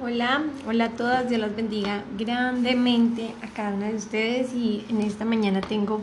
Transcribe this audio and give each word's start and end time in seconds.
Hola, 0.00 0.44
hola 0.64 0.84
a 0.84 0.90
todas, 0.90 1.28
Dios 1.28 1.40
las 1.40 1.56
bendiga 1.56 2.04
grandemente 2.16 3.34
a 3.42 3.48
cada 3.48 3.74
una 3.74 3.88
de 3.88 3.96
ustedes 3.96 4.54
y 4.54 4.84
en 4.88 5.00
esta 5.00 5.24
mañana 5.24 5.60
tengo 5.60 6.02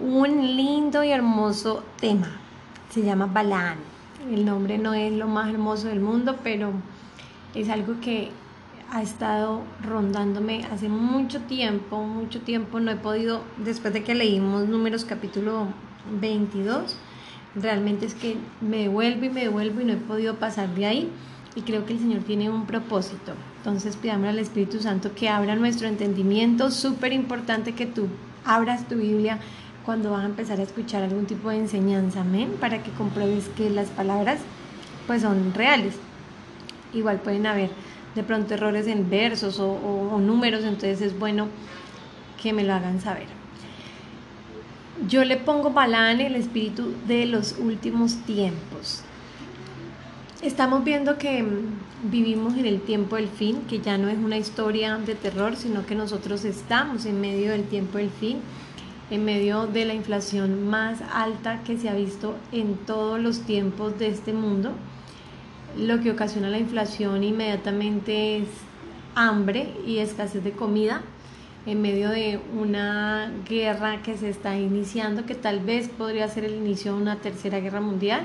un 0.00 0.56
lindo 0.56 1.02
y 1.02 1.10
hermoso 1.10 1.82
tema. 1.98 2.28
Se 2.90 3.02
llama 3.02 3.26
Balán. 3.26 3.78
El 4.30 4.44
nombre 4.44 4.78
no 4.78 4.94
es 4.94 5.12
lo 5.12 5.26
más 5.26 5.48
hermoso 5.48 5.88
del 5.88 5.98
mundo, 5.98 6.36
pero 6.44 6.70
es 7.56 7.68
algo 7.70 8.00
que 8.00 8.30
ha 8.92 9.02
estado 9.02 9.62
rondándome 9.82 10.64
hace 10.66 10.88
mucho 10.88 11.40
tiempo, 11.40 12.04
mucho 12.04 12.40
tiempo. 12.42 12.78
No 12.78 12.92
he 12.92 12.96
podido, 12.96 13.42
después 13.56 13.92
de 13.94 14.04
que 14.04 14.14
leímos 14.14 14.68
números 14.68 15.04
capítulo 15.04 15.66
22, 16.20 16.96
realmente 17.56 18.06
es 18.06 18.14
que 18.14 18.36
me 18.60 18.76
devuelvo 18.82 19.24
y 19.24 19.30
me 19.30 19.40
devuelvo 19.40 19.80
y 19.80 19.86
no 19.86 19.94
he 19.94 19.96
podido 19.96 20.36
pasar 20.36 20.68
de 20.76 20.86
ahí 20.86 21.12
y 21.58 21.62
creo 21.62 21.84
que 21.84 21.94
el 21.94 21.98
Señor 21.98 22.22
tiene 22.22 22.48
un 22.48 22.66
propósito. 22.66 23.32
Entonces 23.56 23.96
pidamos 23.96 24.28
al 24.28 24.38
Espíritu 24.38 24.78
Santo 24.78 25.10
que 25.12 25.28
abra 25.28 25.56
nuestro 25.56 25.88
entendimiento. 25.88 26.70
Súper 26.70 27.12
importante 27.12 27.74
que 27.74 27.84
tú 27.84 28.06
abras 28.44 28.86
tu 28.86 28.94
Biblia 28.94 29.40
cuando 29.84 30.12
vas 30.12 30.22
a 30.22 30.26
empezar 30.26 30.60
a 30.60 30.62
escuchar 30.62 31.02
algún 31.02 31.26
tipo 31.26 31.50
de 31.50 31.56
enseñanza, 31.56 32.20
amén, 32.20 32.54
para 32.60 32.80
que 32.84 32.92
compruebes 32.92 33.48
que 33.56 33.70
las 33.70 33.88
palabras 33.88 34.38
pues 35.08 35.22
son 35.22 35.52
reales. 35.52 35.94
Igual 36.94 37.18
pueden 37.18 37.46
haber 37.46 37.70
de 38.14 38.22
pronto 38.22 38.54
errores 38.54 38.86
en 38.86 39.10
versos 39.10 39.58
o, 39.58 40.16
números, 40.20 40.62
entonces 40.62 41.00
es 41.00 41.18
bueno 41.18 41.48
que 42.40 42.52
me 42.52 42.62
lo 42.62 42.72
hagan 42.72 43.00
saber. 43.00 43.26
Yo 45.08 45.24
le 45.24 45.36
pongo 45.36 45.70
Balán 45.70 46.20
el 46.20 46.36
espíritu 46.36 46.94
de 47.08 47.26
los 47.26 47.56
últimos 47.58 48.14
tiempos. 48.26 49.02
Estamos 50.42 50.84
viendo 50.84 51.18
que 51.18 51.42
mm, 51.42 52.10
vivimos 52.12 52.54
en 52.54 52.64
el 52.64 52.80
tiempo 52.80 53.16
del 53.16 53.26
fin, 53.26 53.62
que 53.68 53.80
ya 53.80 53.98
no 53.98 54.08
es 54.08 54.16
una 54.16 54.36
historia 54.36 54.96
de 54.96 55.16
terror, 55.16 55.56
sino 55.56 55.84
que 55.84 55.96
nosotros 55.96 56.44
estamos 56.44 57.06
en 57.06 57.20
medio 57.20 57.50
del 57.50 57.64
tiempo 57.64 57.98
del 57.98 58.10
fin, 58.10 58.38
en 59.10 59.24
medio 59.24 59.66
de 59.66 59.84
la 59.84 59.94
inflación 59.94 60.68
más 60.68 61.00
alta 61.12 61.64
que 61.64 61.76
se 61.76 61.88
ha 61.88 61.94
visto 61.94 62.36
en 62.52 62.76
todos 62.76 63.18
los 63.18 63.40
tiempos 63.40 63.98
de 63.98 64.10
este 64.10 64.32
mundo. 64.32 64.70
Lo 65.76 65.98
que 65.98 66.12
ocasiona 66.12 66.48
la 66.50 66.58
inflación 66.60 67.24
inmediatamente 67.24 68.36
es 68.36 68.46
hambre 69.16 69.74
y 69.84 69.98
escasez 69.98 70.44
de 70.44 70.52
comida 70.52 71.02
en 71.66 71.82
medio 71.82 72.10
de 72.10 72.38
una 72.56 73.32
guerra 73.48 74.02
que 74.02 74.16
se 74.16 74.28
está 74.28 74.56
iniciando, 74.56 75.26
que 75.26 75.34
tal 75.34 75.58
vez 75.58 75.88
podría 75.88 76.28
ser 76.28 76.44
el 76.44 76.54
inicio 76.54 76.94
de 76.94 77.02
una 77.02 77.16
tercera 77.16 77.58
guerra 77.58 77.80
mundial 77.80 78.22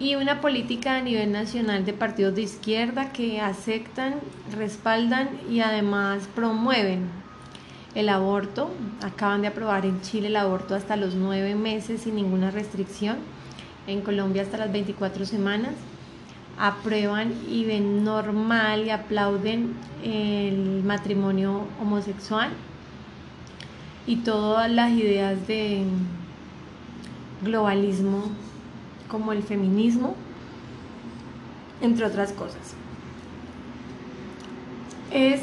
y 0.00 0.14
una 0.14 0.40
política 0.40 0.96
a 0.96 1.02
nivel 1.02 1.30
nacional 1.30 1.84
de 1.84 1.92
partidos 1.92 2.34
de 2.34 2.40
izquierda 2.40 3.12
que 3.12 3.38
aceptan, 3.38 4.14
respaldan 4.56 5.28
y 5.50 5.60
además 5.60 6.26
promueven 6.34 7.10
el 7.94 8.08
aborto. 8.08 8.70
Acaban 9.02 9.42
de 9.42 9.48
aprobar 9.48 9.84
en 9.84 10.00
Chile 10.00 10.28
el 10.28 10.36
aborto 10.36 10.74
hasta 10.74 10.96
los 10.96 11.14
nueve 11.14 11.54
meses 11.54 12.00
sin 12.02 12.14
ninguna 12.16 12.50
restricción. 12.50 13.18
En 13.86 14.00
Colombia 14.00 14.40
hasta 14.42 14.56
las 14.56 14.72
24 14.72 15.26
semanas. 15.26 15.72
Aprueban 16.58 17.34
y 17.46 17.66
ven 17.66 18.02
normal 18.02 18.86
y 18.86 18.90
aplauden 18.90 19.74
el 20.02 20.82
matrimonio 20.82 21.66
homosexual 21.80 22.50
y 24.06 24.16
todas 24.16 24.70
las 24.70 24.92
ideas 24.92 25.46
de 25.46 25.84
globalismo 27.42 28.30
como 29.10 29.32
el 29.32 29.42
feminismo, 29.42 30.14
entre 31.82 32.06
otras 32.06 32.32
cosas. 32.32 32.74
Es 35.10 35.42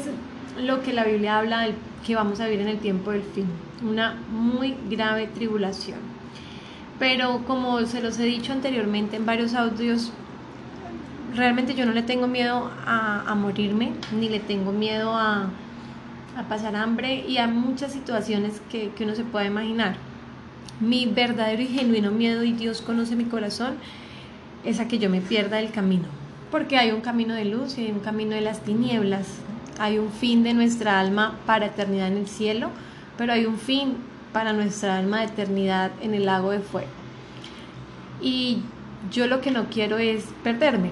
lo 0.58 0.82
que 0.82 0.92
la 0.92 1.04
Biblia 1.04 1.38
habla 1.38 1.60
del 1.60 1.74
que 2.06 2.14
vamos 2.14 2.40
a 2.40 2.46
vivir 2.46 2.60
en 2.60 2.68
el 2.68 2.78
tiempo 2.78 3.10
del 3.10 3.22
fin, 3.22 3.46
una 3.88 4.16
muy 4.30 4.74
grave 4.88 5.26
tribulación. 5.26 5.98
Pero 6.98 7.44
como 7.46 7.80
se 7.86 8.00
los 8.00 8.18
he 8.18 8.24
dicho 8.24 8.52
anteriormente 8.52 9.16
en 9.16 9.26
varios 9.26 9.54
audios, 9.54 10.10
realmente 11.36 11.74
yo 11.74 11.86
no 11.86 11.92
le 11.92 12.02
tengo 12.02 12.26
miedo 12.26 12.70
a, 12.86 13.34
morirme, 13.36 13.92
ni 14.18 14.28
le 14.28 14.40
tengo 14.40 14.72
miedo 14.72 15.14
a, 15.14 15.50
pasar 16.48 16.76
hambre 16.76 17.24
y 17.26 17.38
a 17.38 17.48
muchas 17.48 17.92
situaciones 17.92 18.62
que, 18.70 18.90
que 18.90 19.02
uno 19.02 19.16
se 19.16 19.24
pueda 19.24 19.44
imaginar 19.44 19.96
mi 20.80 21.06
verdadero 21.06 21.62
y 21.62 21.66
genuino 21.66 22.10
miedo, 22.10 22.44
y 22.44 22.52
Dios 22.52 22.82
conoce 22.82 23.16
mi 23.16 23.24
corazón, 23.24 23.74
es 24.64 24.80
a 24.80 24.88
que 24.88 24.98
yo 24.98 25.10
me 25.10 25.20
pierda 25.20 25.60
el 25.60 25.70
camino. 25.70 26.04
Porque 26.50 26.76
hay 26.76 26.92
un 26.92 27.00
camino 27.00 27.34
de 27.34 27.44
luz 27.44 27.78
y 27.78 27.86
hay 27.86 27.92
un 27.92 28.00
camino 28.00 28.34
de 28.34 28.40
las 28.40 28.60
tinieblas. 28.60 29.26
Hay 29.78 29.98
un 29.98 30.10
fin 30.10 30.42
de 30.42 30.54
nuestra 30.54 30.98
alma 30.98 31.38
para 31.46 31.66
eternidad 31.66 32.08
en 32.08 32.16
el 32.16 32.28
cielo, 32.28 32.70
pero 33.16 33.32
hay 33.32 33.46
un 33.46 33.58
fin 33.58 33.96
para 34.32 34.52
nuestra 34.52 34.98
alma 34.98 35.20
de 35.20 35.26
eternidad 35.26 35.90
en 36.02 36.14
el 36.14 36.26
lago 36.26 36.50
de 36.50 36.60
fuego. 36.60 36.88
Y 38.20 38.58
yo 39.10 39.26
lo 39.26 39.40
que 39.40 39.50
no 39.50 39.66
quiero 39.66 39.98
es 39.98 40.24
perderme. 40.42 40.90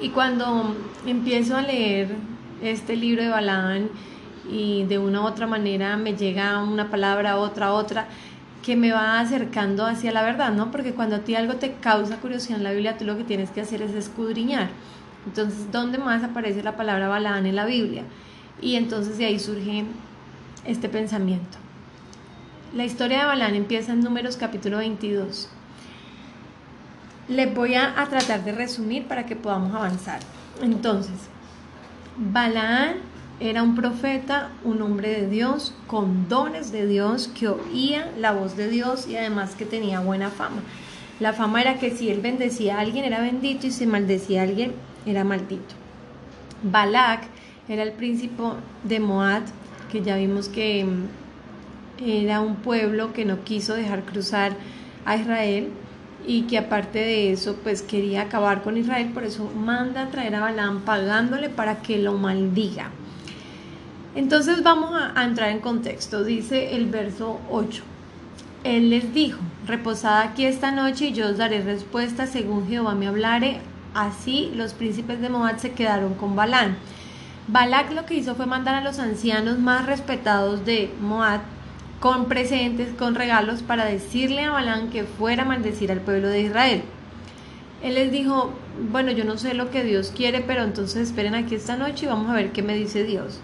Y 0.00 0.10
cuando 0.10 0.74
empiezo 1.06 1.56
a 1.56 1.62
leer 1.62 2.08
este 2.62 2.96
libro 2.96 3.22
de 3.22 3.28
Balán 3.28 3.88
y 4.50 4.84
de 4.84 4.98
una 4.98 5.22
u 5.22 5.24
otra 5.24 5.46
manera 5.46 5.96
me 5.96 6.14
llega 6.14 6.62
una 6.62 6.90
palabra, 6.90 7.36
otra, 7.38 7.72
otra, 7.72 8.08
que 8.62 8.76
me 8.76 8.92
va 8.92 9.20
acercando 9.20 9.86
hacia 9.86 10.12
la 10.12 10.22
verdad, 10.22 10.52
¿no? 10.52 10.70
Porque 10.70 10.92
cuando 10.92 11.16
a 11.16 11.20
ti 11.20 11.34
algo 11.34 11.54
te 11.54 11.74
causa 11.74 12.16
curiosidad 12.18 12.58
en 12.58 12.64
la 12.64 12.72
Biblia, 12.72 12.98
tú 12.98 13.04
lo 13.04 13.16
que 13.16 13.24
tienes 13.24 13.50
que 13.50 13.60
hacer 13.60 13.82
es 13.82 13.94
escudriñar. 13.94 14.68
Entonces, 15.26 15.70
¿dónde 15.72 15.98
más 15.98 16.22
aparece 16.24 16.62
la 16.62 16.76
palabra 16.76 17.08
Balaán 17.08 17.46
en 17.46 17.56
la 17.56 17.64
Biblia? 17.64 18.04
Y 18.60 18.76
entonces 18.76 19.18
de 19.18 19.26
ahí 19.26 19.38
surge 19.38 19.84
este 20.64 20.88
pensamiento. 20.88 21.58
La 22.74 22.84
historia 22.84 23.20
de 23.20 23.24
Balaán 23.24 23.54
empieza 23.54 23.92
en 23.92 24.00
Números 24.00 24.36
capítulo 24.36 24.78
22. 24.78 25.48
Les 27.28 27.54
voy 27.54 27.74
a, 27.74 28.00
a 28.00 28.06
tratar 28.06 28.44
de 28.44 28.52
resumir 28.52 29.06
para 29.06 29.24
que 29.24 29.36
podamos 29.36 29.74
avanzar. 29.74 30.20
Entonces, 30.62 31.28
Balaán 32.16 32.96
era 33.40 33.62
un 33.62 33.74
profeta, 33.74 34.50
un 34.64 34.82
hombre 34.82 35.08
de 35.08 35.28
Dios, 35.28 35.74
con 35.86 36.28
dones 36.28 36.72
de 36.72 36.86
Dios, 36.86 37.28
que 37.28 37.48
oía 37.48 38.12
la 38.18 38.32
voz 38.32 38.54
de 38.56 38.68
Dios 38.68 39.08
y 39.08 39.16
además 39.16 39.54
que 39.54 39.64
tenía 39.64 40.00
buena 40.00 40.28
fama. 40.28 40.62
La 41.20 41.32
fama 41.32 41.62
era 41.62 41.78
que 41.78 41.90
si 41.90 42.10
él 42.10 42.20
bendecía 42.20 42.76
a 42.76 42.80
alguien 42.80 43.04
era 43.04 43.20
bendito 43.20 43.66
y 43.66 43.70
si 43.70 43.86
maldecía 43.86 44.40
a 44.40 44.44
alguien 44.44 44.72
era 45.06 45.24
maldito. 45.24 45.74
Balak 46.62 47.22
era 47.68 47.82
el 47.82 47.92
príncipe 47.92 48.42
de 48.84 49.00
Moab, 49.00 49.42
que 49.90 50.02
ya 50.02 50.16
vimos 50.16 50.48
que 50.48 50.84
mm, 50.84 52.06
era 52.06 52.40
un 52.40 52.56
pueblo 52.56 53.12
que 53.14 53.24
no 53.24 53.42
quiso 53.42 53.74
dejar 53.74 54.02
cruzar 54.04 54.52
a 55.06 55.16
Israel 55.16 55.70
y 56.26 56.42
que 56.42 56.58
aparte 56.58 56.98
de 56.98 57.32
eso 57.32 57.56
pues 57.62 57.80
quería 57.80 58.22
acabar 58.22 58.62
con 58.62 58.76
Israel, 58.76 59.10
por 59.14 59.24
eso 59.24 59.50
manda 59.56 60.02
a 60.02 60.10
traer 60.10 60.34
a 60.34 60.40
Balaam 60.40 60.82
pagándole 60.82 61.48
para 61.48 61.80
que 61.80 61.98
lo 61.98 62.12
maldiga. 62.14 62.90
Entonces 64.14 64.62
vamos 64.62 64.90
a, 64.94 65.24
entrar 65.24 65.50
en 65.50 65.60
contexto. 65.60 66.24
Dice 66.24 66.74
el 66.74 66.86
verso 66.86 67.40
8. 67.50 67.82
Él 68.64 68.90
les 68.90 69.14
dijo, 69.14 69.38
reposad 69.66 70.20
aquí 70.20 70.44
esta 70.44 70.72
noche 70.72 71.06
y 71.06 71.12
yo 71.12 71.28
os 71.28 71.38
daré 71.38 71.62
respuesta 71.62 72.26
según 72.26 72.68
Jehová 72.68 72.94
me 72.94 73.06
hablare. 73.06 73.60
Así 73.94 74.52
los 74.54 74.74
príncipes 74.74 75.20
de 75.20 75.28
Moab 75.28 75.58
se 75.60 75.72
quedaron 75.72 76.14
con 76.14 76.36
Balán. 76.36 76.76
Balak 77.48 77.92
lo 77.92 78.04
que 78.04 78.14
hizo 78.14 78.34
fue 78.34 78.46
mandar 78.46 78.74
a 78.74 78.84
los 78.84 78.98
ancianos 78.98 79.58
más 79.58 79.86
respetados 79.86 80.64
de 80.64 80.92
Moab 81.00 81.40
con 82.00 82.26
presentes, 82.26 82.94
con 82.98 83.14
regalos, 83.14 83.62
para 83.62 83.84
decirle 83.84 84.44
a 84.44 84.50
Balán 84.50 84.90
que 84.90 85.04
fuera 85.04 85.42
a 85.42 85.46
maldecir 85.46 85.92
al 85.92 86.00
pueblo 86.00 86.28
de 86.28 86.42
Israel. 86.42 86.82
Él 87.82 87.94
les 87.94 88.12
dijo, 88.12 88.52
bueno, 88.90 89.10
yo 89.10 89.24
no 89.24 89.38
sé 89.38 89.54
lo 89.54 89.70
que 89.70 89.84
Dios 89.84 90.12
quiere, 90.14 90.40
pero 90.40 90.62
entonces 90.62 91.08
esperen 91.08 91.34
aquí 91.34 91.54
esta 91.54 91.76
noche 91.76 92.06
y 92.06 92.08
vamos 92.08 92.30
a 92.30 92.34
ver 92.34 92.52
qué 92.52 92.62
me 92.62 92.74
dice 92.74 93.04
Dios. 93.04 93.40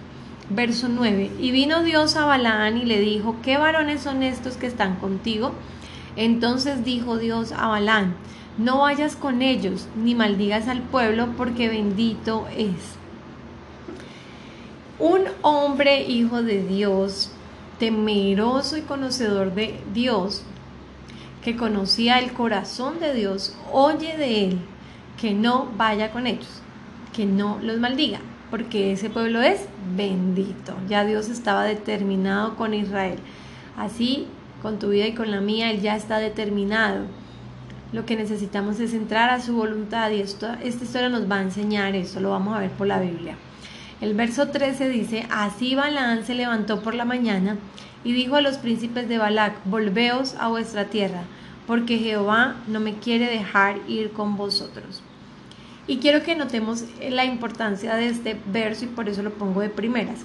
Verso 0.48 0.88
9. 0.88 1.32
Y 1.40 1.50
vino 1.50 1.82
Dios 1.82 2.14
a 2.14 2.24
Balaán 2.24 2.76
y 2.76 2.84
le 2.84 3.00
dijo, 3.00 3.36
¿qué 3.42 3.58
varones 3.58 4.02
son 4.02 4.22
estos 4.22 4.56
que 4.56 4.68
están 4.68 4.96
contigo? 4.96 5.52
Entonces 6.14 6.84
dijo 6.84 7.18
Dios 7.18 7.50
a 7.52 7.66
Balaán, 7.66 8.14
no 8.56 8.78
vayas 8.78 9.16
con 9.16 9.42
ellos, 9.42 9.88
ni 9.96 10.14
maldigas 10.14 10.68
al 10.68 10.82
pueblo, 10.82 11.30
porque 11.36 11.68
bendito 11.68 12.46
es. 12.56 12.96
Un 15.00 15.24
hombre 15.42 16.04
hijo 16.04 16.42
de 16.42 16.62
Dios, 16.62 17.30
temeroso 17.80 18.76
y 18.76 18.82
conocedor 18.82 19.52
de 19.52 19.80
Dios, 19.92 20.42
que 21.42 21.56
conocía 21.56 22.20
el 22.20 22.32
corazón 22.32 23.00
de 23.00 23.14
Dios, 23.14 23.54
oye 23.72 24.16
de 24.16 24.44
él 24.44 24.58
que 25.20 25.34
no 25.34 25.68
vaya 25.76 26.12
con 26.12 26.26
ellos, 26.26 26.62
que 27.12 27.26
no 27.26 27.58
los 27.62 27.78
maldiga 27.78 28.20
porque 28.56 28.92
ese 28.92 29.10
pueblo 29.10 29.42
es 29.42 29.60
bendito. 29.94 30.74
Ya 30.88 31.04
Dios 31.04 31.28
estaba 31.28 31.64
determinado 31.64 32.56
con 32.56 32.72
Israel. 32.72 33.18
Así, 33.76 34.28
con 34.62 34.78
tu 34.78 34.88
vida 34.88 35.06
y 35.06 35.12
con 35.12 35.30
la 35.30 35.42
mía, 35.42 35.70
Él 35.70 35.82
ya 35.82 35.94
está 35.94 36.16
determinado. 36.18 37.04
lo 37.92 38.06
que 38.06 38.16
necesitamos 38.16 38.80
es 38.80 38.94
entrar 38.94 39.28
a 39.28 39.42
su 39.42 39.54
voluntad 39.54 40.10
y 40.10 40.22
esto, 40.22 40.48
esta 40.62 40.84
historia 40.84 41.10
nos 41.10 41.30
va 41.30 41.36
a 41.36 41.42
enseñar 41.42 41.94
eso, 41.94 42.18
lo 42.18 42.30
vamos 42.30 42.56
a 42.56 42.60
ver 42.60 42.70
por 42.70 42.86
la 42.86 42.98
Biblia. 42.98 43.36
El 44.00 44.14
verso 44.14 44.48
13 44.48 44.88
dice, 44.88 45.26
así 45.30 45.74
Balaán 45.74 46.24
se 46.24 46.34
levantó 46.34 46.82
por 46.82 46.94
la 46.94 47.04
mañana 47.04 47.58
y 48.04 48.12
dijo 48.12 48.36
a 48.36 48.40
los 48.40 48.56
príncipes 48.56 49.08
de 49.08 49.18
Balac, 49.18 49.54
volveos 49.66 50.34
a 50.38 50.48
vuestra 50.48 50.86
tierra, 50.86 51.24
porque 51.66 51.98
Jehová 51.98 52.56
no 52.66 52.80
me 52.80 52.94
quiere 52.94 53.30
dejar 53.30 53.76
ir 53.86 54.12
con 54.12 54.36
vosotros. 54.36 55.02
Y 55.88 55.98
quiero 55.98 56.22
que 56.22 56.34
notemos 56.34 56.84
la 57.08 57.24
importancia 57.24 57.94
de 57.94 58.08
este 58.08 58.36
verso 58.52 58.84
y 58.84 58.88
por 58.88 59.08
eso 59.08 59.22
lo 59.22 59.30
pongo 59.30 59.60
de 59.60 59.68
primeras. 59.68 60.20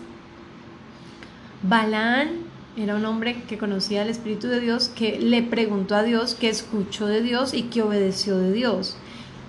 Balaán 1.64 2.30
era 2.78 2.96
un 2.96 3.06
hombre 3.06 3.44
que 3.48 3.58
conocía 3.58 4.02
el 4.02 4.10
Espíritu 4.10 4.48
de 4.48 4.60
Dios, 4.60 4.90
que 4.90 5.20
le 5.20 5.44
preguntó 5.44 5.96
a 5.96 6.04
Dios, 6.04 6.36
que 6.36 6.50
escuchó 6.50 7.06
de 7.06 7.22
Dios 7.22 7.54
y 7.54 7.64
que 7.64 7.82
obedeció 7.82 8.38
de 8.38 8.52
Dios. 8.54 8.98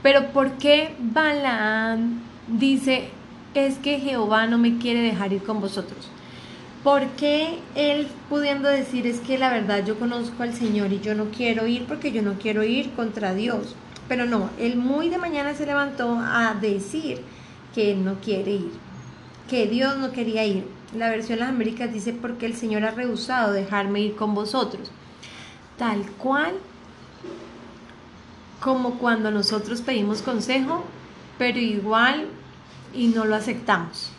Pero 0.02 0.32
¿por 0.32 0.52
qué 0.58 0.94
Balaán 0.98 2.20
dice, 2.48 3.08
es 3.54 3.78
que 3.78 4.00
Jehová 4.00 4.46
no 4.46 4.58
me 4.58 4.78
quiere 4.78 5.00
dejar 5.00 5.32
ir 5.32 5.42
con 5.42 5.60
vosotros? 5.60 6.10
¿Por 6.82 7.06
qué 7.10 7.60
él 7.76 8.08
pudiendo 8.28 8.68
decir 8.68 9.06
es 9.06 9.20
que 9.20 9.38
la 9.38 9.50
verdad 9.50 9.86
yo 9.86 9.98
conozco 9.98 10.42
al 10.42 10.52
Señor 10.52 10.92
y 10.92 11.00
yo 11.00 11.14
no 11.14 11.26
quiero 11.26 11.68
ir 11.68 11.84
porque 11.84 12.10
yo 12.10 12.22
no 12.22 12.34
quiero 12.34 12.64
ir 12.64 12.90
contra 12.90 13.34
Dios? 13.34 13.76
Pero 14.12 14.26
no, 14.26 14.50
él 14.58 14.76
muy 14.76 15.08
de 15.08 15.16
mañana 15.16 15.54
se 15.54 15.64
levantó 15.64 16.18
a 16.20 16.52
decir 16.52 17.22
que 17.74 17.92
él 17.92 18.04
no 18.04 18.16
quiere 18.16 18.50
ir, 18.50 18.72
que 19.48 19.66
Dios 19.66 19.96
no 19.96 20.12
quería 20.12 20.44
ir. 20.44 20.68
La 20.94 21.08
versión 21.08 21.38
de 21.38 21.46
las 21.46 21.54
Américas 21.54 21.90
dice 21.90 22.12
porque 22.12 22.44
el 22.44 22.54
Señor 22.54 22.84
ha 22.84 22.90
rehusado 22.90 23.54
dejarme 23.54 24.02
ir 24.02 24.14
con 24.14 24.34
vosotros. 24.34 24.90
Tal 25.78 26.04
cual 26.18 26.52
como 28.60 28.98
cuando 28.98 29.30
nosotros 29.30 29.80
pedimos 29.80 30.20
consejo, 30.20 30.84
pero 31.38 31.58
igual 31.58 32.26
y 32.92 33.06
no 33.06 33.24
lo 33.24 33.34
aceptamos 33.34 34.10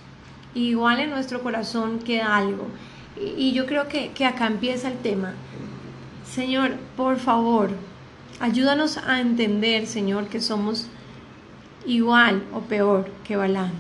igual 0.56 1.02
en 1.02 1.12
nuestro 1.12 1.44
corazón 1.44 2.00
queda 2.00 2.36
algo. 2.36 2.66
Y, 3.16 3.54
yo 3.54 3.68
creo 3.68 3.88
que, 3.88 4.10
que 4.10 4.26
acá 4.26 4.48
empieza 4.48 4.88
el 4.88 4.98
tema. 4.98 5.34
Señor, 6.26 6.78
por 6.98 7.18
favor, 7.18 7.70
ayúdanos 8.44 8.98
a 8.98 9.22
entender, 9.22 9.88
Señor, 9.88 10.28
que 10.28 10.42
somos 10.42 10.88
igual 11.86 12.44
o 12.54 12.60
peor 12.60 13.10
que 13.24 13.38
Balán. 13.38 13.72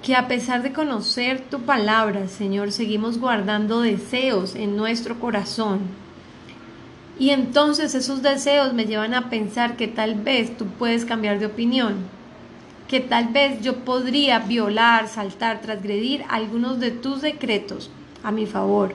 Que 0.00 0.14
a 0.14 0.28
pesar 0.28 0.62
de 0.62 0.72
conocer 0.72 1.40
tu 1.50 1.60
palabra, 1.60 2.28
Señor, 2.28 2.70
seguimos 2.70 3.18
guardando 3.18 3.80
deseos 3.80 4.54
en 4.54 4.76
nuestro 4.76 5.18
corazón. 5.18 5.80
Y 7.18 7.30
entonces 7.30 7.96
esos 7.96 8.22
deseos 8.22 8.74
me 8.74 8.86
llevan 8.86 9.14
a 9.14 9.28
pensar 9.28 9.76
que 9.76 9.88
tal 9.88 10.14
vez 10.14 10.56
tú 10.56 10.66
puedes 10.66 11.04
cambiar 11.04 11.40
de 11.40 11.46
opinión 11.46 11.96
que 12.92 13.00
tal 13.00 13.28
vez 13.28 13.62
yo 13.62 13.86
podría 13.86 14.38
violar, 14.40 15.08
saltar, 15.08 15.62
transgredir 15.62 16.26
algunos 16.28 16.78
de 16.78 16.90
tus 16.90 17.22
decretos 17.22 17.88
a 18.22 18.30
mi 18.30 18.44
favor. 18.44 18.94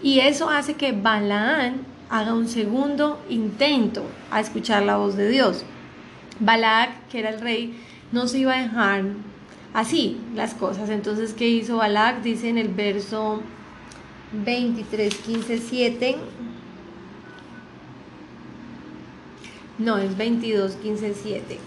Y 0.00 0.20
eso 0.20 0.48
hace 0.48 0.74
que 0.74 0.92
Balaán 0.92 1.91
haga 2.12 2.34
un 2.34 2.46
segundo 2.46 3.18
intento 3.30 4.04
a 4.30 4.40
escuchar 4.40 4.82
la 4.82 4.98
voz 4.98 5.16
de 5.16 5.30
Dios. 5.30 5.64
Balac, 6.40 7.08
que 7.08 7.20
era 7.20 7.30
el 7.30 7.40
rey, 7.40 7.74
no 8.12 8.28
se 8.28 8.40
iba 8.40 8.52
a 8.52 8.62
dejar 8.62 9.04
así 9.72 10.20
las 10.34 10.52
cosas. 10.52 10.90
Entonces, 10.90 11.32
¿qué 11.32 11.48
hizo 11.48 11.78
Balac? 11.78 12.20
Dice 12.20 12.50
en 12.50 12.58
el 12.58 12.68
verso 12.68 13.40
23, 14.44 15.14
15, 15.14 15.58
7. 15.58 16.16
No, 19.78 19.96
es 19.96 20.14
22, 20.14 20.74
15, 20.74 21.14
7 21.14 21.58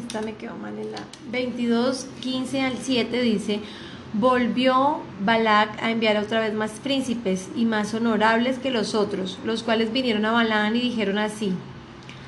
esta 0.00 0.22
me 0.22 0.34
quedó 0.34 0.56
mal 0.56 0.78
en 0.78 0.92
la 0.92 1.04
22, 1.30 2.06
15 2.20 2.60
al 2.60 2.78
7 2.78 3.20
dice, 3.20 3.60
volvió 4.12 5.00
Balac 5.24 5.82
a 5.82 5.90
enviar 5.90 6.18
otra 6.18 6.40
vez 6.40 6.52
más 6.52 6.72
príncipes 6.72 7.48
y 7.56 7.64
más 7.64 7.94
honorables 7.94 8.58
que 8.58 8.70
los 8.70 8.94
otros, 8.94 9.38
los 9.44 9.62
cuales 9.62 9.92
vinieron 9.92 10.24
a 10.26 10.32
Balaam 10.32 10.76
y 10.76 10.80
dijeron 10.80 11.18
así, 11.18 11.52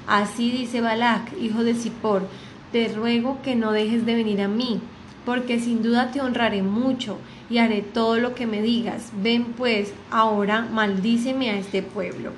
así 0.07 0.51
dice 0.51 0.81
Balac, 0.81 1.33
hijo 1.39 1.63
de 1.63 1.75
Zippor, 1.75 2.27
te 2.73 2.89
ruego 2.89 3.41
que 3.43 3.55
no 3.55 3.73
dejes 3.73 4.07
de 4.07 4.15
venir 4.15 4.41
a 4.41 4.49
mí, 4.49 4.81
porque 5.27 5.61
sin 5.61 5.83
duda 5.83 6.11
te 6.11 6.21
honraré 6.21 6.63
mucho 6.63 7.19
y 7.51 7.59
haré 7.59 7.83
todo 7.83 8.19
lo 8.19 8.35
que 8.35 8.47
me 8.47 8.63
digas. 8.63 9.13
Ven 9.23 9.45
pues, 9.57 9.93
ahora 10.11 10.63
maldíceme 10.63 11.51
a 11.51 11.59
este 11.59 11.83
pueblo. 11.83 12.33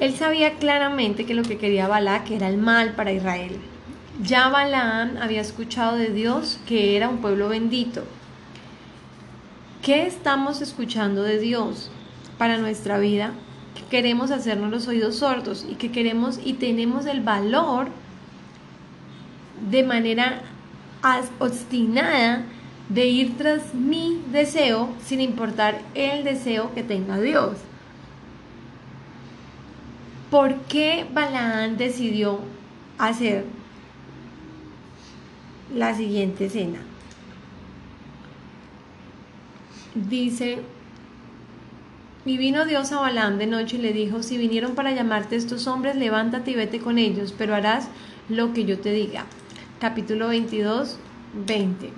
Él 0.00 0.14
sabía 0.14 0.54
claramente 0.54 1.26
que 1.26 1.34
lo 1.34 1.42
que 1.42 1.58
quería 1.58 1.86
Balac 1.86 2.30
era 2.30 2.48
el 2.48 2.56
mal 2.56 2.94
para 2.94 3.12
Israel. 3.12 3.58
Ya 4.22 4.48
Balaam 4.48 5.16
había 5.20 5.40
escuchado 5.40 5.96
de 5.96 6.08
Dios 6.08 6.58
que 6.66 6.96
era 6.96 7.08
un 7.08 7.18
pueblo 7.18 7.48
bendito. 7.48 8.04
¿Qué 9.82 10.06
estamos 10.06 10.62
escuchando 10.62 11.24
de 11.24 11.40
Dios 11.40 11.90
para 12.38 12.56
nuestra 12.58 12.98
vida? 12.98 13.32
Que 13.74 13.82
queremos 13.82 14.30
hacernos 14.30 14.70
los 14.70 14.86
oídos 14.86 15.16
sordos 15.16 15.66
y 15.68 15.74
que 15.74 15.90
queremos 15.90 16.38
y 16.44 16.52
tenemos 16.52 17.04
el 17.06 17.20
valor 17.20 17.88
de 19.68 19.82
manera 19.82 20.42
obstinada 21.40 22.44
de 22.90 23.06
ir 23.06 23.36
tras 23.36 23.74
mi 23.74 24.22
deseo 24.30 24.88
sin 25.04 25.20
importar 25.20 25.80
el 25.94 26.22
deseo 26.22 26.72
que 26.74 26.84
tenga 26.84 27.18
Dios. 27.18 27.56
¿Por 30.30 30.54
qué 30.62 31.04
Balaam 31.12 31.76
decidió 31.76 32.38
hacer 32.98 33.44
la 35.74 35.94
siguiente 35.94 36.46
escena. 36.46 36.78
Dice, 39.94 40.58
y 42.24 42.38
vino 42.38 42.64
Dios 42.64 42.92
a 42.92 43.00
Balaam 43.00 43.36
de 43.38 43.46
noche 43.46 43.76
y 43.76 43.80
le 43.80 43.92
dijo, 43.92 44.22
si 44.22 44.38
vinieron 44.38 44.74
para 44.74 44.92
llamarte 44.92 45.36
estos 45.36 45.66
hombres, 45.66 45.96
levántate 45.96 46.52
y 46.52 46.54
vete 46.54 46.78
con 46.78 46.98
ellos, 46.98 47.34
pero 47.36 47.54
harás 47.54 47.88
lo 48.28 48.52
que 48.54 48.64
yo 48.64 48.78
te 48.78 48.92
diga. 48.92 49.26
Capítulo 49.80 50.28
22, 50.28 50.98
20. 51.46 51.92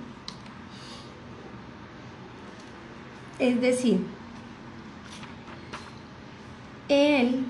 Es 3.39 3.61
decir, 3.61 3.99
él 6.89 7.45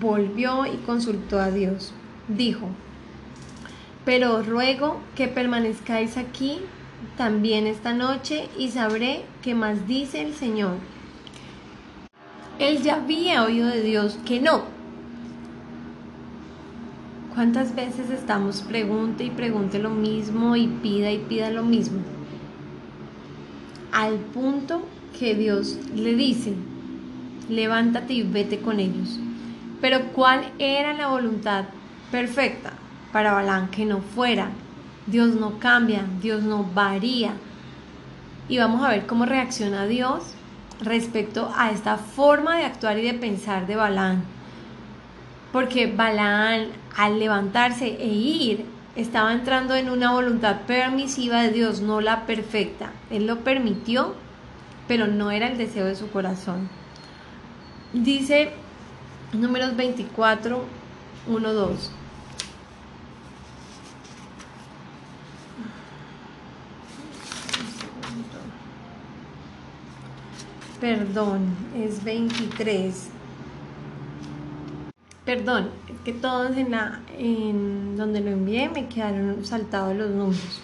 volvió 0.00 0.66
y 0.66 0.76
consultó 0.84 1.40
a 1.40 1.50
Dios. 1.50 1.92
Dijo, 2.28 2.68
pero 4.04 4.42
ruego 4.42 5.00
que 5.14 5.28
permanezcáis 5.28 6.16
aquí 6.16 6.60
también 7.16 7.66
esta 7.66 7.92
noche 7.92 8.48
y 8.58 8.68
sabré 8.68 9.22
qué 9.42 9.54
más 9.54 9.86
dice 9.86 10.22
el 10.22 10.34
Señor. 10.34 10.76
Él 12.58 12.82
ya 12.82 12.96
había 12.96 13.44
oído 13.44 13.68
de 13.68 13.82
Dios 13.82 14.18
que 14.24 14.40
no. 14.40 14.64
¿Cuántas 17.34 17.74
veces 17.74 18.10
estamos 18.10 18.62
pregunte 18.62 19.24
y 19.24 19.30
pregunte 19.30 19.78
lo 19.78 19.90
mismo 19.90 20.56
y 20.56 20.68
pida 20.68 21.12
y 21.12 21.18
pida 21.18 21.50
lo 21.50 21.62
mismo? 21.62 22.00
Al 23.92 24.14
punto 24.16 24.82
que 25.18 25.34
Dios 25.34 25.78
le 25.94 26.14
dice, 26.14 26.54
levántate 27.50 28.14
y 28.14 28.22
vete 28.22 28.60
con 28.60 28.80
ellos. 28.80 29.18
Pero 29.80 30.12
¿cuál 30.12 30.50
era 30.58 30.94
la 30.94 31.08
voluntad 31.08 31.66
perfecta? 32.10 32.72
para 33.16 33.32
Balán 33.32 33.68
que 33.68 33.86
no 33.86 34.02
fuera. 34.02 34.50
Dios 35.06 35.34
no 35.34 35.58
cambia, 35.58 36.04
Dios 36.20 36.42
no 36.42 36.64
varía. 36.74 37.32
Y 38.48 38.58
vamos 38.58 38.84
a 38.84 38.90
ver 38.90 39.06
cómo 39.06 39.26
reacciona 39.26 39.86
Dios 39.86 40.34
respecto 40.80 41.52
a 41.56 41.70
esta 41.70 41.96
forma 41.96 42.56
de 42.56 42.64
actuar 42.64 42.98
y 42.98 43.02
de 43.02 43.14
pensar 43.14 43.66
de 43.66 43.76
Balán. 43.76 44.24
Porque 45.52 45.86
Balán 45.86 46.68
al 46.96 47.18
levantarse 47.18 47.86
e 47.86 48.08
ir 48.08 48.64
estaba 48.96 49.32
entrando 49.32 49.74
en 49.74 49.90
una 49.90 50.12
voluntad 50.12 50.62
permisiva 50.66 51.42
de 51.42 51.50
Dios, 51.50 51.80
no 51.80 52.00
la 52.00 52.26
perfecta. 52.26 52.92
Él 53.10 53.26
lo 53.26 53.40
permitió, 53.40 54.14
pero 54.88 55.06
no 55.06 55.30
era 55.30 55.48
el 55.48 55.58
deseo 55.58 55.86
de 55.86 55.96
su 55.96 56.10
corazón. 56.10 56.68
Dice 57.92 58.52
números 59.32 59.76
24, 59.76 60.64
1, 61.28 61.52
2. 61.52 61.90
Perdón, 70.80 71.40
es 71.74 72.04
23. 72.04 73.08
Perdón, 75.24 75.70
es 75.88 76.00
que 76.04 76.12
todos 76.12 76.56
en, 76.56 76.70
la, 76.72 77.00
en 77.18 77.96
donde 77.96 78.20
lo 78.20 78.30
envié 78.30 78.68
me 78.68 78.86
quedaron 78.86 79.44
saltados 79.44 79.96
los 79.96 80.10
números. 80.10 80.60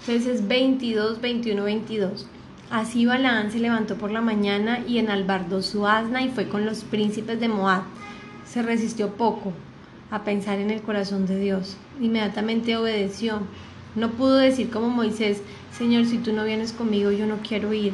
Entonces 0.00 0.26
es 0.26 0.48
22, 0.48 1.20
21, 1.20 1.62
22. 1.64 2.26
Así 2.70 3.04
Balaán 3.04 3.52
se 3.52 3.58
levantó 3.58 3.96
por 3.96 4.10
la 4.10 4.22
mañana 4.22 4.80
y 4.88 4.96
enalbardó 4.96 5.60
su 5.60 5.86
asna 5.86 6.22
y 6.22 6.30
fue 6.30 6.48
con 6.48 6.64
los 6.64 6.84
príncipes 6.84 7.38
de 7.38 7.48
Moab, 7.48 7.82
se 8.46 8.62
resistió 8.62 9.10
poco 9.10 9.52
a 10.10 10.24
pensar 10.24 10.58
en 10.60 10.70
el 10.70 10.80
corazón 10.80 11.26
de 11.26 11.38
Dios. 11.38 11.76
Inmediatamente 12.00 12.76
obedeció. 12.78 13.40
No 13.94 14.12
pudo 14.12 14.36
decir 14.36 14.70
como 14.70 14.88
Moisés, 14.88 15.42
Señor, 15.76 16.06
si 16.06 16.16
tú 16.16 16.32
no 16.32 16.44
vienes 16.44 16.72
conmigo, 16.72 17.10
yo 17.10 17.26
no 17.26 17.36
quiero 17.46 17.74
ir. 17.74 17.92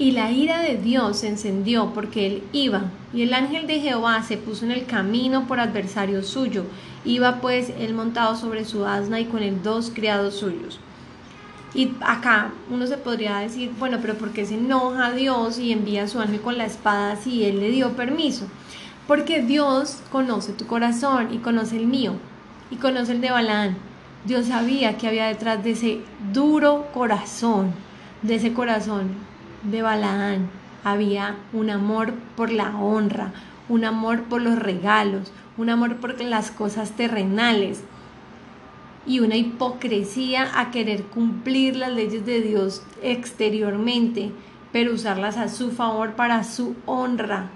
Y 0.00 0.12
la 0.12 0.30
ira 0.30 0.60
de 0.60 0.76
Dios 0.76 1.18
se 1.18 1.28
encendió 1.28 1.92
porque 1.92 2.24
él 2.28 2.44
iba, 2.52 2.84
y 3.12 3.22
el 3.22 3.34
ángel 3.34 3.66
de 3.66 3.80
Jehová 3.80 4.22
se 4.22 4.36
puso 4.36 4.64
en 4.64 4.70
el 4.70 4.86
camino 4.86 5.48
por 5.48 5.58
adversario 5.58 6.22
suyo. 6.22 6.66
Iba 7.04 7.40
pues 7.40 7.72
él 7.80 7.94
montado 7.94 8.36
sobre 8.36 8.64
su 8.64 8.86
asna 8.86 9.18
y 9.18 9.24
con 9.24 9.42
él 9.42 9.60
dos 9.64 9.90
criados 9.92 10.36
suyos. 10.36 10.78
Y 11.74 11.90
acá 12.00 12.52
uno 12.70 12.86
se 12.86 12.96
podría 12.96 13.38
decir, 13.38 13.72
bueno, 13.76 13.98
pero 14.00 14.14
¿por 14.14 14.30
qué 14.30 14.46
se 14.46 14.54
enoja 14.54 15.10
Dios 15.10 15.58
y 15.58 15.72
envía 15.72 16.04
a 16.04 16.08
su 16.08 16.20
ángel 16.20 16.40
con 16.42 16.58
la 16.58 16.66
espada 16.66 17.16
si 17.16 17.44
él 17.44 17.58
le 17.58 17.70
dio 17.70 17.96
permiso? 17.96 18.46
Porque 19.08 19.42
Dios 19.42 19.98
conoce 20.12 20.52
tu 20.52 20.64
corazón 20.68 21.34
y 21.34 21.38
conoce 21.38 21.76
el 21.76 21.88
mío 21.88 22.12
y 22.70 22.76
conoce 22.76 23.12
el 23.12 23.20
de 23.20 23.32
Balaán. 23.32 23.76
Dios 24.24 24.46
sabía 24.46 24.96
que 24.96 25.08
había 25.08 25.26
detrás 25.26 25.64
de 25.64 25.72
ese 25.72 26.00
duro 26.32 26.86
corazón, 26.94 27.72
de 28.22 28.36
ese 28.36 28.52
corazón 28.52 29.27
de 29.70 29.82
Balaán 29.82 30.48
había 30.84 31.36
un 31.52 31.70
amor 31.70 32.14
por 32.36 32.50
la 32.50 32.76
honra, 32.76 33.32
un 33.68 33.84
amor 33.84 34.24
por 34.24 34.40
los 34.40 34.58
regalos, 34.58 35.32
un 35.56 35.70
amor 35.70 35.96
por 35.96 36.20
las 36.20 36.50
cosas 36.50 36.92
terrenales 36.92 37.82
y 39.06 39.20
una 39.20 39.36
hipocresía 39.36 40.48
a 40.54 40.70
querer 40.70 41.02
cumplir 41.04 41.76
las 41.76 41.92
leyes 41.92 42.24
de 42.24 42.40
Dios 42.40 42.82
exteriormente, 43.02 44.30
pero 44.72 44.94
usarlas 44.94 45.36
a 45.36 45.48
su 45.48 45.70
favor 45.70 46.12
para 46.12 46.44
su 46.44 46.76
honra. 46.86 47.50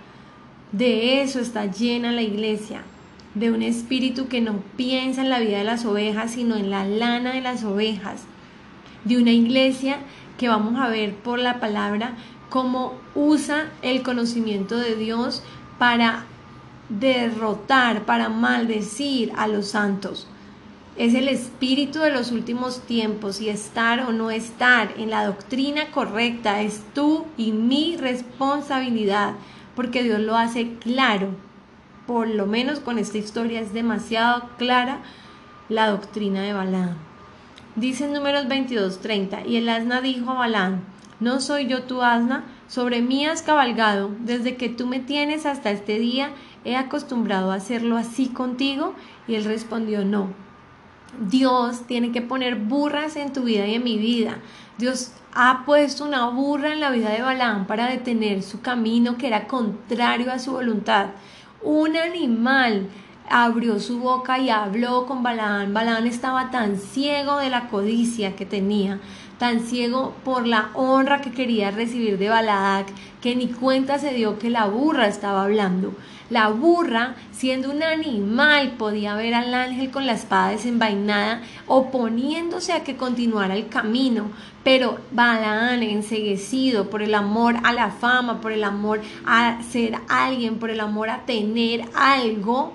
De 0.73 1.23
eso 1.23 1.41
está 1.41 1.67
llena 1.67 2.11
la 2.11 2.23
iglesia, 2.23 2.83
de 3.35 3.51
un 3.53 3.63
espíritu 3.63 4.29
que 4.29 4.41
no 4.41 4.63
piensa 4.77 5.21
en 5.21 5.31
la 5.31 5.41
vida 5.41 5.59
de 5.59 5.65
las 5.65 5.85
ovejas, 5.85 6.33
sino 6.33 6.57
en 6.57 6.71
la 6.71 6.87
lana 6.87 7.33
de 7.35 7.43
las 7.43 7.65
ovejas, 7.65 8.23
de 9.05 9.19
una 9.19 9.33
iglesia 9.33 9.99
que 10.39 10.49
vamos 10.49 10.81
a 10.81 10.89
ver 10.89 11.15
por 11.15 11.39
la 11.39 11.61
palabra 11.61 12.15
cómo 12.49 12.95
usa 13.15 13.71
el 13.83 14.03
conocimiento 14.03 14.77
de 14.77 14.97
Dios 14.97 15.43
para 15.79 16.25
derrotar, 16.89 18.05
para 18.05 18.29
maldecir 18.29 19.33
a 19.37 19.49
los 19.49 19.69
santos. 19.69 20.27
Es 20.97 21.15
el 21.15 21.29
espíritu 21.29 22.01
de 22.01 22.13
los 22.13 22.31
últimos 22.33 22.83
tiempos 22.83 23.41
y 23.41 23.49
estar 23.49 24.01
o 24.01 24.13
no 24.13 24.31
estar 24.31 24.93
en 24.99 25.09
la 25.09 25.25
doctrina 25.25 25.91
correcta 25.91 26.61
es 26.61 26.83
tú 26.93 27.25
y 27.39 27.53
mi 27.53 27.97
responsabilidad, 27.97 29.33
porque 29.75 30.03
Dios 30.03 30.21
lo 30.21 30.37
hace 30.37 30.75
claro. 30.75 31.29
Por 32.07 32.29
lo 32.29 32.47
menos 32.47 32.81
con 32.81 32.99
esta 32.99 33.17
historia 33.17 33.61
es 33.61 33.73
demasiado 33.73 34.51
clara 34.59 34.99
la 35.71 35.89
doctrina 35.89 36.43
de 36.43 36.53
Balaam. 36.53 37.12
Dice 37.75 38.05
en 38.05 38.13
números 38.13 38.49
22:30, 38.49 39.47
y 39.47 39.57
el 39.57 39.69
asna 39.69 40.03
dijo 40.03 40.31
a 40.31 40.35
Balán, 40.35 40.83
¿no 41.21 41.41
soy 41.41 41.67
yo 41.67 41.85
tu 41.85 42.03
asna? 42.03 42.45
Sobre 42.69 43.01
mí 43.01 43.25
has 43.25 43.41
cabalgado, 43.41 44.11
desde 44.21 44.57
que 44.57 44.69
tú 44.69 44.87
me 44.87 45.01
tienes 45.01 45.47
hasta 45.47 45.71
este 45.71 45.99
día, 45.99 46.33
he 46.65 46.77
acostumbrado 46.77 47.51
a 47.51 47.55
hacerlo 47.57 47.97
así 47.97 48.29
contigo. 48.29 48.95
Y 49.27 49.37
él 49.37 49.45
respondió, 49.45 50.05
no. 50.05 50.29
Dios 51.19 51.87
tiene 51.87 52.13
que 52.13 52.23
poner 52.23 52.57
burras 52.57 53.17
en 53.17 53.33
tu 53.33 53.45
vida 53.45 53.67
y 53.67 53.75
en 53.75 53.85
mi 53.85 53.99
vida. 53.99 54.39
Dios 54.79 55.13
ha 55.35 55.65
puesto 55.65 56.05
una 56.05 56.29
burra 56.29 56.73
en 56.73 56.81
la 56.81 56.91
vida 56.91 57.11
de 57.11 57.23
Balaam 57.23 57.67
para 57.67 57.87
detener 57.87 58.43
su 58.43 58.61
camino 58.61 59.17
que 59.17 59.29
era 59.29 59.47
contrario 59.47 60.31
a 60.31 60.39
su 60.39 60.53
voluntad. 60.53 61.09
Un 61.63 61.97
animal 61.97 62.89
abrió 63.33 63.81
su 63.81 63.99
boca 63.99 64.39
y 64.39 64.51
habló 64.51 65.07
con 65.07 65.23
Balaán. 65.23 65.73
Balaán 65.73 66.07
estaba 66.07 66.51
tan 66.51 66.77
ciego 66.77 67.39
de 67.39 67.49
la 67.49 67.69
codicia 67.69 68.37
que 68.37 68.45
tenía, 68.45 69.01
tan 69.39 69.61
ciego 69.61 70.15
por 70.23 70.47
la 70.47 70.69
honra 70.75 71.23
que 71.23 71.33
quería 71.33 71.71
recibir 71.71 72.19
de 72.19 72.29
Balac, 72.29 72.89
que 73.23 73.35
ni 73.35 73.49
cuenta 73.49 73.99
se 73.99 74.13
dio 74.13 74.39
que 74.39 74.51
la 74.51 74.67
burra 74.67 75.07
estaba 75.07 75.45
hablando. 75.45 75.95
La 76.29 76.49
burra, 76.49 77.15
siendo 77.31 77.71
un 77.71 77.83
animal, 77.83 78.73
podía 78.79 79.15
ver 79.15 79.35
al 79.35 79.55
ángel 79.55 79.91
con 79.91 80.07
la 80.07 80.13
espada 80.13 80.51
desenvainada, 80.51 81.41
oponiéndose 81.67 82.75
a 82.75 82.85
que 82.85 82.97
continuara 82.97 83.57
el 83.57 83.69
camino. 83.69 84.31
Pero 84.63 84.99
Balaán, 85.11 85.83
enseguecido 85.83 86.91
por 86.91 87.01
el 87.01 87.15
amor 87.15 87.57
a 87.65 87.73
la 87.73 87.91
fama, 87.91 88.43
por 88.43 88.53
el 88.53 88.65
amor 88.65 89.01
a 89.25 89.63
ser 89.63 89.95
alguien, 90.09 90.59
por 90.59 90.69
el 90.69 90.81
amor 90.81 91.09
a 91.09 91.25
tener 91.25 91.85
algo, 91.95 92.75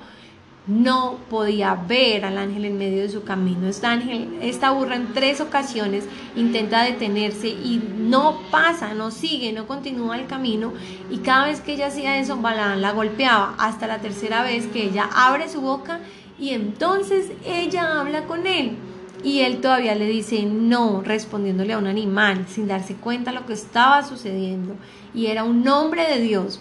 no 0.68 1.18
podía 1.30 1.76
ver 1.76 2.26
al 2.26 2.38
ángel 2.38 2.66
en 2.66 2.78
medio 2.78 3.02
de 3.02 3.10
su 3.10 3.24
camino. 3.24 3.68
Esta, 3.68 3.92
ángel, 3.92 4.38
esta 4.42 4.72
burra 4.72 4.96
en 4.96 5.14
tres 5.14 5.40
ocasiones 5.40 6.06
intenta 6.36 6.84
detenerse 6.84 7.48
y 7.48 7.82
no 7.98 8.42
pasa, 8.52 8.94
no 8.94 9.12
sigue, 9.12 9.54
no 9.54 9.66
continúa 9.66 10.18
el 10.18 10.28
camino. 10.28 10.74
Y 11.10 11.20
cada 11.20 11.48
vez 11.48 11.62
que 11.62 11.74
ella 11.74 11.88
hacía 11.88 12.20
eso, 12.20 12.40
la 12.42 12.92
golpeaba. 12.92 13.56
Hasta 13.58 13.88
la 13.88 14.00
tercera 14.00 14.44
vez 14.44 14.68
que 14.68 14.84
ella 14.84 15.10
abre 15.14 15.50
su 15.50 15.62
boca 15.62 16.00
y 16.38 16.50
entonces 16.50 17.32
ella 17.46 18.00
habla 18.00 18.26
con 18.26 18.46
él. 18.46 18.78
Y 19.24 19.40
él 19.40 19.62
todavía 19.62 19.96
le 19.96 20.06
dice 20.06 20.44
no, 20.44 21.02
respondiéndole 21.02 21.74
a 21.74 21.80
un 21.80 21.88
animal, 21.88 22.46
sin 22.48 22.68
darse 22.68 22.96
cuenta 22.96 23.32
lo 23.32 23.46
que 23.46 23.54
estaba 23.54 24.04
sucediendo. 24.04 24.76
Y 25.14 25.28
era 25.28 25.44
un 25.44 25.64
nombre 25.64 26.08
de 26.08 26.22
Dios. 26.22 26.60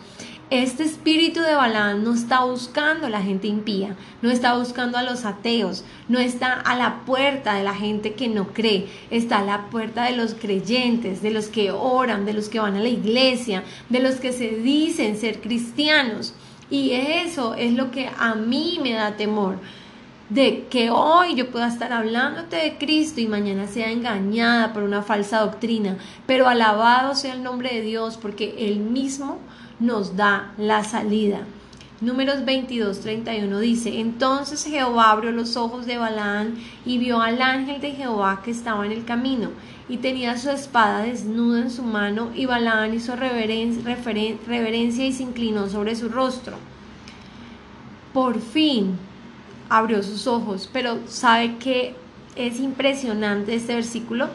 Este 0.50 0.84
espíritu 0.84 1.40
de 1.40 1.56
Balaam 1.56 2.04
no 2.04 2.14
está 2.14 2.44
buscando 2.44 3.08
a 3.08 3.10
la 3.10 3.20
gente 3.20 3.48
impía, 3.48 3.96
no 4.22 4.30
está 4.30 4.56
buscando 4.56 4.96
a 4.96 5.02
los 5.02 5.24
ateos, 5.24 5.82
no 6.08 6.20
está 6.20 6.52
a 6.52 6.76
la 6.76 7.00
puerta 7.04 7.54
de 7.54 7.64
la 7.64 7.74
gente 7.74 8.14
que 8.14 8.28
no 8.28 8.52
cree, 8.52 8.86
está 9.10 9.40
a 9.40 9.44
la 9.44 9.66
puerta 9.70 10.04
de 10.04 10.16
los 10.16 10.34
creyentes, 10.34 11.20
de 11.20 11.32
los 11.32 11.48
que 11.48 11.72
oran, 11.72 12.26
de 12.26 12.32
los 12.32 12.48
que 12.48 12.60
van 12.60 12.76
a 12.76 12.80
la 12.80 12.88
iglesia, 12.88 13.64
de 13.88 13.98
los 13.98 14.20
que 14.20 14.32
se 14.32 14.50
dicen 14.50 15.16
ser 15.16 15.40
cristianos. 15.40 16.32
Y 16.70 16.92
eso 16.92 17.54
es 17.54 17.72
lo 17.72 17.90
que 17.90 18.08
a 18.16 18.36
mí 18.36 18.78
me 18.80 18.92
da 18.92 19.16
temor 19.16 19.58
de 20.28 20.66
que 20.68 20.90
hoy 20.90 21.36
yo 21.36 21.50
pueda 21.50 21.68
estar 21.68 21.92
hablándote 21.92 22.56
de 22.56 22.78
Cristo 22.78 23.20
y 23.20 23.28
mañana 23.28 23.68
sea 23.68 23.90
engañada 23.90 24.72
por 24.72 24.82
una 24.82 25.02
falsa 25.02 25.40
doctrina, 25.40 25.98
pero 26.26 26.48
alabado 26.48 27.14
sea 27.14 27.34
el 27.34 27.42
nombre 27.42 27.72
de 27.72 27.82
Dios 27.82 28.18
porque 28.20 28.54
Él 28.58 28.80
mismo 28.80 29.38
nos 29.78 30.16
da 30.16 30.52
la 30.58 30.82
salida. 30.82 31.40
Números 32.00 32.44
22, 32.44 33.00
31 33.00 33.58
dice, 33.60 34.00
entonces 34.00 34.64
Jehová 34.64 35.12
abrió 35.12 35.30
los 35.30 35.56
ojos 35.56 35.86
de 35.86 35.96
Balaán 35.96 36.56
y 36.84 36.98
vio 36.98 37.22
al 37.22 37.40
ángel 37.40 37.80
de 37.80 37.92
Jehová 37.92 38.42
que 38.44 38.50
estaba 38.50 38.84
en 38.84 38.92
el 38.92 39.04
camino 39.06 39.50
y 39.88 39.98
tenía 39.98 40.36
su 40.36 40.50
espada 40.50 41.04
desnuda 41.04 41.60
en 41.60 41.70
su 41.70 41.82
mano 41.82 42.30
y 42.34 42.44
Balaán 42.44 42.92
hizo 42.92 43.16
reverencia 43.16 45.06
y 45.06 45.12
se 45.12 45.22
inclinó 45.22 45.68
sobre 45.68 45.94
su 45.94 46.10
rostro. 46.10 46.56
Por 48.12 48.40
fin 48.40 48.98
abrió 49.68 50.02
sus 50.02 50.26
ojos, 50.26 50.68
pero 50.72 50.98
¿sabe 51.06 51.56
qué 51.58 51.94
es 52.36 52.60
impresionante 52.60 53.54
este 53.54 53.74
versículo? 53.74 54.28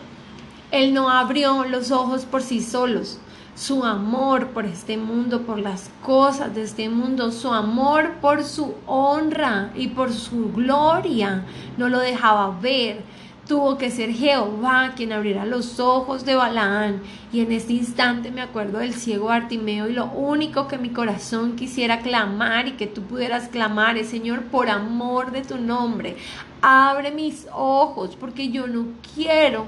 Él 0.72 0.94
no 0.94 1.10
abrió 1.10 1.66
los 1.66 1.92
ojos 1.92 2.26
por 2.26 2.42
sí 2.42 2.62
solos, 2.62 3.20
su 3.56 3.84
amor 3.84 4.48
por 4.48 4.66
este 4.66 4.98
mundo, 4.98 5.42
por 5.42 5.60
las 5.60 5.90
cosas 6.04 6.56
de 6.56 6.64
este 6.64 6.90
mundo, 6.90 7.32
su 7.32 7.52
amor 7.52 8.14
por 8.22 8.44
su 8.44 8.74
honra 8.88 9.72
y 9.76 9.90
por 9.90 10.14
su 10.14 10.52
gloria, 10.52 11.46
no 11.78 11.90
lo 11.90 12.00
dejaba 12.00 12.58
ver. 12.62 13.04
Tuvo 13.52 13.78
que 13.78 13.92
ser 13.92 14.14
Jehová 14.14 14.94
quien 14.96 15.12
abriera 15.12 15.44
los 15.46 15.82
ojos 15.82 16.24
de 16.24 16.36
Balaán. 16.36 17.02
Y 17.34 17.42
en 17.42 17.52
este 17.52 17.74
instante 17.74 18.32
me 18.32 18.40
acuerdo 18.40 18.80
del 18.80 18.94
ciego 18.94 19.30
Artimeo 19.30 19.90
y 19.90 19.94
lo 19.94 20.06
único 20.06 20.70
que 20.70 20.78
mi 20.78 20.92
corazón 20.92 21.58
quisiera 21.58 22.00
clamar 22.00 22.70
y 22.70 22.78
que 22.78 22.88
tú 22.88 23.02
pudieras 23.02 23.50
clamar 23.50 23.98
es, 23.98 24.08
Señor, 24.08 24.44
por 24.44 24.70
amor 24.70 25.34
de 25.34 25.42
tu 25.42 25.58
nombre, 25.58 26.16
abre 26.62 27.12
mis 27.12 27.46
ojos 27.52 28.16
porque 28.18 28.52
yo 28.52 28.68
no 28.68 28.86
quiero 29.14 29.66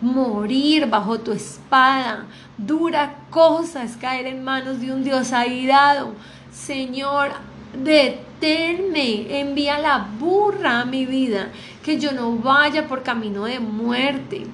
morir 0.00 0.86
bajo 0.86 1.18
tu 1.18 1.32
espada. 1.32 2.26
Dura 2.56 3.16
cosa 3.30 3.82
es 3.82 3.96
caer 3.96 4.28
en 4.28 4.44
manos 4.44 4.80
de 4.80 4.92
un 4.92 5.02
Dios 5.02 5.32
airado. 5.32 6.14
Señor, 6.52 7.32
deténme, 7.82 9.40
envía 9.40 9.78
la 9.78 10.06
burra 10.20 10.82
a 10.82 10.84
mi 10.84 11.04
vida, 11.04 11.48
que 11.84 11.98
yo 12.00 12.12
no 12.12 12.36
vaya 12.36 12.88
por 12.88 13.02
camino 13.02 13.44
de 13.44 13.60
muerte. 13.60 14.46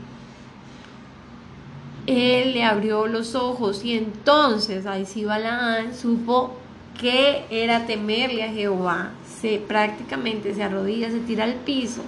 Él 2.06 2.52
le 2.54 2.64
abrió 2.64 3.06
los 3.06 3.36
ojos 3.36 3.84
y 3.84 3.96
entonces 3.96 4.84
ahí 4.84 5.06
sí 5.06 5.24
Balaán 5.24 5.94
supo 5.94 6.56
que 7.00 7.44
era 7.50 7.86
temerle 7.86 8.42
a 8.42 8.52
Jehová. 8.52 9.12
Se 9.40 9.58
prácticamente 9.58 10.54
se 10.54 10.64
arrodilla, 10.64 11.08
se 11.10 11.20
tira 11.20 11.44
al 11.44 11.54
piso 11.54 12.02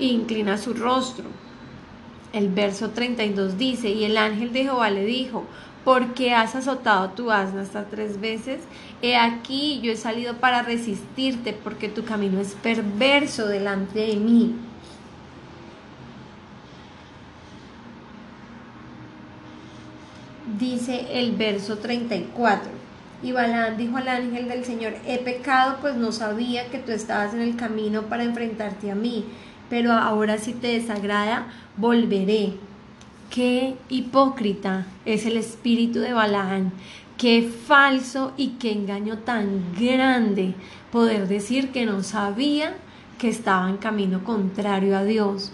e 0.00 0.06
inclina 0.06 0.58
su 0.58 0.74
rostro. 0.74 1.26
El 2.32 2.48
verso 2.48 2.90
32 2.90 3.56
dice, 3.56 3.90
y 3.90 4.04
el 4.04 4.18
ángel 4.18 4.52
de 4.52 4.64
Jehová 4.64 4.90
le 4.90 5.06
dijo, 5.06 5.44
porque 5.84 6.34
has 6.34 6.56
azotado 6.56 7.10
tu 7.10 7.30
asna 7.30 7.62
hasta 7.62 7.84
tres 7.84 8.20
veces. 8.20 8.58
He 9.06 9.16
aquí, 9.16 9.78
yo 9.84 9.92
he 9.92 9.96
salido 9.96 10.38
para 10.38 10.62
resistirte, 10.62 11.52
porque 11.52 11.88
tu 11.88 12.04
camino 12.04 12.40
es 12.40 12.54
perverso 12.54 13.46
delante 13.46 14.00
de 14.00 14.16
mí. 14.16 14.56
Dice 20.58 21.06
el 21.12 21.36
verso 21.36 21.78
34. 21.78 22.68
Y 23.22 23.30
Balán 23.30 23.76
dijo 23.76 23.96
al 23.96 24.08
ángel 24.08 24.48
del 24.48 24.64
Señor, 24.64 24.94
he 25.06 25.18
pecado, 25.18 25.76
pues 25.80 25.94
no 25.94 26.10
sabía 26.10 26.68
que 26.70 26.78
tú 26.78 26.90
estabas 26.90 27.32
en 27.32 27.42
el 27.42 27.54
camino 27.54 28.06
para 28.06 28.24
enfrentarte 28.24 28.90
a 28.90 28.96
mí, 28.96 29.24
pero 29.70 29.92
ahora 29.92 30.38
si 30.38 30.52
te 30.52 30.66
desagrada, 30.66 31.46
volveré. 31.76 32.54
Qué 33.30 33.76
hipócrita 33.88 34.86
es 35.04 35.26
el 35.26 35.36
espíritu 35.36 36.00
de 36.00 36.12
Balaán, 36.12 36.72
qué 37.18 37.42
falso 37.42 38.32
y 38.36 38.50
qué 38.58 38.72
engaño 38.72 39.18
tan 39.18 39.74
grande 39.78 40.54
poder 40.92 41.28
decir 41.28 41.72
que 41.72 41.86
no 41.86 42.02
sabía 42.02 42.74
que 43.18 43.28
estaba 43.28 43.68
en 43.68 43.78
camino 43.78 44.22
contrario 44.24 44.96
a 44.96 45.04
Dios. 45.04 45.52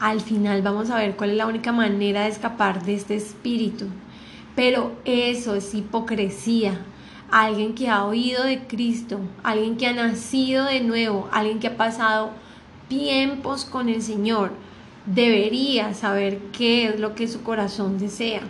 Al 0.00 0.20
final 0.20 0.62
vamos 0.62 0.90
a 0.90 0.96
ver 0.96 1.16
cuál 1.16 1.30
es 1.30 1.36
la 1.36 1.46
única 1.46 1.72
manera 1.72 2.22
de 2.22 2.28
escapar 2.28 2.84
de 2.84 2.94
este 2.94 3.16
espíritu. 3.16 3.86
Pero 4.54 4.92
eso 5.04 5.54
es 5.54 5.74
hipocresía. 5.74 6.80
Alguien 7.30 7.74
que 7.74 7.88
ha 7.88 8.04
oído 8.04 8.44
de 8.44 8.66
Cristo, 8.66 9.20
alguien 9.42 9.76
que 9.76 9.86
ha 9.86 9.92
nacido 9.92 10.64
de 10.64 10.80
nuevo, 10.80 11.28
alguien 11.32 11.60
que 11.60 11.68
ha 11.68 11.76
pasado 11.76 12.30
tiempos 12.88 13.64
con 13.64 13.88
el 13.88 14.02
Señor, 14.02 14.52
debería 15.06 15.94
saber 15.94 16.38
qué 16.52 16.86
es 16.86 17.00
lo 17.00 17.14
que 17.14 17.28
su 17.28 17.42
corazón 17.42 17.98
desea. 17.98 18.42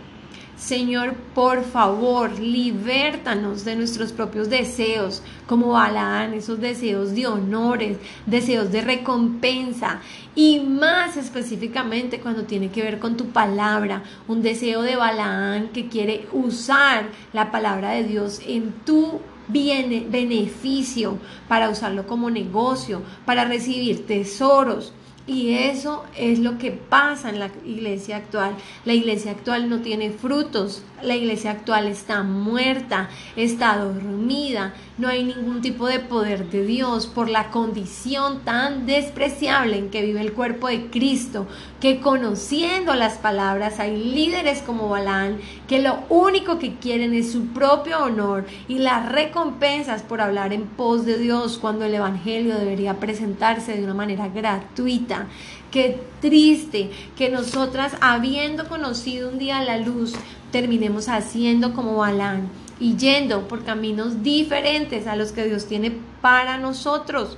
Señor, 0.58 1.14
por 1.36 1.62
favor, 1.62 2.40
libértanos 2.40 3.64
de 3.64 3.76
nuestros 3.76 4.10
propios 4.10 4.50
deseos, 4.50 5.22
como 5.46 5.68
Balaán, 5.68 6.34
esos 6.34 6.60
deseos 6.60 7.14
de 7.14 7.28
honores, 7.28 7.96
deseos 8.26 8.72
de 8.72 8.80
recompensa, 8.80 10.00
y 10.34 10.58
más 10.58 11.16
específicamente 11.16 12.18
cuando 12.18 12.42
tiene 12.42 12.70
que 12.70 12.82
ver 12.82 12.98
con 12.98 13.16
tu 13.16 13.26
palabra, 13.26 14.02
un 14.26 14.42
deseo 14.42 14.82
de 14.82 14.96
Balaán 14.96 15.68
que 15.68 15.86
quiere 15.86 16.26
usar 16.32 17.04
la 17.32 17.52
palabra 17.52 17.90
de 17.90 18.02
Dios 18.02 18.40
en 18.44 18.72
tu 18.84 19.20
bien, 19.46 20.08
beneficio, 20.10 21.18
para 21.46 21.70
usarlo 21.70 22.04
como 22.08 22.30
negocio, 22.30 23.02
para 23.24 23.44
recibir 23.44 24.08
tesoros. 24.08 24.92
Y 25.28 25.52
eso 25.52 26.04
es 26.16 26.38
lo 26.38 26.56
que 26.56 26.70
pasa 26.70 27.28
en 27.28 27.38
la 27.38 27.50
iglesia 27.66 28.16
actual. 28.16 28.54
La 28.86 28.94
iglesia 28.94 29.32
actual 29.32 29.68
no 29.68 29.82
tiene 29.82 30.10
frutos, 30.10 30.82
la 31.02 31.16
iglesia 31.16 31.50
actual 31.50 31.86
está 31.86 32.22
muerta, 32.22 33.10
está 33.36 33.76
dormida, 33.76 34.72
no 34.98 35.06
hay 35.08 35.22
ningún 35.22 35.62
tipo 35.62 35.86
de 35.86 36.00
poder 36.00 36.50
de 36.50 36.64
Dios 36.64 37.06
por 37.06 37.28
la 37.28 37.50
condición 37.50 38.40
tan 38.40 38.84
despreciable 38.84 39.78
en 39.78 39.90
que 39.90 40.02
vive 40.02 40.20
el 40.20 40.32
cuerpo 40.32 40.66
de 40.66 40.90
Cristo, 40.90 41.46
que 41.80 42.00
conociendo 42.00 42.94
las 42.94 43.14
palabras 43.14 43.78
hay 43.78 43.96
líderes 43.96 44.60
como 44.60 44.88
Balán 44.88 45.38
que 45.68 45.80
lo 45.80 46.00
único 46.08 46.58
que 46.58 46.74
quieren 46.74 47.14
es 47.14 47.30
su 47.30 47.46
propio 47.46 48.02
honor 48.02 48.44
y 48.66 48.78
las 48.78 49.10
recompensas 49.10 50.02
por 50.02 50.20
hablar 50.20 50.52
en 50.52 50.62
pos 50.62 51.06
de 51.06 51.16
Dios 51.18 51.58
cuando 51.58 51.84
el 51.84 51.94
Evangelio 51.94 52.58
debería 52.58 52.94
presentarse 52.94 53.76
de 53.76 53.84
una 53.84 53.94
manera 53.94 54.28
gratuita. 54.28 55.26
Qué 55.70 56.00
triste 56.20 56.90
que 57.16 57.28
nosotras, 57.28 57.96
habiendo 58.00 58.68
conocido 58.68 59.28
un 59.28 59.38
día 59.38 59.62
la 59.62 59.76
luz, 59.76 60.14
terminemos 60.50 61.08
haciendo 61.08 61.74
como 61.74 61.98
Balán 61.98 62.48
y 62.80 62.96
yendo 62.96 63.48
por 63.48 63.64
caminos 63.64 64.22
diferentes 64.22 65.06
a 65.06 65.16
los 65.16 65.32
que 65.32 65.44
Dios 65.44 65.66
tiene 65.66 65.92
para 66.20 66.58
nosotros. 66.58 67.36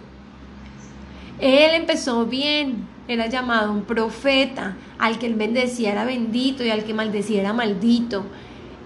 Él 1.40 1.70
empezó 1.74 2.26
bien, 2.26 2.86
era 3.08 3.26
llamado 3.26 3.72
un 3.72 3.82
profeta, 3.82 4.76
al 4.98 5.18
que 5.18 5.26
él 5.26 5.34
bendecía 5.34 5.92
era 5.92 6.04
bendito 6.04 6.64
y 6.64 6.70
al 6.70 6.84
que 6.84 6.94
maldecía 6.94 7.40
era 7.40 7.52
maldito. 7.52 8.24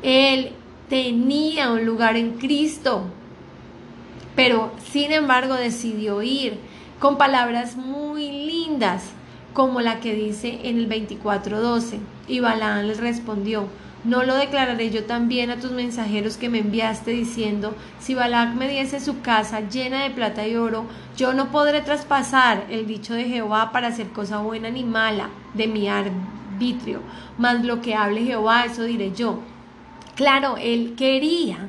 Él 0.03 0.53
tenía 0.89 1.73
un 1.73 1.85
lugar 1.85 2.17
en 2.17 2.39
Cristo, 2.39 3.05
pero 4.37 4.73
sin 4.91 5.13
embargo 5.13 5.55
decidió 5.55 6.23
ir 6.23 6.59
con 7.01 7.19
palabras 7.19 7.77
muy 7.77 8.31
lindas, 8.31 9.05
como 9.53 9.81
la 9.81 10.01
que 10.01 10.15
dice 10.15 10.61
en 10.65 10.79
el 10.79 10.89
24:12. 10.89 11.99
Y 12.29 12.41
Balaán 12.41 12.87
les 12.87 12.99
respondió, 12.99 13.67
no 14.05 14.23
lo 14.23 14.35
declararé 14.35 14.91
yo 14.91 15.05
también 15.05 15.51
a 15.51 15.59
tus 15.59 15.73
mensajeros 15.73 16.37
que 16.37 16.51
me 16.51 16.59
enviaste 16.59 17.11
diciendo, 17.11 17.75
si 17.99 18.15
Balac 18.15 18.55
me 18.55 18.69
diese 18.69 19.01
su 19.01 19.23
casa 19.23 19.69
llena 19.69 20.03
de 20.03 20.11
plata 20.11 20.47
y 20.47 20.57
oro, 20.57 20.85
yo 21.17 21.33
no 21.33 21.51
podré 21.51 21.81
traspasar 21.81 22.67
el 22.69 22.87
dicho 22.87 23.15
de 23.15 23.25
Jehová 23.25 23.73
para 23.73 23.89
hacer 23.89 24.09
cosa 24.09 24.39
buena 24.39 24.69
ni 24.71 24.85
mala 24.85 25.31
de 25.55 25.69
mi 25.69 25.89
arbitrio, 25.89 27.01
mas 27.39 27.65
lo 27.65 27.81
que 27.81 27.95
hable 27.95 28.25
Jehová, 28.25 28.67
eso 28.67 28.83
diré 28.85 29.13
yo. 29.13 29.41
Claro, 30.15 30.57
él 30.59 30.95
quería 30.97 31.69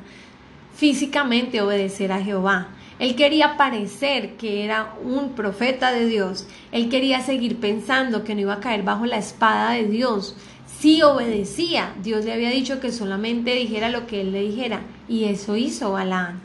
físicamente 0.74 1.62
obedecer 1.62 2.12
a 2.12 2.22
Jehová. 2.22 2.68
Él 2.98 3.14
quería 3.14 3.56
parecer 3.56 4.36
que 4.36 4.64
era 4.64 4.94
un 5.02 5.32
profeta 5.32 5.92
de 5.92 6.06
Dios. 6.06 6.46
Él 6.72 6.88
quería 6.88 7.20
seguir 7.20 7.58
pensando 7.60 8.24
que 8.24 8.34
no 8.34 8.40
iba 8.42 8.54
a 8.54 8.60
caer 8.60 8.82
bajo 8.84 9.04
la 9.04 9.18
espada 9.18 9.72
de 9.72 9.84
Dios 9.84 10.34
si 10.80 11.02
obedecía, 11.02 11.94
Dios 12.02 12.24
le 12.24 12.32
había 12.32 12.50
dicho 12.50 12.80
que 12.80 12.92
solamente 12.92 13.54
dijera 13.54 13.88
lo 13.88 14.06
que 14.06 14.20
él 14.20 14.32
le 14.32 14.42
dijera. 14.42 14.80
Y 15.08 15.24
eso 15.24 15.56
hizo 15.56 15.92
Balaán. 15.92 16.40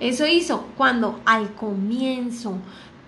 Eso 0.00 0.26
hizo 0.26 0.66
cuando 0.76 1.20
al 1.24 1.54
comienzo, 1.54 2.58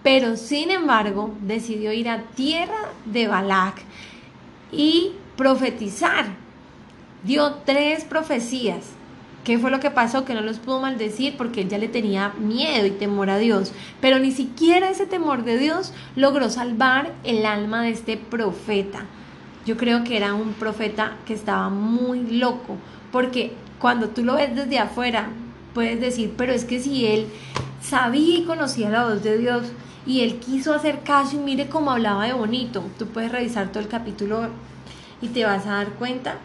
pero 0.03 0.37
sin 0.37 0.71
embargo 0.71 1.35
decidió 1.43 1.93
ir 1.93 2.09
a 2.09 2.23
tierra 2.35 2.93
de 3.05 3.29
Balac 3.29 3.83
y 4.73 5.12
profetizar. 5.37 6.27
Dio 7.25 7.55
tres 7.67 8.05
profecías. 8.05 8.87
¿Qué 9.45 9.59
fue 9.59 9.71
lo 9.71 9.81
que 9.81 9.91
pasó? 9.91 10.25
Que 10.25 10.35
no 10.35 10.41
los 10.41 10.59
pudo 10.59 10.81
maldecir 10.81 11.37
porque 11.37 11.62
él 11.62 11.69
ya 11.69 11.79
le 11.79 11.88
tenía 11.88 12.33
miedo 12.38 12.87
y 12.87 12.91
temor 12.91 13.31
a 13.31 13.38
Dios. 13.38 13.73
Pero 14.01 14.19
ni 14.19 14.31
siquiera 14.31 14.91
ese 14.91 15.07
temor 15.07 15.45
de 15.45 15.59
Dios 15.59 15.93
logró 16.17 16.49
salvar 16.49 17.12
el 17.25 17.45
alma 17.45 17.83
de 17.83 17.91
este 17.91 18.17
profeta 18.17 19.05
yo 19.66 19.77
creo 19.77 20.05
que 20.05 20.16
era 20.16 20.35
un 20.35 20.55
profeta 20.55 21.16
que 21.27 21.35
estaba 21.35 21.68
muy 21.68 22.21
loco, 22.38 22.77
porque 23.12 23.53
cuando 23.79 24.09
tú 24.09 24.25
lo 24.25 24.35
ves 24.35 24.55
desde 24.55 24.79
afuera, 24.79 25.29
puedes 25.75 26.01
decir, 26.01 26.35
pero 26.37 26.53
es 26.53 26.64
que 26.64 26.81
si 26.81 27.07
él 27.07 27.27
sabía 27.81 28.38
y 28.38 28.44
conocía 28.44 28.90
la 28.90 29.05
voz 29.05 29.23
de 29.23 29.38
Dios 29.38 29.73
y 30.07 30.21
él 30.23 30.38
quiso 30.38 30.75
hacer 30.75 31.01
caso 31.01 31.37
y 31.37 31.40
mire 31.40 31.68
cómo 31.68 31.90
hablaba 31.90 32.27
de 32.27 32.33
bonito, 32.33 32.83
tú 32.99 33.07
puedes 33.07 33.31
revisar 33.31 33.68
todo 33.68 33.83
el 33.83 33.88
capítulo 33.88 34.49
y 35.21 35.29
te 35.29 35.44
vas 35.44 35.66
a 35.66 35.71
dar 35.71 35.90
cuenta 35.90 36.37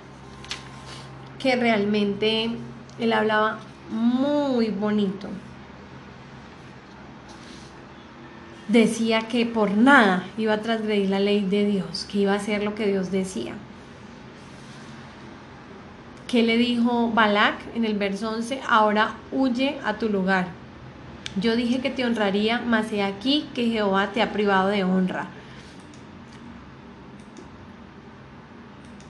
que 1.40 1.56
realmente 1.56 2.52
él 3.00 3.14
hablaba 3.14 3.60
muy 3.90 4.70
bonito. 4.70 5.28
Decía 8.74 9.28
que 9.28 9.46
por 9.46 9.72
nada 9.78 10.26
iba 10.36 10.54
a 10.54 10.62
transgredir 10.62 11.10
la 11.10 11.20
ley 11.20 11.46
de 11.46 11.66
Dios, 11.66 12.08
que 12.12 12.20
iba 12.20 12.34
a 12.34 12.38
hacer 12.38 12.64
lo 12.64 12.74
que 12.74 12.88
Dios 12.88 13.12
decía. 13.12 13.54
¿Qué 16.28 16.42
le 16.42 16.58
dijo 16.58 17.12
Balak 17.14 17.56
en 17.76 17.86
el 17.86 17.96
verso 17.96 18.32
11? 18.32 18.62
Ahora 18.68 19.14
huye 19.32 19.78
a 19.86 20.00
tu 20.00 20.10
lugar. 20.10 20.48
Yo 21.40 21.56
dije 21.56 21.82
que 21.82 21.92
te 21.92 22.04
honraría, 22.04 22.64
mas 22.66 22.92
he 22.92 23.04
aquí 23.04 23.48
que 23.54 23.70
Jehová 23.70 24.12
te 24.12 24.24
ha 24.24 24.34
privado 24.34 24.70
de 24.70 24.84
honra. 24.84 25.28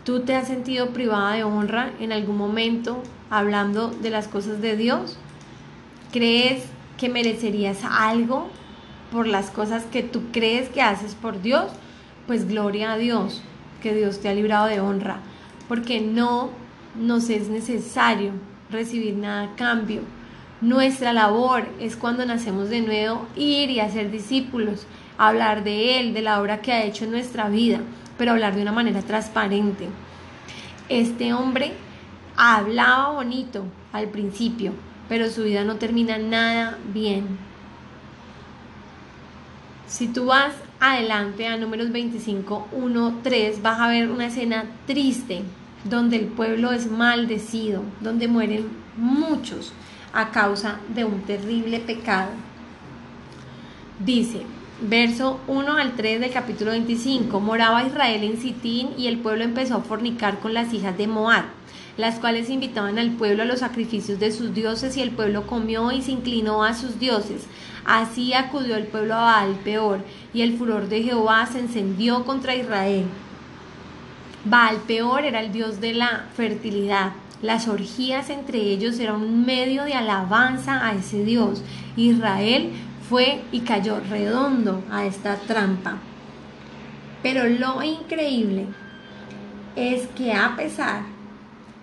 ¿Tú 0.04 0.20
te 0.20 0.36
has 0.36 0.48
sentido 0.48 0.90
privada 0.90 1.36
de 1.36 1.46
honra 1.46 1.92
en 2.02 2.12
algún 2.12 2.38
momento 2.38 3.02
hablando 3.30 3.88
de 3.90 4.10
las 4.10 4.28
cosas 4.28 4.60
de 4.60 4.76
Dios? 4.76 5.18
¿Crees 6.12 6.66
que 6.98 7.08
merecerías 7.08 7.86
algo 7.86 8.50
por 9.14 9.28
las 9.28 9.52
cosas 9.52 9.84
que 9.84 10.02
tú 10.02 10.24
crees 10.32 10.70
que 10.70 10.82
haces 10.82 11.14
por 11.14 11.40
Dios, 11.42 11.72
pues 12.26 12.48
gloria 12.48 12.94
a 12.94 12.98
Dios, 12.98 13.44
que 13.84 13.94
Dios 13.94 14.20
te 14.20 14.28
ha 14.28 14.34
librado 14.34 14.66
de 14.66 14.80
honra, 14.80 15.20
porque 15.68 16.02
no 16.02 16.50
nos 17.00 17.30
es 17.30 17.48
necesario 17.48 18.32
recibir 18.72 19.14
nada 19.14 19.44
a 19.44 19.56
cambio. 19.56 20.02
Nuestra 20.62 21.14
labor 21.14 21.68
es 21.80 21.96
cuando 21.96 22.26
nacemos 22.26 22.70
de 22.70 22.82
nuevo 22.82 23.28
ir 23.36 23.70
y 23.70 23.80
hacer 23.80 24.10
discípulos, 24.10 24.88
hablar 25.20 25.64
de 25.64 26.00
Él, 26.00 26.16
de 26.16 26.24
la 26.24 26.42
obra 26.42 26.62
que 26.62 26.72
ha 26.72 26.84
hecho 26.84 27.06
en 27.06 27.12
nuestra 27.12 27.50
vida, 27.50 27.82
pero 28.18 28.32
hablar 28.32 28.56
de 28.56 28.64
una 28.64 28.72
manera 28.72 29.04
transparente. 29.04 29.90
Este 30.90 31.34
hombre 31.34 31.74
hablaba 32.36 33.12
bonito 33.12 33.64
al 33.92 34.08
principio, 34.08 34.72
pero 35.08 35.30
su 35.30 35.44
vida 35.44 35.64
no 35.64 35.76
termina 35.76 36.18
nada 36.18 36.80
bien. 36.92 37.53
Si 39.94 40.08
tú 40.08 40.26
vas 40.26 40.56
adelante 40.80 41.46
a 41.46 41.56
números 41.56 41.92
25, 41.92 42.70
1, 42.72 43.20
3, 43.22 43.62
vas 43.62 43.80
a 43.80 43.90
ver 43.90 44.10
una 44.10 44.26
escena 44.26 44.66
triste. 44.88 45.44
donde 45.84 46.16
el 46.16 46.26
pueblo 46.28 46.72
es 46.72 46.90
maldecido, 46.90 47.84
donde 48.00 48.28
mueren 48.28 48.70
muchos 48.98 49.72
a 50.14 50.32
causa 50.32 50.80
de 50.96 51.04
un 51.04 51.22
terrible 51.24 51.80
pecado. 51.80 52.30
Dice, 54.00 54.44
verso 54.82 55.42
1 55.48 55.76
al 55.76 55.92
3 55.92 56.22
del 56.22 56.32
capítulo 56.32 56.72
25, 56.72 57.40
moraba 57.40 57.86
Israel 57.86 58.24
en 58.24 58.38
Sitín 58.38 58.92
y 58.98 59.08
el 59.08 59.20
pueblo 59.20 59.44
empezó 59.44 59.76
a 59.76 59.82
fornicar 59.82 60.40
con 60.40 60.54
las 60.54 60.74
hijas 60.74 60.98
de 60.98 61.08
Moab, 61.08 61.44
las 61.98 62.18
cuales 62.18 62.50
invitaban 62.50 62.98
al 62.98 63.12
pueblo 63.12 63.44
a 63.44 63.46
los 63.46 63.60
sacrificios 63.60 64.20
de 64.20 64.32
sus 64.32 64.56
dioses 64.56 64.96
y 64.96 65.02
el 65.02 65.12
pueblo 65.12 65.46
comió 65.46 65.92
y 65.92 66.02
se 66.02 66.14
inclinó 66.14 66.64
a 66.64 66.74
sus 66.74 66.98
dioses. 66.98 67.46
Así 67.86 68.34
acudió 68.34 68.76
el 68.76 68.88
pueblo 68.88 69.16
a 69.16 69.22
Baal 69.22 69.56
peor 69.64 70.04
y 70.34 70.42
el 70.42 70.58
furor 70.58 70.88
de 70.88 71.04
Jehová 71.04 71.46
se 71.46 71.60
encendió 71.60 72.24
contra 72.26 72.56
Israel. 72.56 73.06
Baal 74.46 74.78
peor 74.88 75.26
era 75.26 75.42
el 75.42 75.52
dios 75.52 75.82
de 75.82 75.94
la 75.94 76.26
fertilidad. 76.36 77.14
Las 77.42 77.68
orgías 77.68 78.30
entre 78.30 78.60
ellos 78.60 79.00
eran 79.00 79.22
un 79.22 79.46
medio 79.46 79.84
de 79.84 79.94
alabanza 79.94 80.88
a 80.88 80.94
ese 80.94 81.24
dios. 81.26 81.62
Israel 81.98 82.72
fue 83.10 83.42
y 83.52 83.62
cayó 83.62 84.00
redondo 84.00 84.82
a 84.90 85.06
esta 85.06 85.36
trampa. 85.36 85.98
Pero 87.22 87.48
lo 87.48 87.84
increíble 87.84 88.68
es 89.76 90.08
que 90.16 90.34
a 90.34 90.56
pesar 90.56 91.04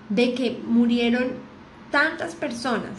de 0.08 0.34
que 0.34 0.60
murieron 0.66 1.32
tantas 1.90 2.34
personas, 2.34 2.90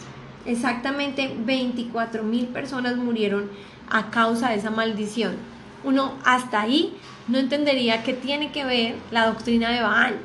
exactamente 0.46 1.34
24 1.44 2.22
mil 2.22 2.46
personas 2.46 2.96
murieron 2.96 3.50
a 3.90 4.10
causa 4.10 4.50
de 4.50 4.56
esa 4.56 4.70
maldición. 4.70 5.36
Uno 5.84 6.14
hasta 6.24 6.60
ahí 6.60 6.94
no 7.28 7.38
entendería 7.38 8.02
qué 8.02 8.12
tiene 8.12 8.52
que 8.52 8.64
ver 8.64 8.94
la 9.10 9.26
doctrina 9.26 9.70
de 9.70 9.82
Baal. 9.82 10.16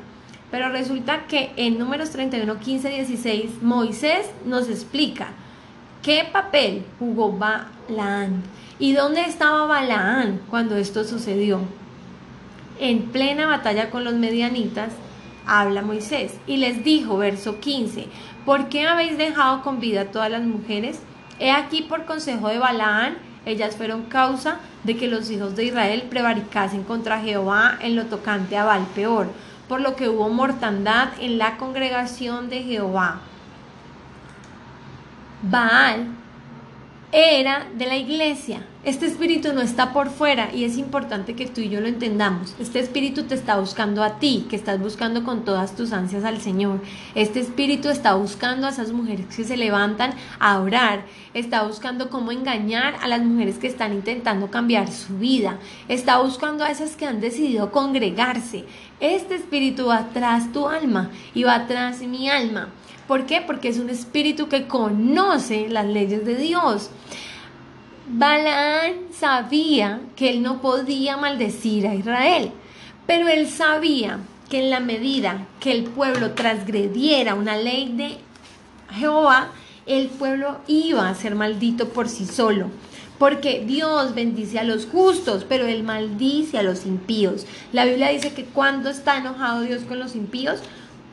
Pero 0.50 0.70
resulta 0.70 1.26
que 1.26 1.52
en 1.56 1.78
números 1.78 2.10
31, 2.10 2.58
15, 2.58 2.88
16, 2.88 3.62
Moisés 3.62 4.26
nos 4.46 4.68
explica 4.68 5.28
qué 6.02 6.26
papel 6.32 6.84
jugó 6.98 7.32
Balaán 7.32 8.42
y 8.78 8.92
dónde 8.94 9.22
estaba 9.22 9.66
Balaán 9.66 10.40
cuando 10.48 10.76
esto 10.76 11.04
sucedió. 11.04 11.60
En 12.80 13.06
plena 13.08 13.46
batalla 13.46 13.90
con 13.90 14.04
los 14.04 14.14
medianitas, 14.14 14.92
habla 15.46 15.82
Moisés 15.82 16.34
y 16.46 16.58
les 16.58 16.84
dijo, 16.84 17.18
verso 17.18 17.58
15, 17.60 18.06
¿por 18.48 18.70
qué 18.70 18.86
habéis 18.86 19.18
dejado 19.18 19.60
con 19.60 19.78
vida 19.78 20.00
a 20.00 20.04
todas 20.06 20.30
las 20.30 20.42
mujeres? 20.42 21.02
He 21.38 21.50
aquí 21.50 21.82
por 21.82 22.06
consejo 22.06 22.48
de 22.48 22.58
Balaán, 22.58 23.18
ellas 23.44 23.76
fueron 23.76 24.04
causa 24.04 24.56
de 24.84 24.96
que 24.96 25.06
los 25.06 25.30
hijos 25.30 25.54
de 25.54 25.66
Israel 25.66 26.06
prevaricasen 26.08 26.82
contra 26.82 27.20
Jehová 27.20 27.76
en 27.82 27.94
lo 27.94 28.06
tocante 28.06 28.56
a 28.56 28.64
Baal 28.64 28.86
peor, 28.94 29.26
por 29.68 29.82
lo 29.82 29.96
que 29.96 30.08
hubo 30.08 30.30
mortandad 30.30 31.10
en 31.20 31.36
la 31.36 31.58
congregación 31.58 32.48
de 32.48 32.62
Jehová. 32.62 33.20
Baal 35.42 36.06
era 37.12 37.66
de 37.74 37.86
la 37.86 37.96
iglesia. 37.96 38.66
Este 38.84 39.06
espíritu 39.06 39.52
no 39.52 39.60
está 39.60 39.92
por 39.92 40.10
fuera 40.10 40.50
y 40.54 40.64
es 40.64 40.76
importante 40.76 41.34
que 41.34 41.46
tú 41.46 41.60
y 41.62 41.68
yo 41.68 41.80
lo 41.80 41.88
entendamos. 41.88 42.54
Este 42.58 42.80
espíritu 42.80 43.24
te 43.24 43.34
está 43.34 43.58
buscando 43.58 44.02
a 44.02 44.18
ti, 44.18 44.46
que 44.48 44.56
estás 44.56 44.78
buscando 44.78 45.24
con 45.24 45.44
todas 45.44 45.74
tus 45.74 45.92
ansias 45.92 46.24
al 46.24 46.40
Señor. 46.40 46.80
Este 47.14 47.40
espíritu 47.40 47.88
está 47.88 48.14
buscando 48.14 48.66
a 48.66 48.70
esas 48.70 48.92
mujeres 48.92 49.26
que 49.34 49.44
se 49.44 49.56
levantan 49.56 50.12
a 50.38 50.60
orar. 50.60 51.04
Está 51.32 51.62
buscando 51.62 52.10
cómo 52.10 52.30
engañar 52.30 52.96
a 53.00 53.08
las 53.08 53.22
mujeres 53.22 53.58
que 53.58 53.66
están 53.66 53.94
intentando 53.94 54.50
cambiar 54.50 54.90
su 54.90 55.18
vida. 55.18 55.58
Está 55.88 56.18
buscando 56.18 56.64
a 56.64 56.70
esas 56.70 56.94
que 56.94 57.06
han 57.06 57.20
decidido 57.20 57.72
congregarse. 57.72 58.64
Este 59.00 59.34
espíritu 59.34 59.86
va 59.86 60.08
tras 60.12 60.52
tu 60.52 60.68
alma 60.68 61.10
y 61.34 61.44
va 61.44 61.66
tras 61.66 62.00
mi 62.02 62.28
alma. 62.28 62.68
¿Por 63.08 63.24
qué? 63.24 63.40
Porque 63.40 63.68
es 63.68 63.78
un 63.78 63.88
espíritu 63.88 64.48
que 64.48 64.68
conoce 64.68 65.68
las 65.70 65.86
leyes 65.86 66.26
de 66.26 66.36
Dios. 66.36 66.90
Balaán 68.06 68.92
sabía 69.12 70.00
que 70.14 70.28
él 70.30 70.42
no 70.42 70.60
podía 70.60 71.16
maldecir 71.16 71.86
a 71.86 71.94
Israel, 71.94 72.52
pero 73.06 73.28
él 73.28 73.48
sabía 73.48 74.18
que 74.50 74.60
en 74.60 74.70
la 74.70 74.80
medida 74.80 75.46
que 75.58 75.72
el 75.72 75.84
pueblo 75.84 76.32
transgrediera 76.32 77.34
una 77.34 77.56
ley 77.56 77.92
de 77.94 78.18
Jehová, 78.92 79.52
el 79.86 80.08
pueblo 80.08 80.58
iba 80.66 81.08
a 81.08 81.14
ser 81.14 81.34
maldito 81.34 81.88
por 81.88 82.10
sí 82.10 82.26
solo. 82.26 82.70
Porque 83.18 83.64
Dios 83.66 84.14
bendice 84.14 84.58
a 84.58 84.64
los 84.64 84.86
justos, 84.86 85.44
pero 85.48 85.66
Él 85.66 85.82
maldice 85.82 86.56
a 86.56 86.62
los 86.62 86.86
impíos. 86.86 87.46
La 87.72 87.84
Biblia 87.84 88.10
dice 88.10 88.32
que 88.32 88.44
cuando 88.44 88.90
está 88.90 89.16
enojado 89.16 89.62
Dios 89.62 89.82
con 89.82 89.98
los 89.98 90.14
impíos, 90.14 90.60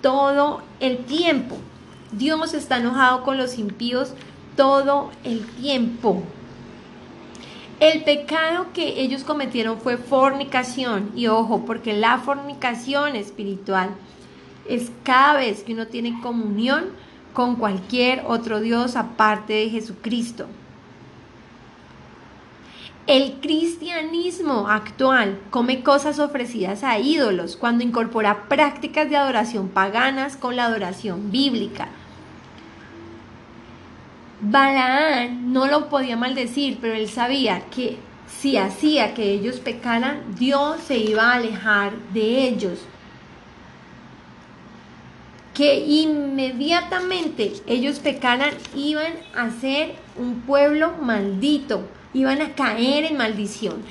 todo 0.02 0.62
el 0.80 1.00
tiempo. 1.00 1.58
Dios 2.12 2.54
está 2.54 2.78
enojado 2.78 3.24
con 3.24 3.38
los 3.38 3.58
impíos 3.58 4.14
todo 4.56 5.12
el 5.24 5.46
tiempo. 5.46 6.24
El 7.80 8.04
pecado 8.04 8.68
que 8.74 9.02
ellos 9.02 9.24
cometieron 9.24 9.80
fue 9.80 9.98
fornicación. 9.98 11.12
Y 11.16 11.28
ojo, 11.28 11.66
porque 11.66 11.94
la 11.94 12.20
fornicación 12.20 13.16
espiritual 13.16 13.90
es 14.68 14.92
cada 15.04 15.36
vez 15.36 15.64
que 15.64 15.74
uno 15.74 15.88
tiene 15.88 16.20
comunión 16.22 16.86
con 17.34 17.58
cualquier 17.58 18.24
otro 18.28 18.62
Dios 18.62 18.96
aparte 18.96 19.54
de 19.54 19.70
Jesucristo. 19.70 20.48
El 23.08 23.34
cristianismo 23.34 24.68
actual 24.68 25.40
come 25.52 25.84
cosas 25.84 26.18
ofrecidas 26.18 26.84
a 26.84 26.98
ídolos 26.98 27.56
cuando 27.56 27.84
incorpora 27.84 28.50
prácticas 28.50 29.08
de 29.12 29.16
adoración 29.16 29.70
paganas 29.70 30.38
con 30.38 30.56
la 30.56 30.66
adoración 30.66 31.32
bíblica. 31.32 31.88
Balaán 34.42 35.54
no 35.54 35.68
lo 35.68 35.88
podía 35.88 36.18
maldecir, 36.18 36.80
pero 36.82 36.96
él 36.96 37.08
sabía 37.08 37.66
que 37.70 38.00
si 38.28 38.58
hacía 38.58 39.14
que 39.14 39.32
ellos 39.34 39.58
pecaran, 39.60 40.36
Dios 40.40 40.82
se 40.82 40.98
iba 40.98 41.32
a 41.32 41.36
alejar 41.36 41.94
de 42.12 42.48
ellos. 42.48 42.80
Que 45.54 45.86
inmediatamente 45.86 47.54
ellos 47.68 48.00
pecaran, 48.00 48.52
iban 48.76 49.14
a 49.36 49.52
ser 49.52 49.94
un 50.18 50.42
pueblo 50.42 50.94
maldito, 51.02 51.88
iban 52.16 52.42
a 52.42 52.56
caer 52.56 53.04
en 53.04 53.18
maldición. 53.18 53.84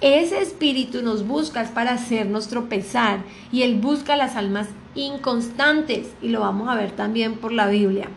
Ese 0.00 0.40
espíritu 0.40 1.02
nos 1.02 1.26
busca 1.26 1.64
para 1.74 1.92
hacernos 1.92 2.48
tropezar 2.48 3.24
y 3.50 3.62
él 3.62 3.78
busca 3.80 4.16
las 4.16 4.36
almas 4.36 4.68
inconstantes 4.94 6.14
y 6.22 6.28
lo 6.28 6.40
vamos 6.40 6.68
a 6.68 6.76
ver 6.76 6.92
también 6.92 7.36
por 7.36 7.52
la 7.52 7.66
Biblia. 7.66 8.08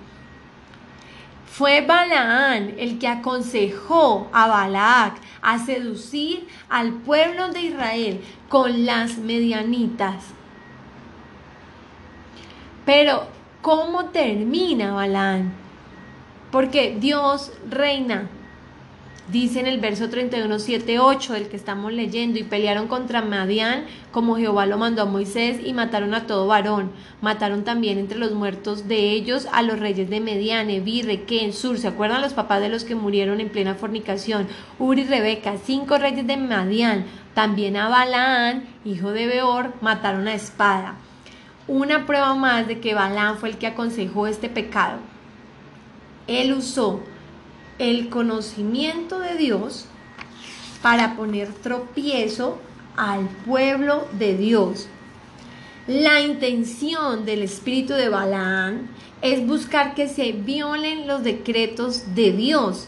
Fue 1.51 1.82
Balaán 1.82 2.75
el 2.78 2.99
que 2.99 3.08
aconsejó 3.08 4.30
a 4.34 4.47
Balac 4.47 5.15
a 5.41 5.60
seducir 5.60 6.47
al 6.69 6.93
pueblo 6.93 7.49
de 7.49 7.62
Israel 7.62 8.21
con 8.49 8.86
las 8.86 9.17
medianitas. 9.17 10.23
Pero, 12.86 13.28
¿cómo 13.62 14.06
termina 14.06 14.93
Balaán? 14.93 15.54
Porque 16.51 16.97
Dios 16.99 17.51
reina 17.69 18.30
Dice 19.32 19.60
en 19.60 19.66
el 19.66 19.80
verso 19.80 20.08
31, 20.08 20.60
7, 20.60 21.00
8 21.00 21.34
del 21.34 21.48
que 21.48 21.56
estamos 21.56 21.92
leyendo, 21.92 22.38
y 22.38 22.44
pelearon 22.44 22.88
contra 22.88 23.24
Madián 23.24 23.86
como 24.12 24.38
Jehová 24.38 24.68
lo 24.68 24.78
mandó 24.78 25.02
a 25.02 25.06
Moisés 25.06 25.58
y 25.66 25.74
mataron 25.74 26.14
a 26.14 26.28
todo 26.28 26.46
varón. 26.46 26.92
Mataron 27.22 27.64
también 27.64 27.98
entre 27.98 28.20
los 28.20 28.34
muertos 28.34 28.88
de 28.88 29.10
ellos 29.12 29.48
a 29.52 29.64
los 29.64 29.80
reyes 29.80 30.12
de 30.12 30.22
Medián, 30.22 30.70
Evi, 30.70 31.02
Requén, 31.02 31.54
Sur. 31.54 31.80
¿Se 31.80 31.88
acuerdan 31.88 32.22
los 32.22 32.34
papás 32.34 32.62
de 32.62 32.70
los 32.70 32.84
que 32.84 32.94
murieron 32.94 33.42
en 33.42 33.50
plena 33.50 33.74
fornicación? 33.74 34.48
Uri 34.78 35.02
y 35.02 35.06
Rebeca, 35.06 35.56
cinco 35.58 35.98
reyes 35.98 36.28
de 36.28 36.38
Madián. 36.38 37.06
También 37.34 37.78
a 37.78 37.90
Balaán, 37.90 38.64
hijo 38.86 39.12
de 39.12 39.26
Beor, 39.26 39.74
mataron 39.82 40.28
a 40.28 40.36
espada. 40.36 40.96
Una 41.68 42.06
prueba 42.06 42.36
más 42.36 42.68
de 42.68 42.80
que 42.80 42.94
Balaán 42.94 43.40
fue 43.40 43.50
el 43.50 43.58
que 43.58 43.66
aconsejó 43.66 44.28
este 44.28 44.50
pecado. 44.50 45.00
Él 46.28 46.54
usó 46.54 47.02
el 47.80 48.10
conocimiento 48.10 49.20
de 49.20 49.36
Dios 49.36 49.86
para 50.82 51.16
poner 51.16 51.52
tropiezo 51.52 52.60
al 52.96 53.28
pueblo 53.46 54.08
de 54.14 54.38
Dios. 54.38 54.88
La 55.88 56.22
intención 56.22 57.26
del 57.26 57.44
espíritu 57.44 57.94
de 57.94 58.10
Balaán 58.10 58.90
es 59.22 59.46
buscar 59.46 59.96
que 59.96 60.08
se 60.08 60.32
violen 60.32 61.08
los 61.08 61.24
decretos 61.24 62.16
de 62.16 62.32
Dios, 62.32 62.88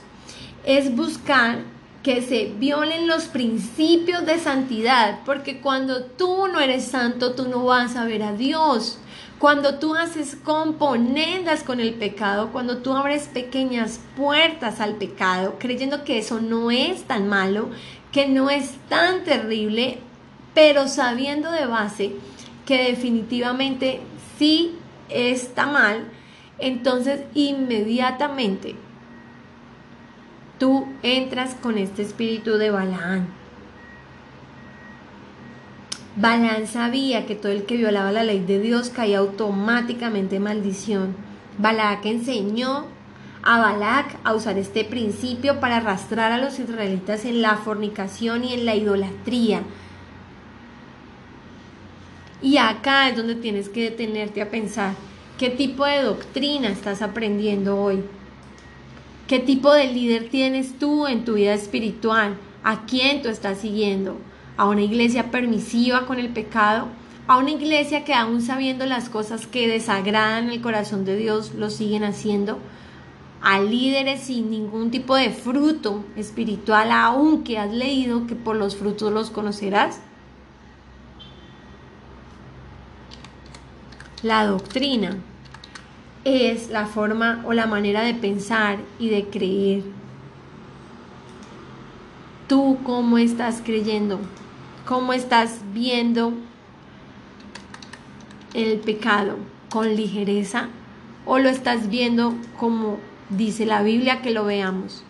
es 0.66 0.96
buscar 0.96 1.60
que 2.04 2.22
se 2.22 2.54
violen 2.58 3.08
los 3.08 3.26
principios 3.26 4.26
de 4.26 4.40
santidad, 4.40 5.20
porque 5.26 5.60
cuando 5.60 6.06
tú 6.06 6.48
no 6.48 6.60
eres 6.60 6.86
santo, 6.86 7.34
tú 7.34 7.50
no 7.50 7.66
vas 7.66 7.96
a 7.96 8.06
ver 8.06 8.24
a 8.24 8.34
Dios. 8.34 9.00
Cuando 9.40 9.78
tú 9.78 9.94
haces 9.94 10.36
componendas 10.36 11.62
con 11.62 11.80
el 11.80 11.94
pecado, 11.94 12.52
cuando 12.52 12.80
tú 12.80 12.94
abres 12.94 13.28
pequeñas 13.28 14.00
puertas 14.16 14.82
al 14.82 14.96
pecado, 14.96 15.58
creyendo 15.60 16.04
que 16.04 16.18
eso 16.18 16.42
no 16.42 16.72
es 16.72 17.04
tan 17.04 17.28
malo, 17.28 17.70
que 18.12 18.28
no 18.28 18.50
es 18.50 18.78
tan 18.90 19.24
terrible, 19.24 20.00
pero 20.56 20.88
sabiendo 20.88 21.52
de 21.52 21.68
base 21.68 22.14
que 22.66 22.86
definitivamente 22.86 24.02
sí 24.40 24.76
está 25.08 25.68
mal, 25.68 26.06
entonces 26.58 27.22
inmediatamente 27.36 28.76
tú 30.58 30.88
entras 31.04 31.54
con 31.54 31.78
este 31.78 32.02
espíritu 32.02 32.58
de 32.58 32.72
Balaán. 32.72 33.37
Balaán 36.20 36.66
sabía 36.66 37.28
que 37.28 37.36
todo 37.36 37.52
el 37.52 37.66
que 37.66 37.78
violaba 37.78 38.12
la 38.12 38.24
ley 38.24 38.40
de 38.40 38.60
Dios 38.60 38.90
caía 38.90 39.20
automáticamente 39.20 40.38
en 40.38 40.44
maldición. 40.44 41.16
Balac 41.60 42.04
enseñó 42.08 42.86
a 43.44 43.60
Balac 43.60 44.18
a 44.24 44.34
usar 44.34 44.58
este 44.58 44.84
principio 44.84 45.60
para 45.60 45.78
arrastrar 45.78 46.32
a 46.32 46.40
los 46.40 46.58
israelitas 46.58 47.24
en 47.24 47.44
la 47.44 47.58
fornicación 47.58 48.44
y 48.46 48.54
en 48.56 48.66
la 48.66 48.76
idolatría. 48.76 49.62
Y 52.42 52.58
acá 52.58 53.10
es 53.10 53.16
donde 53.16 53.36
tienes 53.36 53.70
que 53.70 53.84
detenerte 53.84 54.42
a 54.42 54.50
pensar 54.50 54.96
qué 55.38 55.52
tipo 55.52 55.86
de 55.86 56.02
doctrina 56.02 56.70
estás 56.70 57.04
aprendiendo 57.04 57.80
hoy. 57.80 58.02
¿Qué 59.28 59.38
tipo 59.38 59.72
de 59.72 59.94
líder 59.94 60.30
tienes 60.30 60.80
tú 60.80 61.06
en 61.06 61.26
tu 61.26 61.36
vida 61.36 61.54
espiritual? 61.54 62.38
¿A 62.64 62.88
quién 62.88 63.22
tú 63.22 63.30
estás 63.30 63.60
siguiendo? 63.60 64.18
¿A 64.58 64.66
una 64.66 64.82
iglesia 64.82 65.30
permisiva 65.30 66.08
con 66.08 66.18
el 66.18 66.30
pecado? 66.30 66.88
¿A 67.28 67.38
una 67.38 67.52
iglesia 67.52 68.04
que 68.04 68.16
aún 68.16 68.42
sabiendo 68.42 68.88
las 68.88 69.08
cosas 69.08 69.46
que 69.46 69.68
desagradan 69.68 70.50
el 70.50 70.62
corazón 70.62 71.06
de 71.06 71.16
Dios 71.16 71.54
lo 71.54 71.70
siguen 71.70 72.04
haciendo? 72.04 72.58
¿A 73.44 73.60
líderes 73.60 74.22
sin 74.22 74.50
ningún 74.50 74.90
tipo 74.90 75.16
de 75.16 75.30
fruto 75.30 76.04
espiritual 76.16 76.92
aunque 76.92 77.60
has 77.60 77.72
leído 77.72 78.26
que 78.26 78.34
por 78.34 78.56
los 78.56 78.76
frutos 78.76 79.14
los 79.14 79.30
conocerás? 79.30 80.02
La 84.24 84.48
doctrina 84.48 85.18
es 86.24 86.70
la 86.70 86.88
forma 86.88 87.44
o 87.46 87.54
la 87.54 87.68
manera 87.68 88.02
de 88.02 88.16
pensar 88.16 88.80
y 88.98 89.10
de 89.10 89.26
creer. 89.26 89.84
¿Tú 92.48 92.80
cómo 92.84 93.20
estás 93.20 93.62
creyendo? 93.64 94.20
¿Cómo 94.88 95.12
estás 95.12 95.60
viendo 95.74 96.32
el 98.54 98.80
pecado? 98.80 99.36
¿Con 99.70 99.98
ligereza? 99.98 100.70
¿O 101.26 101.40
lo 101.40 101.50
estás 101.50 101.90
viendo 101.90 102.34
como 102.58 102.98
dice 103.30 103.66
la 103.66 103.84
Biblia 103.84 104.22
que 104.22 104.32
lo 104.32 104.46
veamos? 104.46 105.04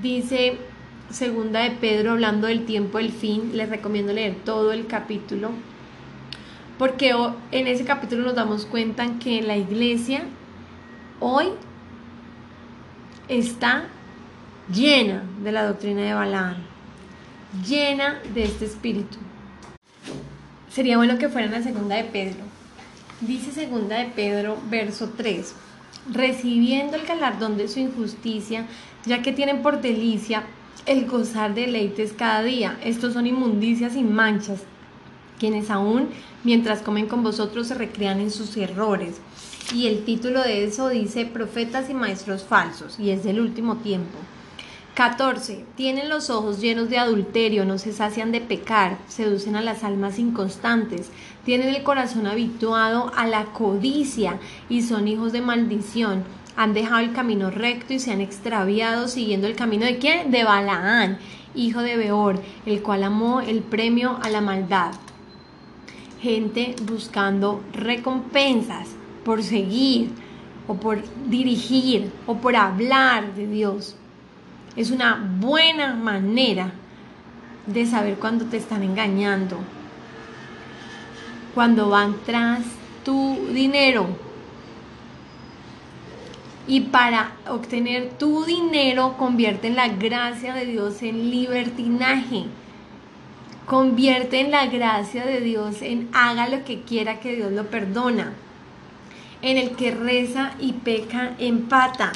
Dice 0.00 0.56
segunda 1.10 1.60
de 1.60 1.72
Pedro 1.72 2.12
hablando 2.12 2.46
del 2.46 2.64
tiempo 2.64 2.96
del 2.96 3.12
fin, 3.12 3.50
les 3.54 3.68
recomiendo 3.68 4.14
leer 4.14 4.34
todo 4.46 4.72
el 4.72 4.86
capítulo, 4.86 5.50
porque 6.78 7.14
en 7.50 7.66
ese 7.66 7.84
capítulo 7.84 8.24
nos 8.24 8.34
damos 8.34 8.64
cuenta 8.64 9.18
que 9.18 9.42
la 9.42 9.58
iglesia 9.58 10.22
hoy 11.20 11.48
está 13.28 13.84
llena 14.72 15.22
de 15.42 15.52
la 15.52 15.64
doctrina 15.66 16.02
de 16.02 16.14
Balaam, 16.14 16.56
llena 17.66 18.20
de 18.34 18.44
este 18.44 18.64
espíritu. 18.64 19.18
Sería 20.70 20.96
bueno 20.96 21.18
que 21.18 21.28
fueran 21.28 21.54
a 21.54 21.62
segunda 21.62 21.96
de 21.96 22.04
Pedro. 22.04 22.44
Dice 23.20 23.52
segunda 23.52 23.98
de 23.98 24.06
Pedro, 24.06 24.58
verso 24.70 25.12
3, 25.16 25.54
recibiendo 26.12 26.96
el 26.96 27.06
galardón 27.06 27.56
de 27.56 27.68
su 27.68 27.80
injusticia, 27.80 28.66
ya 29.04 29.22
que 29.22 29.32
tienen 29.32 29.62
por 29.62 29.80
delicia 29.80 30.44
el 30.86 31.06
gozar 31.06 31.54
de 31.54 31.62
deleites 31.62 32.12
cada 32.12 32.42
día. 32.42 32.78
Estos 32.82 33.12
son 33.12 33.26
inmundicias 33.26 33.96
y 33.96 34.02
manchas, 34.02 34.62
quienes 35.38 35.70
aún 35.70 36.08
mientras 36.44 36.80
comen 36.80 37.06
con 37.06 37.22
vosotros 37.22 37.68
se 37.68 37.74
recrean 37.74 38.20
en 38.20 38.30
sus 38.30 38.56
errores. 38.56 39.20
Y 39.74 39.86
el 39.86 40.04
título 40.04 40.42
de 40.42 40.64
eso 40.64 40.88
dice 40.88 41.26
Profetas 41.26 41.90
y 41.90 41.94
Maestros 41.94 42.44
Falsos, 42.44 42.98
y 42.98 43.10
es 43.10 43.24
del 43.24 43.40
último 43.40 43.76
tiempo. 43.76 44.18
14. 44.94 45.64
Tienen 45.76 46.08
los 46.08 46.30
ojos 46.30 46.60
llenos 46.60 46.88
de 46.88 46.98
adulterio, 46.98 47.64
no 47.64 47.78
se 47.78 47.92
sacian 47.92 48.32
de 48.32 48.40
pecar, 48.40 48.98
seducen 49.08 49.56
a 49.56 49.60
las 49.60 49.84
almas 49.84 50.18
inconstantes, 50.18 51.10
tienen 51.44 51.68
el 51.68 51.82
corazón 51.82 52.26
habituado 52.26 53.12
a 53.14 53.26
la 53.26 53.44
codicia 53.46 54.38
y 54.68 54.82
son 54.82 55.06
hijos 55.06 55.32
de 55.32 55.42
maldición 55.42 56.24
han 56.58 56.74
dejado 56.74 56.98
el 56.98 57.12
camino 57.12 57.52
recto 57.52 57.94
y 57.94 58.00
se 58.00 58.10
han 58.10 58.20
extraviado 58.20 59.06
siguiendo 59.06 59.46
el 59.46 59.54
camino 59.54 59.86
de? 59.86 60.24
De 60.26 60.42
Balaán, 60.42 61.18
hijo 61.54 61.82
de 61.82 61.96
Beor, 61.96 62.42
el 62.66 62.82
cual 62.82 63.04
amó 63.04 63.40
el 63.40 63.60
premio 63.60 64.18
a 64.24 64.28
la 64.28 64.40
maldad. 64.40 64.90
Gente 66.20 66.74
buscando 66.82 67.62
recompensas 67.72 68.97
por 69.28 69.42
seguir 69.42 70.08
o 70.66 70.76
por 70.76 71.02
dirigir 71.28 72.10
o 72.26 72.36
por 72.36 72.56
hablar 72.56 73.34
de 73.34 73.46
Dios. 73.46 73.94
Es 74.74 74.90
una 74.90 75.22
buena 75.38 75.94
manera 75.94 76.72
de 77.66 77.84
saber 77.84 78.14
cuando 78.14 78.46
te 78.46 78.56
están 78.56 78.82
engañando. 78.82 79.58
Cuando 81.54 81.90
van 81.90 82.16
tras 82.24 82.62
tu 83.04 83.36
dinero, 83.52 84.06
y 86.66 86.80
para 86.80 87.32
obtener 87.50 88.12
tu 88.18 88.46
dinero 88.46 89.16
convierte 89.18 89.66
en 89.66 89.76
la 89.76 89.88
gracia 89.88 90.54
de 90.54 90.64
Dios 90.64 91.02
en 91.02 91.30
libertinaje. 91.30 92.44
Convierte 93.66 94.40
en 94.40 94.52
la 94.52 94.64
gracia 94.68 95.26
de 95.26 95.42
Dios 95.42 95.82
en 95.82 96.08
haga 96.14 96.48
lo 96.48 96.64
que 96.64 96.80
quiera 96.80 97.20
que 97.20 97.36
Dios 97.36 97.52
lo 97.52 97.66
perdona. 97.66 98.32
En 99.40 99.56
el 99.56 99.76
que 99.76 99.92
reza 99.92 100.52
y 100.58 100.72
peca 100.72 101.34
empata. 101.38 102.12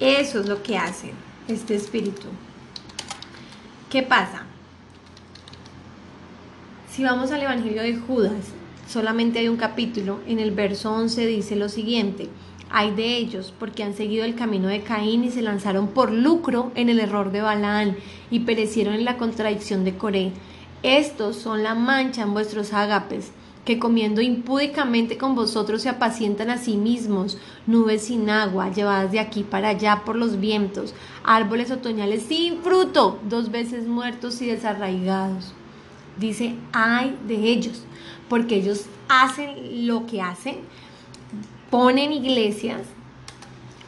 Eso 0.00 0.40
es 0.40 0.46
lo 0.46 0.62
que 0.62 0.76
hace 0.76 1.12
este 1.48 1.74
espíritu. 1.74 2.28
¿Qué 3.88 4.02
pasa? 4.02 4.42
Si 6.90 7.04
vamos 7.04 7.30
al 7.30 7.42
Evangelio 7.42 7.82
de 7.82 7.96
Judas, 7.96 8.52
solamente 8.88 9.38
hay 9.38 9.48
un 9.48 9.56
capítulo, 9.56 10.20
en 10.26 10.38
el 10.38 10.50
verso 10.50 10.92
11 10.92 11.26
dice 11.26 11.54
lo 11.56 11.68
siguiente, 11.68 12.28
hay 12.70 12.90
de 12.90 13.16
ellos 13.16 13.54
porque 13.58 13.84
han 13.84 13.94
seguido 13.94 14.24
el 14.24 14.34
camino 14.34 14.68
de 14.68 14.82
Caín 14.82 15.24
y 15.24 15.30
se 15.30 15.42
lanzaron 15.42 15.88
por 15.88 16.12
lucro 16.12 16.72
en 16.74 16.88
el 16.88 16.98
error 16.98 17.30
de 17.30 17.42
Balaán 17.42 17.96
y 18.30 18.40
perecieron 18.40 18.94
en 18.94 19.04
la 19.04 19.16
contradicción 19.16 19.84
de 19.84 19.96
Coré. 19.96 20.32
Estos 20.82 21.36
son 21.36 21.62
la 21.62 21.74
mancha 21.74 22.22
en 22.22 22.34
vuestros 22.34 22.72
ágapes, 22.72 23.32
que 23.66 23.80
comiendo 23.80 24.20
impúdicamente 24.22 25.18
con 25.18 25.34
vosotros 25.34 25.82
se 25.82 25.88
apacientan 25.88 26.50
a 26.50 26.56
sí 26.56 26.76
mismos, 26.76 27.36
nubes 27.66 28.04
sin 28.04 28.30
agua, 28.30 28.70
llevadas 28.70 29.10
de 29.10 29.18
aquí 29.18 29.42
para 29.42 29.70
allá 29.70 30.02
por 30.04 30.14
los 30.14 30.38
vientos, 30.38 30.94
árboles 31.24 31.72
otoñales 31.72 32.22
sin 32.22 32.62
fruto, 32.62 33.18
dos 33.28 33.50
veces 33.50 33.88
muertos 33.88 34.40
y 34.40 34.46
desarraigados. 34.46 35.52
Dice, 36.16 36.54
ay 36.72 37.18
de 37.26 37.34
ellos, 37.34 37.82
porque 38.28 38.54
ellos 38.54 38.86
hacen 39.08 39.88
lo 39.88 40.06
que 40.06 40.22
hacen, 40.22 40.58
ponen 41.68 42.12
iglesias 42.12 42.82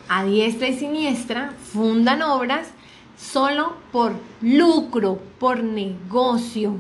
a 0.09 0.25
diestra 0.25 0.69
y 0.69 0.77
siniestra, 0.77 1.53
fundan 1.73 2.23
obras 2.23 2.73
solo 3.17 3.75
por 3.93 4.13
lucro, 4.41 5.21
por 5.39 5.63
negocio. 5.63 6.75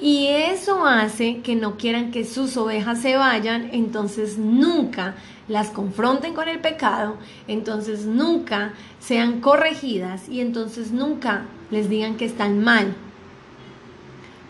Y 0.00 0.28
eso 0.28 0.86
hace 0.86 1.40
que 1.40 1.54
no 1.54 1.76
quieran 1.76 2.10
que 2.10 2.24
sus 2.24 2.56
ovejas 2.56 3.02
se 3.02 3.16
vayan, 3.16 3.68
entonces 3.72 4.38
nunca 4.38 5.14
las 5.46 5.68
confronten 5.68 6.32
con 6.32 6.48
el 6.48 6.60
pecado, 6.60 7.16
entonces 7.48 8.06
nunca 8.06 8.72
sean 8.98 9.40
corregidas 9.40 10.28
y 10.28 10.40
entonces 10.40 10.92
nunca 10.92 11.44
les 11.70 11.90
digan 11.90 12.16
que 12.16 12.24
están 12.24 12.62
mal, 12.62 12.94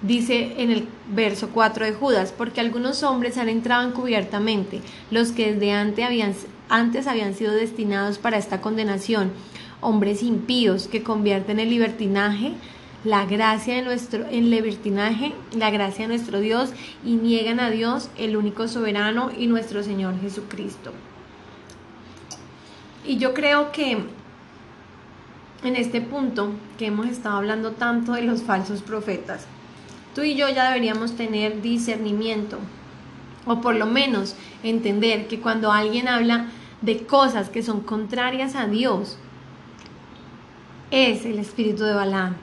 dice 0.02 0.54
en 0.58 0.70
el 0.70 0.86
verso 1.12 1.48
4 1.52 1.86
de 1.86 1.92
Judas, 1.94 2.32
porque 2.36 2.60
algunos 2.60 3.02
hombres 3.02 3.36
han 3.36 3.48
entrado 3.48 3.88
encubiertamente, 3.88 4.82
los 5.10 5.32
que 5.32 5.52
desde 5.52 5.72
antes 5.72 6.04
habían, 6.04 6.34
antes 6.68 7.06
habían 7.06 7.34
sido 7.34 7.52
destinados 7.52 8.18
para 8.18 8.38
esta 8.38 8.60
condenación, 8.60 9.32
hombres 9.80 10.22
impíos 10.22 10.86
que 10.86 11.02
convierten 11.02 11.58
el 11.58 11.70
libertinaje 11.70 12.52
la 13.04 13.24
gracia 13.26 13.76
de 13.76 13.82
nuestro 13.82 14.26
en 14.30 14.50
la 14.50 15.70
gracia 15.70 16.04
de 16.04 16.08
nuestro 16.08 16.40
Dios 16.40 16.70
y 17.04 17.14
niegan 17.14 17.60
a 17.60 17.70
Dios, 17.70 18.10
el 18.16 18.36
único 18.36 18.68
soberano 18.68 19.30
y 19.36 19.46
nuestro 19.46 19.82
Señor 19.82 20.20
Jesucristo. 20.20 20.92
Y 23.06 23.16
yo 23.16 23.32
creo 23.34 23.72
que 23.72 23.98
en 25.62 25.76
este 25.76 26.00
punto 26.00 26.52
que 26.78 26.86
hemos 26.86 27.06
estado 27.06 27.36
hablando 27.36 27.72
tanto 27.72 28.12
de 28.12 28.22
los 28.22 28.42
falsos 28.42 28.82
profetas, 28.82 29.46
Tú 30.14 30.22
y 30.22 30.34
yo 30.34 30.48
ya 30.48 30.68
deberíamos 30.68 31.12
tener 31.12 31.62
discernimiento 31.62 32.58
o 33.46 33.60
por 33.60 33.76
lo 33.76 33.86
menos 33.86 34.34
entender 34.62 35.28
que 35.28 35.40
cuando 35.40 35.72
alguien 35.72 36.08
habla 36.08 36.46
de 36.82 37.06
cosas 37.06 37.48
que 37.48 37.62
son 37.62 37.80
contrarias 37.80 38.54
a 38.56 38.66
Dios, 38.66 39.18
es 40.90 41.24
el 41.24 41.38
espíritu 41.38 41.84
de 41.84 41.94
Balaam. 41.94 42.34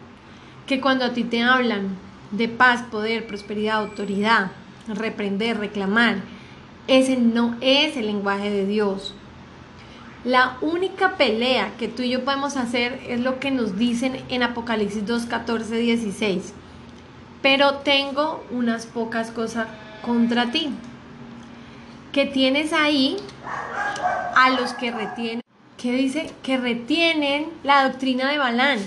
Que 0.67 0.81
cuando 0.81 1.05
a 1.05 1.13
ti 1.13 1.23
te 1.23 1.41
hablan 1.41 1.95
de 2.31 2.47
paz, 2.47 2.83
poder, 2.91 3.25
prosperidad, 3.25 3.77
autoridad, 3.77 4.51
reprender, 4.87 5.57
reclamar, 5.57 6.17
ese 6.87 7.17
no 7.17 7.55
es 7.61 7.97
el 7.97 8.07
lenguaje 8.07 8.49
de 8.49 8.65
Dios. 8.65 9.13
La 10.23 10.57
única 10.61 11.15
pelea 11.15 11.71
que 11.77 11.87
tú 11.87 12.01
y 12.01 12.09
yo 12.09 12.25
podemos 12.25 12.57
hacer 12.57 13.01
es 13.07 13.21
lo 13.21 13.39
que 13.39 13.51
nos 13.51 13.77
dicen 13.77 14.21
en 14.29 14.43
Apocalipsis 14.43 15.05
2, 15.05 15.25
14, 15.25 15.77
16. 15.77 16.53
Pero 17.41 17.75
tengo 17.75 18.43
unas 18.51 18.87
pocas 18.87 19.31
cosas 19.31 19.67
contra 20.01 20.51
ti. 20.51 20.69
Que 22.11 22.25
tienes 22.25 22.73
ahí 22.73 23.17
a 24.35 24.49
los 24.49 24.73
que 24.73 24.91
retienen, 24.91 25.41
que 25.77 25.91
dice 25.91 26.31
que 26.41 26.57
retienen 26.57 27.47
la 27.63 27.87
doctrina 27.87 28.29
de 28.29 28.37
Balán, 28.37 28.79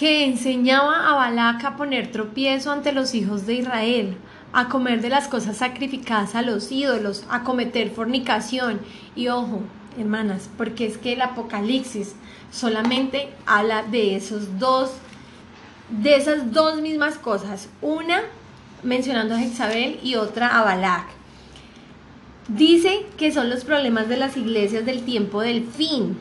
que 0.00 0.24
enseñaba 0.24 1.10
a 1.10 1.14
Balac 1.14 1.62
a 1.62 1.76
poner 1.76 2.10
tropiezo 2.10 2.72
ante 2.72 2.90
los 2.90 3.14
hijos 3.14 3.44
de 3.44 3.56
Israel, 3.56 4.16
a 4.50 4.70
comer 4.70 5.02
de 5.02 5.10
las 5.10 5.28
cosas 5.28 5.58
sacrificadas 5.58 6.34
a 6.34 6.40
los 6.40 6.72
ídolos, 6.72 7.26
a 7.28 7.42
cometer 7.42 7.90
fornicación. 7.90 8.80
Y 9.14 9.28
ojo, 9.28 9.60
hermanas, 9.98 10.48
porque 10.56 10.86
es 10.86 10.96
que 10.96 11.12
el 11.12 11.20
Apocalipsis 11.20 12.14
solamente 12.50 13.28
habla 13.44 13.82
de 13.82 14.16
esos 14.16 14.58
dos, 14.58 14.90
de 15.90 16.16
esas 16.16 16.50
dos 16.50 16.80
mismas 16.80 17.18
cosas. 17.18 17.68
Una 17.82 18.22
mencionando 18.82 19.34
a 19.34 19.38
Jezabel 19.38 20.00
y 20.02 20.14
otra 20.14 20.58
a 20.58 20.64
Balac. 20.64 21.08
Dice 22.48 23.04
que 23.18 23.32
son 23.32 23.50
los 23.50 23.64
problemas 23.64 24.08
de 24.08 24.16
las 24.16 24.38
iglesias 24.38 24.86
del 24.86 25.04
tiempo 25.04 25.42
del 25.42 25.66
fin. 25.66 26.16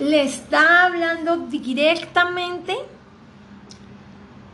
Le 0.00 0.22
está 0.22 0.86
hablando 0.86 1.36
directamente 1.48 2.74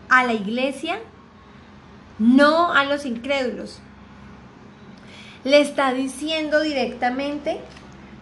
a 0.08 0.24
la 0.24 0.32
iglesia, 0.32 0.98
no 2.18 2.72
a 2.72 2.84
los 2.84 3.06
incrédulos. 3.06 3.78
Le 5.44 5.60
está 5.60 5.92
diciendo 5.92 6.60
directamente 6.60 7.60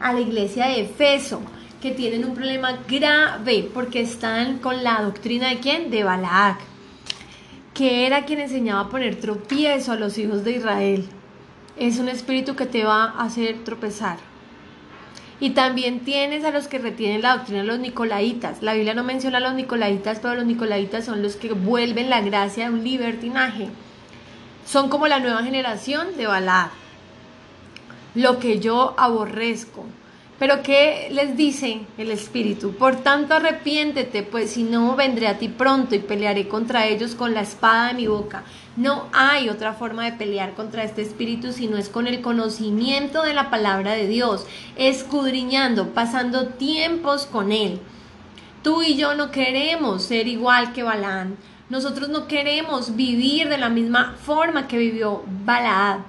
a 0.00 0.12
la 0.12 0.20
iglesia 0.20 0.66
de 0.66 0.82
Efeso 0.82 1.40
que 1.80 1.92
tienen 1.92 2.26
un 2.26 2.34
problema 2.34 2.80
grave 2.86 3.70
porque 3.72 4.02
están 4.02 4.58
con 4.58 4.84
la 4.84 5.00
doctrina 5.00 5.48
de 5.48 5.60
quién? 5.60 5.90
De 5.90 6.04
Balac, 6.04 6.58
que 7.72 8.06
era 8.06 8.26
quien 8.26 8.40
enseñaba 8.40 8.82
a 8.82 8.88
poner 8.90 9.18
tropiezo 9.18 9.92
a 9.92 9.96
los 9.96 10.18
hijos 10.18 10.44
de 10.44 10.56
Israel. 10.56 11.08
Es 11.78 11.98
un 11.98 12.10
espíritu 12.10 12.54
que 12.54 12.66
te 12.66 12.84
va 12.84 13.04
a 13.04 13.24
hacer 13.24 13.64
tropezar. 13.64 14.33
Y 15.40 15.50
también 15.50 16.00
tienes 16.00 16.44
a 16.44 16.50
los 16.50 16.68
que 16.68 16.78
retienen 16.78 17.22
la 17.22 17.36
doctrina 17.36 17.64
los 17.64 17.80
nicolaitas. 17.80 18.62
La 18.62 18.74
Biblia 18.74 18.94
no 18.94 19.04
menciona 19.04 19.38
a 19.38 19.40
los 19.40 19.54
nicolaitas, 19.54 20.20
pero 20.20 20.36
los 20.36 20.46
nicolaitas 20.46 21.04
son 21.04 21.22
los 21.22 21.36
que 21.36 21.52
vuelven 21.52 22.10
la 22.10 22.20
gracia 22.20 22.64
de 22.64 22.74
un 22.74 22.84
libertinaje. 22.84 23.68
Son 24.66 24.88
como 24.88 25.08
la 25.08 25.18
nueva 25.18 25.42
generación 25.42 26.16
de 26.16 26.26
Balad. 26.26 26.68
Lo 28.14 28.38
que 28.38 28.60
yo 28.60 28.94
aborrezco. 28.96 29.84
Pero 30.38 30.62
¿qué 30.62 31.08
les 31.12 31.36
dice 31.36 31.82
el 31.96 32.10
Espíritu? 32.10 32.74
Por 32.74 32.96
tanto 32.96 33.34
arrepiéntete, 33.34 34.24
pues 34.24 34.50
si 34.50 34.64
no 34.64 34.96
vendré 34.96 35.28
a 35.28 35.38
ti 35.38 35.48
pronto 35.48 35.94
y 35.94 36.00
pelearé 36.00 36.48
contra 36.48 36.86
ellos 36.86 37.14
con 37.14 37.34
la 37.34 37.42
espada 37.42 37.88
de 37.88 37.94
mi 37.94 38.06
boca. 38.06 38.42
No 38.76 39.06
hay 39.12 39.48
otra 39.48 39.74
forma 39.74 40.04
de 40.04 40.12
pelear 40.12 40.54
contra 40.54 40.82
este 40.82 41.02
Espíritu 41.02 41.52
si 41.52 41.68
no 41.68 41.76
es 41.76 41.88
con 41.88 42.08
el 42.08 42.22
conocimiento 42.22 43.22
de 43.22 43.32
la 43.32 43.48
palabra 43.48 43.92
de 43.92 44.08
Dios, 44.08 44.46
escudriñando, 44.76 45.90
pasando 45.90 46.48
tiempos 46.48 47.26
con 47.26 47.52
Él. 47.52 47.80
Tú 48.64 48.82
y 48.82 48.96
yo 48.96 49.14
no 49.14 49.30
queremos 49.30 50.02
ser 50.02 50.26
igual 50.26 50.72
que 50.72 50.82
Balaán. 50.82 51.36
Nosotros 51.68 52.08
no 52.08 52.26
queremos 52.26 52.96
vivir 52.96 53.48
de 53.48 53.58
la 53.58 53.68
misma 53.68 54.16
forma 54.20 54.66
que 54.66 54.78
vivió 54.78 55.22
Balaad. 55.44 56.00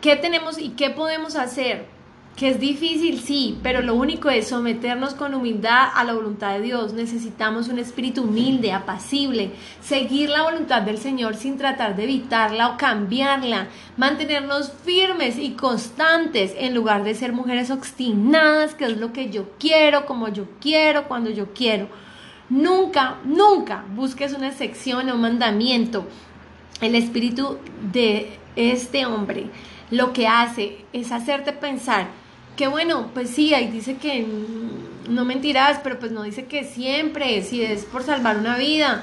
¿Qué 0.00 0.16
tenemos 0.16 0.58
y 0.58 0.70
qué 0.70 0.90
podemos 0.90 1.36
hacer? 1.36 1.99
Que 2.36 2.48
es 2.48 2.58
difícil, 2.58 3.20
sí, 3.20 3.58
pero 3.62 3.82
lo 3.82 3.94
único 3.94 4.30
es 4.30 4.48
someternos 4.48 5.12
con 5.12 5.34
humildad 5.34 5.88
a 5.94 6.04
la 6.04 6.14
voluntad 6.14 6.54
de 6.54 6.62
Dios. 6.62 6.94
Necesitamos 6.94 7.68
un 7.68 7.78
espíritu 7.78 8.22
humilde, 8.22 8.72
apacible, 8.72 9.50
seguir 9.82 10.30
la 10.30 10.42
voluntad 10.42 10.80
del 10.80 10.96
Señor 10.96 11.34
sin 11.34 11.58
tratar 11.58 11.96
de 11.96 12.04
evitarla 12.04 12.68
o 12.68 12.76
cambiarla, 12.78 13.68
mantenernos 13.98 14.72
firmes 14.84 15.38
y 15.38 15.50
constantes 15.50 16.54
en 16.56 16.74
lugar 16.74 17.04
de 17.04 17.14
ser 17.14 17.34
mujeres 17.34 17.70
obstinadas, 17.70 18.74
que 18.74 18.86
es 18.86 18.96
lo 18.96 19.12
que 19.12 19.28
yo 19.28 19.50
quiero, 19.58 20.06
como 20.06 20.28
yo 20.28 20.46
quiero, 20.60 21.08
cuando 21.08 21.28
yo 21.28 21.52
quiero. 21.52 21.88
Nunca, 22.48 23.18
nunca 23.24 23.84
busques 23.94 24.32
una 24.32 24.52
sección 24.52 25.10
o 25.10 25.14
un 25.14 25.20
mandamiento. 25.20 26.06
El 26.80 26.94
espíritu 26.94 27.58
de 27.92 28.38
este 28.56 29.04
hombre 29.04 29.50
lo 29.90 30.12
que 30.12 30.28
hace 30.28 30.84
es 30.92 31.12
hacerte 31.12 31.52
pensar 31.52 32.19
que 32.60 32.68
bueno, 32.68 33.08
pues 33.14 33.30
sí, 33.30 33.54
ahí 33.54 33.68
dice 33.68 33.96
que 33.96 34.26
no 35.08 35.24
mentirás, 35.24 35.80
pero 35.82 35.98
pues 35.98 36.12
no 36.12 36.24
dice 36.24 36.44
que 36.44 36.64
siempre, 36.64 37.42
si 37.42 37.62
es 37.62 37.86
por 37.86 38.02
salvar 38.02 38.36
una 38.36 38.58
vida. 38.58 39.02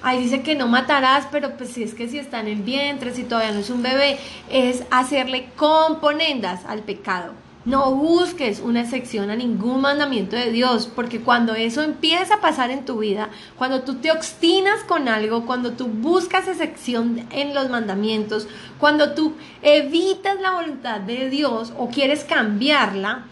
Ahí 0.00 0.22
dice 0.22 0.40
que 0.40 0.54
no 0.54 0.66
matarás, 0.66 1.26
pero 1.30 1.58
pues 1.58 1.72
si 1.72 1.82
es 1.82 1.92
que 1.92 2.08
si 2.08 2.18
está 2.18 2.40
en 2.40 2.48
el 2.48 2.62
vientre, 2.62 3.12
si 3.12 3.24
todavía 3.24 3.52
no 3.52 3.60
es 3.60 3.68
un 3.68 3.82
bebé, 3.82 4.18
es 4.50 4.84
hacerle 4.90 5.50
componendas 5.56 6.64
al 6.64 6.80
pecado. 6.80 7.34
No 7.66 7.94
busques 7.94 8.60
una 8.60 8.80
excepción 8.80 9.28
a 9.28 9.36
ningún 9.36 9.82
mandamiento 9.82 10.34
de 10.34 10.50
Dios, 10.50 10.90
porque 10.94 11.20
cuando 11.20 11.54
eso 11.54 11.82
empieza 11.82 12.36
a 12.36 12.40
pasar 12.40 12.70
en 12.70 12.86
tu 12.86 12.98
vida, 12.98 13.28
cuando 13.58 13.82
tú 13.82 13.96
te 13.96 14.10
obstinas 14.10 14.82
con 14.84 15.08
algo, 15.08 15.44
cuando 15.44 15.72
tú 15.72 15.86
buscas 15.86 16.48
excepción 16.48 17.26
en 17.30 17.52
los 17.52 17.68
mandamientos, 17.68 18.48
cuando 18.78 19.12
tú 19.12 19.34
evitas 19.60 20.40
la 20.40 20.52
voluntad 20.52 21.00
de 21.00 21.28
Dios 21.28 21.74
o 21.76 21.90
quieres 21.90 22.24
cambiarla, 22.24 23.26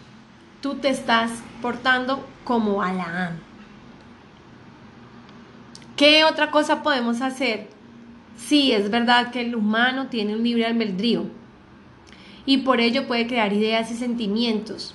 tú 0.60 0.74
te 0.74 0.90
estás 0.90 1.30
portando 1.62 2.22
como 2.44 2.82
Alaán. 2.82 3.40
¿Qué 5.96 6.24
otra 6.24 6.50
cosa 6.50 6.82
podemos 6.82 7.22
hacer? 7.22 7.70
Sí, 8.36 8.72
es 8.72 8.90
verdad 8.90 9.30
que 9.30 9.40
el 9.40 9.56
humano 9.56 10.08
tiene 10.08 10.36
un 10.36 10.42
libre 10.42 10.66
albedrío, 10.66 11.24
y 12.48 12.56
por 12.56 12.80
ello 12.80 13.06
puede 13.06 13.26
crear 13.26 13.52
ideas 13.52 13.90
y 13.90 13.94
sentimientos. 13.94 14.94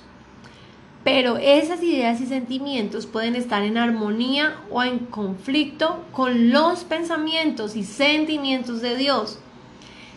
Pero 1.04 1.36
esas 1.36 1.80
ideas 1.84 2.20
y 2.20 2.26
sentimientos 2.26 3.06
pueden 3.06 3.36
estar 3.36 3.62
en 3.62 3.78
armonía 3.78 4.56
o 4.72 4.82
en 4.82 4.98
conflicto 4.98 6.02
con 6.10 6.50
los 6.50 6.82
pensamientos 6.82 7.76
y 7.76 7.84
sentimientos 7.84 8.82
de 8.82 8.96
Dios. 8.96 9.38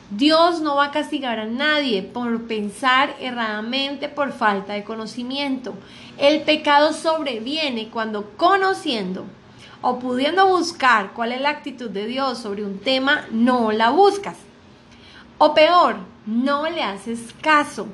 Dios 0.09 0.61
no 0.61 0.77
va 0.77 0.85
a 0.85 0.91
castigar 0.91 1.37
a 1.37 1.45
nadie 1.45 2.01
por 2.01 2.47
pensar 2.47 3.15
erradamente 3.19 4.09
por 4.09 4.31
falta 4.31 4.73
de 4.73 4.83
conocimiento. 4.83 5.75
El 6.17 6.41
pecado 6.41 6.91
sobreviene 6.91 7.89
cuando 7.89 8.31
conociendo 8.31 9.25
o 9.81 9.99
pudiendo 9.99 10.47
buscar 10.47 11.13
cuál 11.13 11.33
es 11.33 11.41
la 11.41 11.49
actitud 11.49 11.91
de 11.91 12.07
Dios 12.07 12.39
sobre 12.39 12.65
un 12.65 12.79
tema, 12.79 13.27
no 13.29 13.71
la 13.71 13.91
buscas. 13.91 14.37
O 15.37 15.53
peor, 15.53 16.16
no 16.27 16.69
le 16.69 16.83
haces 16.83 17.33
caso. 17.41 17.87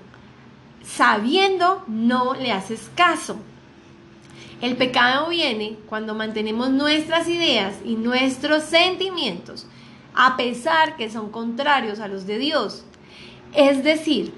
Sabiendo, 0.84 1.84
no 1.88 2.34
le 2.34 2.52
haces 2.52 2.90
caso. 2.96 3.38
El 4.60 4.76
pecado 4.76 5.30
viene 5.30 5.78
cuando 5.88 6.16
mantenemos 6.16 6.70
nuestras 6.72 7.30
ideas 7.30 7.76
y 7.86 7.96
nuestros 7.96 8.64
sentimientos, 8.64 9.68
a 10.14 10.36
pesar 10.36 10.98
que 10.98 11.10
son 11.10 11.32
contrarios 11.32 12.00
a 12.00 12.08
los 12.08 12.26
de 12.26 12.38
Dios. 12.38 12.84
Es 13.54 13.84
decir, 13.84 14.34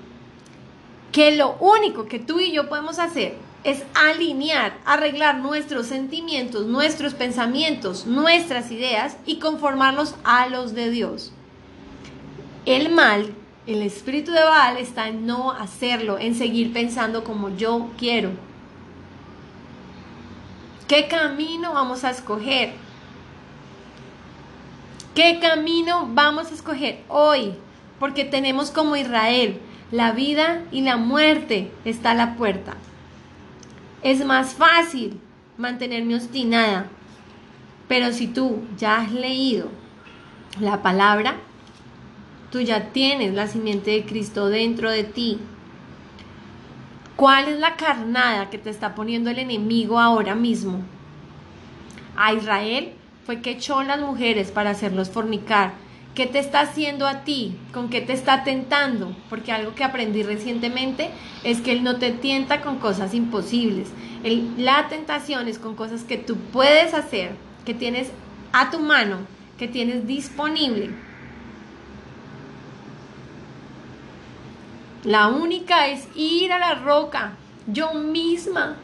que 1.12 1.36
lo 1.36 1.56
único 1.60 2.06
que 2.06 2.20
tú 2.20 2.40
y 2.40 2.52
yo 2.52 2.68
podemos 2.68 3.00
hacer 3.00 3.38
es 3.64 3.84
alinear, 3.96 4.78
arreglar 4.86 5.38
nuestros 5.40 5.88
sentimientos, 5.88 6.68
nuestros 6.68 7.14
pensamientos, 7.14 8.06
nuestras 8.06 8.70
ideas 8.72 9.18
y 9.26 9.40
conformarlos 9.40 10.16
a 10.24 10.48
los 10.48 10.76
de 10.76 10.90
Dios. 10.92 11.32
El 12.66 12.90
mal 12.90 13.34
el 13.68 13.82
espíritu 13.82 14.32
de 14.32 14.44
Baal 14.44 14.78
está 14.78 15.08
en 15.08 15.26
no 15.26 15.52
hacerlo, 15.52 16.20
en 16.20 16.36
seguir 16.36 16.72
pensando 16.72 17.24
como 17.24 17.50
yo 17.50 17.90
quiero. 17.98 18.32
¿Qué 20.88 21.08
camino 21.08 21.74
vamos 21.74 22.04
a 22.04 22.12
escoger? 22.12 22.74
¿Qué 25.16 25.40
camino 25.40 26.08
vamos 26.14 26.52
a 26.52 26.54
escoger 26.54 27.02
hoy? 27.08 27.54
Porque 28.00 28.24
tenemos 28.24 28.70
como 28.70 28.96
Israel, 28.96 29.60
la 29.92 30.12
vida 30.12 30.62
y 30.72 30.82
la 30.82 30.98
muerte 30.98 31.72
está 31.86 32.12
a 32.12 32.16
la 32.16 32.36
puerta. 32.36 32.76
Es 34.04 34.24
más 34.24 34.54
fácil 34.54 35.20
mantenerme 35.58 36.16
obstinada, 36.16 36.86
pero 37.88 38.12
si 38.12 38.28
tú 38.28 38.60
ya 38.78 38.98
has 38.98 39.12
leído 39.12 39.70
la 40.60 40.84
palabra, 40.84 41.38
Tú 42.56 42.62
ya 42.62 42.94
tienes 42.94 43.34
la 43.34 43.48
simiente 43.48 43.92
de 43.92 44.06
Cristo 44.06 44.48
dentro 44.48 44.90
de 44.90 45.04
ti. 45.04 45.40
¿Cuál 47.18 47.50
es 47.50 47.60
la 47.60 47.76
carnada 47.76 48.50
que 48.50 48.58
te 48.58 48.70
está 48.70 48.96
poniendo 48.96 49.30
el 49.30 49.40
enemigo 49.40 50.00
ahora 50.00 50.36
mismo? 50.36 50.80
A 52.16 52.32
Israel 52.32 52.94
fue 53.26 53.42
que 53.42 53.52
echó 53.52 53.84
las 53.84 54.00
mujeres 54.00 54.52
para 54.52 54.70
hacerlos 54.70 55.10
fornicar. 55.10 55.74
¿Qué 56.14 56.28
te 56.28 56.40
está 56.40 56.62
haciendo 56.62 57.08
a 57.08 57.26
ti? 57.26 57.58
¿Con 57.74 57.90
qué 57.90 58.00
te 58.00 58.14
está 58.14 58.46
tentando? 58.46 59.14
Porque 59.30 59.52
algo 59.52 59.76
que 59.76 59.84
aprendí 59.84 60.24
recientemente 60.24 61.10
es 61.44 61.60
que 61.60 61.74
Él 61.74 61.84
no 61.84 61.98
te 61.98 62.12
tienta 62.12 62.62
con 62.62 62.78
cosas 62.78 63.14
imposibles. 63.14 63.90
la 64.58 64.88
tentación 64.88 65.50
es 65.50 65.60
con 65.60 65.76
cosas 65.76 66.06
que 66.06 66.18
tú 66.18 66.38
puedes 66.54 66.94
hacer, 66.94 67.32
que 67.66 67.74
tienes 67.74 68.12
a 68.54 68.72
tu 68.72 68.80
mano, 68.80 69.18
que 69.58 69.68
tienes 69.68 70.08
disponible. 70.08 70.92
La 75.06 75.28
única 75.28 75.88
es 75.88 76.08
ir 76.16 76.52
a 76.52 76.58
la 76.58 76.74
roca. 76.74 77.34
Yo 77.68 77.94
misma 77.94 78.76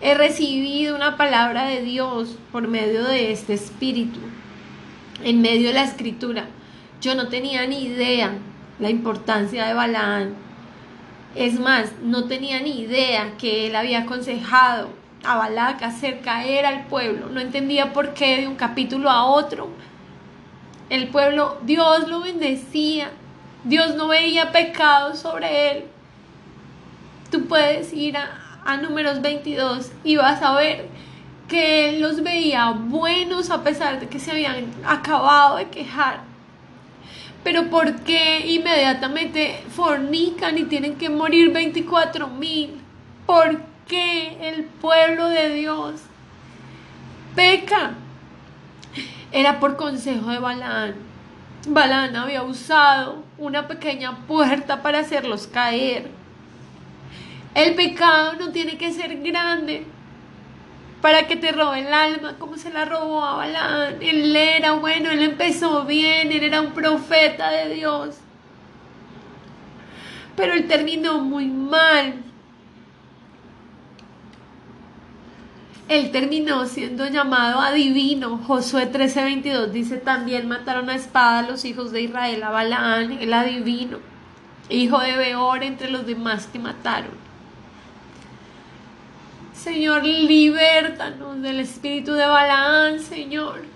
he 0.00 0.14
recibido 0.14 0.94
una 0.94 1.16
palabra 1.16 1.66
de 1.66 1.82
Dios 1.82 2.36
por 2.52 2.68
medio 2.68 3.02
de 3.02 3.32
este 3.32 3.54
espíritu, 3.54 4.20
en 5.24 5.42
medio 5.42 5.68
de 5.68 5.74
la 5.74 5.82
escritura. 5.82 6.46
Yo 7.00 7.16
no 7.16 7.26
tenía 7.26 7.66
ni 7.66 7.82
idea 7.82 8.34
la 8.78 8.88
importancia 8.88 9.66
de 9.66 9.74
Balaán. 9.74 10.34
Es 11.34 11.58
más, 11.58 11.90
no 12.00 12.26
tenía 12.26 12.60
ni 12.60 12.82
idea 12.82 13.32
que 13.36 13.66
él 13.66 13.74
había 13.74 14.02
aconsejado 14.02 14.90
a 15.24 15.36
Balac 15.36 15.82
hacer 15.82 16.20
caer 16.20 16.66
al 16.66 16.86
pueblo. 16.86 17.30
No 17.30 17.40
entendía 17.40 17.92
por 17.92 18.14
qué 18.14 18.42
de 18.42 18.46
un 18.46 18.54
capítulo 18.54 19.10
a 19.10 19.24
otro. 19.24 19.70
El 20.88 21.08
pueblo, 21.08 21.58
Dios 21.64 22.08
lo 22.08 22.20
bendecía, 22.20 23.10
Dios 23.64 23.94
no 23.94 24.08
veía 24.08 24.52
pecado 24.52 25.14
sobre 25.16 25.70
él. 25.70 25.84
Tú 27.30 27.46
puedes 27.46 27.92
ir 27.94 28.16
a, 28.16 28.76
números 28.76 29.20
22 29.22 29.92
y 30.04 30.16
vas 30.16 30.42
a 30.42 30.54
ver 30.54 30.88
que 31.48 31.88
él 31.88 32.00
los 32.00 32.22
veía 32.22 32.70
buenos 32.70 33.50
a 33.50 33.62
pesar 33.62 34.00
de 34.00 34.08
que 34.08 34.18
se 34.18 34.30
habían 34.30 34.66
acabado 34.86 35.56
de 35.56 35.68
quejar. 35.68 36.20
Pero 37.42 37.68
¿por 37.68 37.96
qué 38.00 38.46
inmediatamente 38.46 39.62
fornican 39.70 40.56
y 40.56 40.64
tienen 40.64 40.96
que 40.96 41.10
morir 41.10 41.52
24 41.52 42.28
mil? 42.28 42.80
¿Por 43.26 43.60
qué 43.86 44.36
el 44.40 44.64
pueblo 44.64 45.28
de 45.28 45.54
Dios 45.54 46.00
peca? 47.34 47.92
Era 49.32 49.60
por 49.60 49.76
consejo 49.76 50.30
de 50.30 50.38
Balaán. 50.38 51.13
Balaán 51.66 52.16
había 52.16 52.42
usado 52.42 53.24
una 53.38 53.66
pequeña 53.66 54.26
puerta 54.26 54.82
para 54.82 55.00
hacerlos 55.00 55.46
caer. 55.46 56.10
El 57.54 57.74
pecado 57.74 58.34
no 58.34 58.50
tiene 58.50 58.76
que 58.76 58.92
ser 58.92 59.22
grande 59.22 59.86
para 61.00 61.26
que 61.26 61.36
te 61.36 61.52
robe 61.52 61.80
el 61.80 61.92
alma 61.92 62.36
como 62.38 62.56
se 62.56 62.70
la 62.70 62.84
robó 62.84 63.24
a 63.24 63.36
Balaán. 63.36 64.02
Él 64.02 64.34
era 64.34 64.72
bueno, 64.72 65.10
él 65.10 65.22
empezó 65.22 65.84
bien, 65.84 66.32
él 66.32 66.42
era 66.42 66.60
un 66.60 66.72
profeta 66.72 67.50
de 67.50 67.74
Dios. 67.74 68.16
Pero 70.36 70.54
él 70.54 70.66
terminó 70.66 71.18
muy 71.18 71.46
mal. 71.46 72.14
Él 75.88 76.10
terminó 76.10 76.66
siendo 76.66 77.06
llamado 77.08 77.60
adivino. 77.60 78.38
Josué 78.38 78.90
13:22 78.90 79.70
dice, 79.70 79.98
también 79.98 80.48
mataron 80.48 80.88
a 80.88 80.94
espada 80.94 81.40
a 81.40 81.50
los 81.50 81.64
hijos 81.64 81.92
de 81.92 82.02
Israel, 82.02 82.42
a 82.42 82.50
Balaán, 82.50 83.12
el 83.12 83.32
adivino, 83.32 83.98
hijo 84.68 84.98
de 85.00 85.16
Beor, 85.16 85.62
entre 85.62 85.90
los 85.90 86.06
demás 86.06 86.46
que 86.46 86.58
mataron. 86.58 87.24
Señor, 89.52 90.04
libértanos 90.04 91.40
del 91.40 91.60
espíritu 91.60 92.12
de 92.12 92.26
Balaán, 92.26 93.00
Señor. 93.00 93.73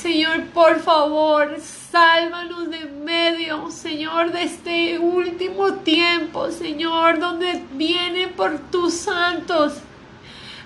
Señor, 0.00 0.44
por 0.54 0.78
favor, 0.78 1.56
sálvanos 1.60 2.70
de 2.70 2.84
medio, 2.84 3.68
Señor, 3.72 4.30
de 4.30 4.44
este 4.44 4.96
último 4.96 5.72
tiempo, 5.74 6.52
Señor, 6.52 7.18
donde 7.18 7.64
viene 7.72 8.28
por 8.28 8.60
tus 8.70 8.94
santos. 8.94 9.80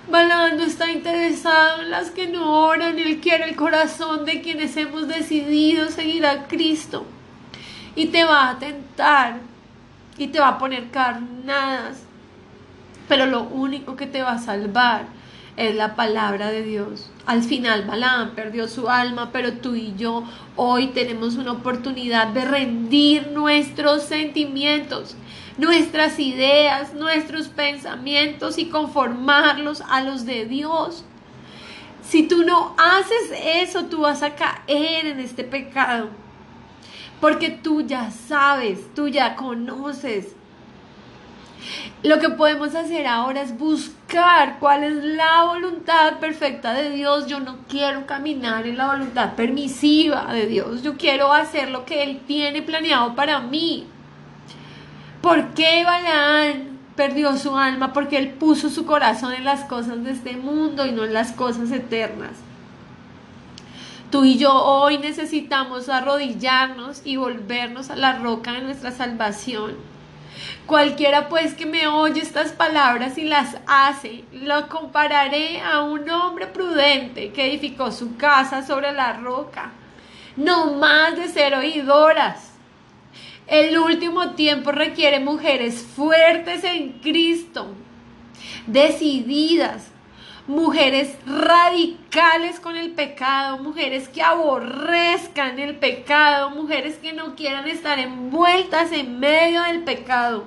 Balando 0.07 0.61
está 0.61 0.91
interesado 0.91 1.81
en 1.81 1.89
las 1.89 2.11
que 2.11 2.27
no 2.27 2.67
oran, 2.67 2.99
Él 2.99 3.19
quiere 3.21 3.45
el 3.45 3.55
corazón 3.55 4.23
de 4.23 4.41
quienes 4.41 4.77
hemos 4.77 5.07
decidido 5.07 5.89
seguir 5.89 6.27
a 6.27 6.47
Cristo. 6.47 7.03
Y 7.95 8.07
te 8.07 8.25
va 8.25 8.51
a 8.51 8.59
tentar 8.59 9.37
y 10.15 10.27
te 10.27 10.39
va 10.39 10.49
a 10.49 10.57
poner 10.59 10.91
carnadas. 10.91 12.03
Pero 13.07 13.25
lo 13.25 13.41
único 13.41 13.95
que 13.95 14.05
te 14.05 14.21
va 14.21 14.33
a 14.33 14.37
salvar 14.37 15.22
es 15.57 15.75
la 15.75 15.95
palabra 15.95 16.49
de 16.49 16.63
Dios. 16.63 17.09
Al 17.25 17.43
final 17.43 17.85
Balaam 17.85 18.31
perdió 18.35 18.67
su 18.67 18.89
alma, 18.89 19.29
pero 19.31 19.53
tú 19.53 19.75
y 19.75 19.93
yo 19.95 20.23
hoy 20.55 20.87
tenemos 20.87 21.35
una 21.35 21.51
oportunidad 21.51 22.27
de 22.27 22.45
rendir 22.45 23.27
nuestros 23.27 24.03
sentimientos, 24.03 25.15
nuestras 25.57 26.19
ideas, 26.19 26.93
nuestros 26.93 27.47
pensamientos 27.47 28.57
y 28.57 28.65
conformarlos 28.65 29.81
a 29.81 30.01
los 30.01 30.25
de 30.25 30.45
Dios. 30.45 31.05
Si 32.01 32.23
tú 32.27 32.43
no 32.43 32.75
haces 32.77 33.39
eso, 33.61 33.85
tú 33.85 34.01
vas 34.01 34.23
a 34.23 34.35
caer 34.35 35.05
en 35.05 35.19
este 35.19 35.43
pecado. 35.43 36.09
Porque 37.21 37.49
tú 37.49 37.81
ya 37.81 38.11
sabes, 38.11 38.93
tú 38.93 39.07
ya 39.07 39.35
conoces 39.35 40.35
lo 42.03 42.19
que 42.19 42.29
podemos 42.29 42.75
hacer 42.75 43.07
ahora 43.07 43.41
es 43.41 43.57
buscar 43.57 44.59
cuál 44.59 44.83
es 44.83 44.95
la 44.95 45.45
voluntad 45.45 46.19
perfecta 46.19 46.73
de 46.73 46.89
Dios. 46.89 47.27
Yo 47.27 47.39
no 47.39 47.59
quiero 47.69 48.05
caminar 48.05 48.67
en 48.67 48.77
la 48.77 48.87
voluntad 48.87 49.35
permisiva 49.35 50.33
de 50.33 50.47
Dios. 50.47 50.83
Yo 50.83 50.97
quiero 50.97 51.31
hacer 51.31 51.69
lo 51.69 51.85
que 51.85 52.03
Él 52.03 52.21
tiene 52.27 52.61
planeado 52.61 53.15
para 53.15 53.39
mí. 53.39 53.87
¿Por 55.21 55.53
qué 55.53 55.85
Balaán 55.85 56.77
perdió 56.97 57.37
su 57.37 57.55
alma? 57.57 57.93
Porque 57.93 58.17
Él 58.17 58.31
puso 58.31 58.69
su 58.69 58.85
corazón 58.85 59.33
en 59.33 59.45
las 59.45 59.63
cosas 59.63 60.03
de 60.03 60.11
este 60.11 60.35
mundo 60.35 60.85
y 60.85 60.91
no 60.91 61.05
en 61.05 61.13
las 61.13 61.31
cosas 61.31 61.71
eternas. 61.71 62.31
Tú 64.11 64.25
y 64.25 64.37
yo 64.37 64.53
hoy 64.53 64.97
necesitamos 64.97 65.87
arrodillarnos 65.87 67.01
y 67.05 67.15
volvernos 67.15 67.89
a 67.89 67.95
la 67.95 68.19
roca 68.19 68.51
de 68.51 68.61
nuestra 68.61 68.91
salvación 68.91 69.92
Cualquiera 70.65 71.27
pues 71.27 71.55
que 71.55 71.65
me 71.65 71.87
oye 71.87 72.21
estas 72.21 72.53
palabras 72.53 73.17
y 73.17 73.23
las 73.23 73.57
hace, 73.67 74.23
lo 74.31 74.69
compararé 74.69 75.59
a 75.59 75.83
un 75.83 76.09
hombre 76.09 76.47
prudente 76.47 77.33
que 77.33 77.47
edificó 77.47 77.91
su 77.91 78.15
casa 78.15 78.65
sobre 78.65 78.93
la 78.93 79.13
roca. 79.13 79.71
No 80.37 80.73
más 80.75 81.17
de 81.17 81.27
ser 81.27 81.53
oídoras. 81.53 82.53
El 83.45 83.77
último 83.77 84.31
tiempo 84.31 84.71
requiere 84.71 85.19
mujeres 85.19 85.81
fuertes 85.81 86.63
en 86.63 86.93
Cristo, 86.93 87.67
decididas, 88.65 89.92
mujeres 90.47 91.15
radicales 91.25 92.59
con 92.59 92.75
el 92.75 92.91
pecado, 92.91 93.59
mujeres 93.59 94.09
que 94.09 94.21
aborrezcan 94.21 95.57
el 95.59 95.75
pecado, 95.75 96.49
mujeres 96.49 96.97
que 96.97 97.13
no 97.13 97.35
quieran 97.35 97.67
estar 97.67 97.99
envueltas 97.99 98.91
en 98.91 99.19
medio 99.19 99.63
del 99.63 99.83
pecado. 99.83 100.45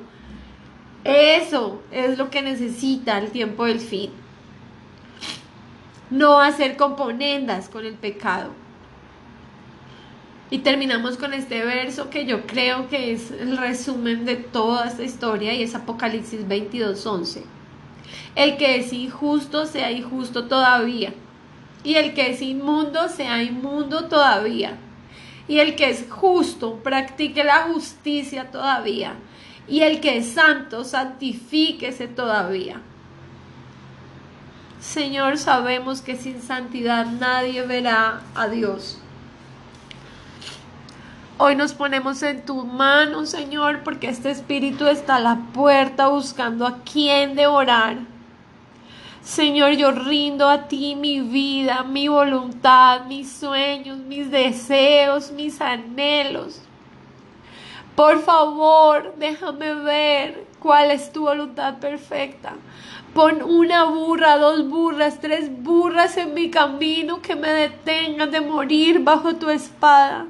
Eso 1.05 1.83
es 1.91 2.19
lo 2.19 2.31
que 2.31 2.43
necesita 2.43 3.19
el 3.19 3.31
tiempo 3.31 3.65
del 3.65 3.81
fin. 3.81 4.11
No 6.11 6.41
hacer 6.41 6.77
componendas 6.77 7.69
con 7.69 7.87
el 7.87 7.95
pecado. 7.95 8.53
Y 10.51 10.59
terminamos 10.59 11.17
con 11.17 11.33
este 11.33 11.65
verso 11.65 12.09
que 12.11 12.25
yo 12.25 12.47
creo 12.47 12.89
que 12.89 13.13
es 13.13 13.33
el 13.33 13.57
resumen 13.57 14.25
de 14.25 14.37
toda 14.37 14.87
esta 14.87 15.03
historia 15.03 15.53
y 15.55 15.63
es 15.63 15.75
Apocalipsis 15.75 16.47
22:11. 16.47 17.56
El 18.35 18.57
que 18.57 18.77
es 18.77 18.93
injusto 18.93 19.67
sea 19.67 19.91
injusto 19.91 20.47
todavía. 20.47 21.15
Y 21.85 21.95
el 21.95 22.15
que 22.15 22.31
es 22.31 22.43
inmundo 22.43 23.09
sea 23.09 23.43
inmundo 23.43 24.07
todavía. 24.07 24.77
Y 25.49 25.59
el 25.59 25.77
que 25.77 25.91
es 25.91 26.07
justo 26.11 26.81
practique 26.83 27.45
la 27.45 27.69
justicia 27.73 28.51
todavía. 28.51 29.15
Y 29.69 29.81
el 29.81 30.01
que 30.01 30.19
es 30.19 30.33
santo 30.33 30.85
santifíquese 30.85 32.09
todavía. 32.09 32.81
Señor, 34.81 35.39
sabemos 35.39 36.03
que 36.03 36.17
sin 36.17 36.43
santidad 36.43 37.07
nadie 37.07 37.63
verá 37.63 38.21
a 38.35 38.49
Dios. 38.49 39.01
Hoy 41.39 41.55
nos 41.55 41.75
ponemos 41.75 42.23
en 42.23 42.47
tu 42.47 42.65
mano, 42.65 43.27
Señor, 43.27 43.83
porque 43.85 44.09
este 44.09 44.31
espíritu 44.31 44.87
está 44.87 45.17
a 45.17 45.21
la 45.21 45.37
puerta 45.53 46.09
buscando 46.09 46.67
a 46.67 46.79
quien 46.83 47.35
devorar. 47.35 47.99
Señor, 49.23 49.73
yo 49.73 49.91
rindo 49.91 50.49
a 50.49 50.67
ti 50.67 50.95
mi 50.95 51.21
vida, 51.21 51.83
mi 51.83 52.09
voluntad, 52.09 53.05
mis 53.05 53.31
sueños, 53.31 53.99
mis 53.99 54.31
deseos, 54.31 55.31
mis 55.31 55.61
anhelos. 55.61 56.63
Por 57.95 58.23
favor, 58.23 59.15
déjame 59.19 59.75
ver 59.75 60.47
cuál 60.59 60.91
es 60.91 61.13
tu 61.13 61.25
voluntad 61.25 61.81
perfecta. 61.81 62.55
Pon 63.13 63.43
una 63.43 63.85
burra, 63.85 64.39
dos 64.39 64.67
burras, 64.71 65.21
tres 65.21 65.51
burras 65.63 66.17
en 66.17 66.33
mi 66.33 66.49
camino 66.49 67.21
que 67.21 67.37
me 67.37 67.51
detengan 67.51 68.31
de 68.31 68.41
morir 68.41 69.01
bajo 69.01 69.37
tu 69.37 69.51
espada. 69.51 70.29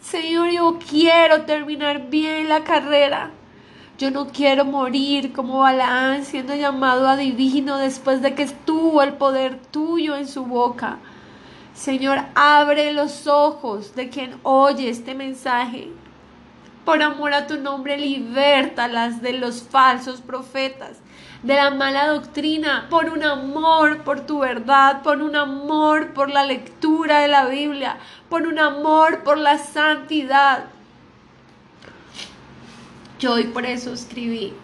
Señor, 0.00 0.50
yo 0.50 0.78
quiero 0.78 1.42
terminar 1.42 2.08
bien 2.08 2.48
la 2.48 2.64
carrera. 2.64 3.30
Yo 3.98 4.10
no 4.10 4.28
quiero 4.28 4.64
morir 4.64 5.32
como 5.34 5.58
Balaán 5.58 6.24
siendo 6.24 6.54
llamado 6.54 7.06
adivino 7.06 7.76
después 7.76 8.22
de 8.22 8.34
que 8.34 8.44
estuvo 8.44 9.02
el 9.02 9.12
poder 9.12 9.60
tuyo 9.70 10.16
en 10.16 10.26
su 10.26 10.46
boca. 10.46 10.96
Señor, 11.74 12.20
abre 12.34 12.94
los 12.94 13.26
ojos 13.26 13.94
de 13.94 14.08
quien 14.08 14.40
oye 14.42 14.88
este 14.88 15.14
mensaje. 15.14 15.90
Por 16.86 17.02
amor 17.02 17.34
a 17.34 17.46
tu 17.46 17.58
nombre, 17.58 17.98
libértalas 17.98 19.20
de 19.20 19.34
los 19.34 19.62
falsos 19.62 20.22
profetas, 20.22 20.98
de 21.42 21.54
la 21.54 21.70
mala 21.70 22.06
doctrina, 22.06 22.86
por 22.88 23.10
un 23.10 23.22
amor 23.22 24.02
por 24.02 24.20
tu 24.20 24.38
verdad, 24.38 25.02
por 25.02 25.20
un 25.20 25.36
amor 25.36 26.14
por 26.14 26.30
la 26.30 26.44
lectura 26.44 27.20
de 27.20 27.28
la 27.28 27.46
Biblia, 27.46 27.98
por 28.30 28.46
un 28.46 28.58
amor 28.58 29.24
por 29.24 29.36
la 29.36 29.58
santidad. 29.58 30.66
Yo 33.18 33.32
hoy 33.32 33.44
por 33.44 33.66
eso 33.66 33.92
escribí 33.92 34.54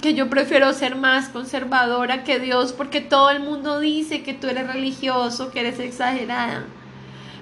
que 0.00 0.14
yo 0.14 0.28
prefiero 0.28 0.72
ser 0.74 0.94
más 0.94 1.30
conservadora 1.30 2.22
que 2.22 2.38
Dios 2.38 2.74
porque 2.74 3.00
todo 3.00 3.30
el 3.30 3.40
mundo 3.40 3.80
dice 3.80 4.22
que 4.22 4.34
tú 4.34 4.46
eres 4.46 4.66
religioso, 4.66 5.50
que 5.50 5.60
eres 5.60 5.80
exagerada. 5.80 6.64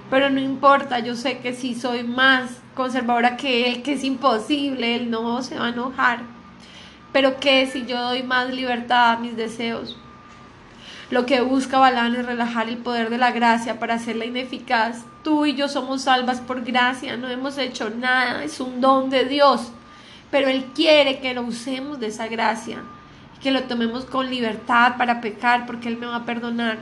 Pero 0.09 0.29
no 0.29 0.39
importa, 0.39 0.99
yo 0.99 1.15
sé 1.15 1.39
que 1.39 1.53
si 1.53 1.75
soy 1.75 2.03
más 2.03 2.61
conservadora 2.73 3.35
que 3.35 3.69
Él, 3.69 3.83
que 3.83 3.93
es 3.93 4.03
imposible, 4.05 4.95
Él 4.95 5.11
no 5.11 5.43
se 5.43 5.59
va 5.59 5.67
a 5.67 5.69
enojar. 5.69 6.21
Pero 7.11 7.39
que 7.39 7.67
si 7.67 7.85
yo 7.85 8.01
doy 8.01 8.23
más 8.23 8.53
libertad 8.53 9.11
a 9.11 9.17
mis 9.17 9.35
deseos, 9.35 9.97
lo 11.11 11.25
que 11.25 11.41
busca 11.41 11.77
Balán 11.77 12.15
es 12.15 12.25
relajar 12.25 12.67
el 12.67 12.77
poder 12.77 13.09
de 13.09 13.17
la 13.17 13.31
gracia 13.31 13.79
para 13.79 13.95
hacerla 13.95 14.25
ineficaz. 14.25 15.03
Tú 15.23 15.45
y 15.45 15.53
yo 15.53 15.67
somos 15.67 16.03
salvas 16.03 16.41
por 16.41 16.63
gracia, 16.63 17.15
no 17.15 17.29
hemos 17.29 17.57
hecho 17.57 17.89
nada, 17.91 18.43
es 18.43 18.59
un 18.59 18.81
don 18.81 19.09
de 19.09 19.25
Dios. 19.25 19.71
Pero 20.31 20.47
Él 20.47 20.65
quiere 20.73 21.19
que 21.19 21.35
lo 21.35 21.43
usemos 21.43 21.99
de 21.99 22.07
esa 22.07 22.27
gracia, 22.27 22.79
que 23.41 23.51
lo 23.51 23.63
tomemos 23.63 24.05
con 24.05 24.29
libertad 24.29 24.97
para 24.97 25.21
pecar, 25.21 25.67
porque 25.67 25.89
Él 25.89 25.97
me 25.97 26.07
va 26.07 26.17
a 26.17 26.25
perdonar. 26.25 26.79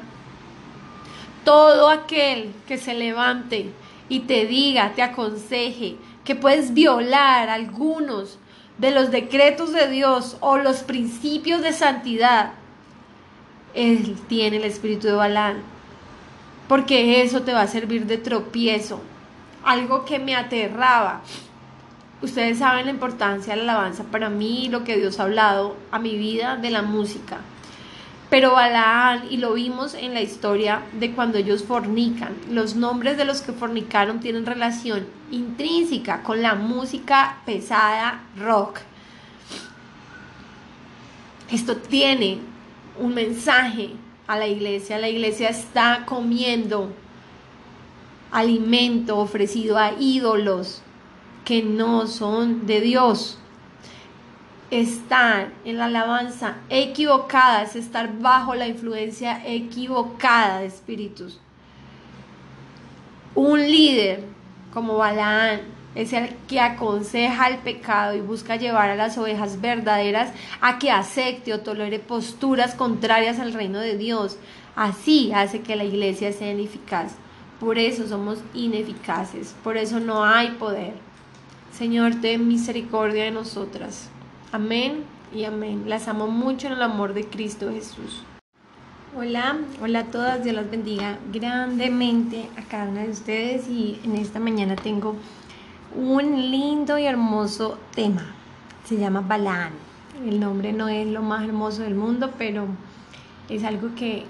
Todo 1.43 1.89
aquel 1.89 2.53
que 2.65 2.77
se 2.77 2.93
levante 2.93 3.71
y 4.07 4.21
te 4.21 4.45
diga, 4.45 4.93
te 4.93 5.01
aconseje 5.01 5.97
que 6.23 6.35
puedes 6.35 6.73
violar 6.73 7.49
algunos 7.49 8.39
de 8.77 8.91
los 8.91 9.11
decretos 9.11 9.73
de 9.73 9.89
Dios 9.89 10.37
o 10.39 10.57
los 10.57 10.77
principios 10.77 11.61
de 11.61 11.73
santidad, 11.73 12.53
Él 13.73 14.15
tiene 14.27 14.57
el 14.57 14.63
espíritu 14.65 15.07
de 15.07 15.13
Balán, 15.13 15.57
porque 16.67 17.21
eso 17.21 17.41
te 17.41 17.53
va 17.53 17.61
a 17.61 17.67
servir 17.67 18.05
de 18.05 18.17
tropiezo. 18.17 19.01
Algo 19.63 20.05
que 20.05 20.19
me 20.19 20.35
aterraba. 20.35 21.21
Ustedes 22.21 22.59
saben 22.59 22.85
la 22.85 22.91
importancia 22.91 23.55
de 23.55 23.63
la 23.63 23.73
alabanza 23.73 24.03
para 24.05 24.29
mí, 24.29 24.69
lo 24.69 24.83
que 24.83 24.97
Dios 24.97 25.19
ha 25.19 25.23
hablado 25.23 25.75
a 25.91 25.99
mi 25.99 26.15
vida 26.17 26.55
de 26.55 26.69
la 26.69 26.81
música. 26.81 27.37
Pero 28.29 28.53
Balaán, 28.53 29.25
y 29.29 29.37
lo 29.37 29.53
vimos 29.53 29.93
en 29.93 30.13
la 30.13 30.21
historia 30.21 30.81
de 30.93 31.11
cuando 31.11 31.37
ellos 31.37 31.63
fornican, 31.63 32.33
los 32.49 32.75
nombres 32.75 33.15
de 33.15 33.25
los 33.25 33.41
que 33.41 33.53
fornicaron 33.53 34.19
tienen 34.19 34.45
relación 34.45 35.05
intrínseca 35.29 36.23
con 36.23 36.41
la 36.41 36.55
música 36.55 37.37
pesada 37.45 38.23
rock. 38.37 38.79
Esto 41.51 41.77
tiene 41.77 42.39
un 42.99 43.13
mensaje 43.13 43.91
a 44.27 44.37
la 44.37 44.47
iglesia. 44.47 44.99
La 44.99 45.09
iglesia 45.09 45.49
está 45.49 46.03
comiendo 46.05 46.91
alimento 48.31 49.17
ofrecido 49.17 49.77
a 49.77 49.93
ídolos 49.99 50.81
que 51.45 51.61
no 51.61 52.07
son 52.07 52.65
de 52.65 52.81
Dios 52.81 53.37
estar 54.81 55.51
en 55.65 55.77
la 55.77 55.85
alabanza 55.85 56.55
equivocada 56.69 57.63
es 57.63 57.75
estar 57.75 58.19
bajo 58.19 58.55
la 58.55 58.67
influencia 58.67 59.41
equivocada 59.45 60.59
de 60.59 60.65
espíritus. 60.65 61.39
Un 63.35 63.59
líder 63.59 64.23
como 64.73 64.97
Balaán 64.97 65.61
es 65.95 66.13
el 66.13 66.35
que 66.47 66.59
aconseja 66.59 67.47
el 67.47 67.57
pecado 67.59 68.15
y 68.15 68.21
busca 68.21 68.55
llevar 68.55 68.89
a 68.89 68.95
las 68.95 69.17
ovejas 69.17 69.61
verdaderas 69.61 70.31
a 70.61 70.79
que 70.79 70.91
acepte 70.91 71.53
o 71.53 71.59
tolere 71.59 71.99
posturas 71.99 72.75
contrarias 72.75 73.39
al 73.39 73.53
reino 73.53 73.79
de 73.79 73.97
Dios. 73.97 74.37
Así 74.75 75.31
hace 75.33 75.61
que 75.61 75.75
la 75.75 75.83
iglesia 75.83 76.31
sea 76.33 76.51
ineficaz. 76.51 77.13
Por 77.59 77.77
eso 77.77 78.07
somos 78.07 78.39
ineficaces, 78.53 79.55
por 79.63 79.77
eso 79.77 79.99
no 79.99 80.25
hay 80.25 80.51
poder. 80.51 80.93
Señor, 81.71 82.15
ten 82.21 82.47
misericordia 82.47 83.23
de 83.23 83.31
nosotras. 83.31 84.09
Amén 84.51 85.03
y 85.33 85.45
amén. 85.45 85.83
Las 85.87 86.07
amo 86.07 86.27
mucho 86.27 86.67
en 86.67 86.73
el 86.73 86.81
amor 86.81 87.13
de 87.13 87.25
Cristo 87.25 87.71
Jesús. 87.71 88.23
Hola, 89.15 89.57
hola 89.79 89.99
a 89.99 90.03
todas, 90.05 90.43
Dios 90.43 90.55
las 90.55 90.71
bendiga 90.71 91.19
grandemente 91.31 92.49
a 92.57 92.63
cada 92.63 92.89
una 92.89 93.03
de 93.03 93.11
ustedes 93.11 93.67
y 93.67 93.99
en 94.03 94.15
esta 94.15 94.39
mañana 94.39 94.75
tengo 94.75 95.15
un 95.95 96.51
lindo 96.51 96.97
y 96.97 97.05
hermoso 97.05 97.77
tema. 97.93 98.25
Se 98.85 98.97
llama 98.97 99.21
Balán. 99.21 99.73
El 100.25 100.39
nombre 100.39 100.73
no 100.73 100.87
es 100.87 101.07
lo 101.07 101.21
más 101.21 101.43
hermoso 101.43 101.83
del 101.83 101.95
mundo, 101.95 102.31
pero 102.37 102.65
es 103.49 103.63
algo 103.63 103.95
que 103.95 104.25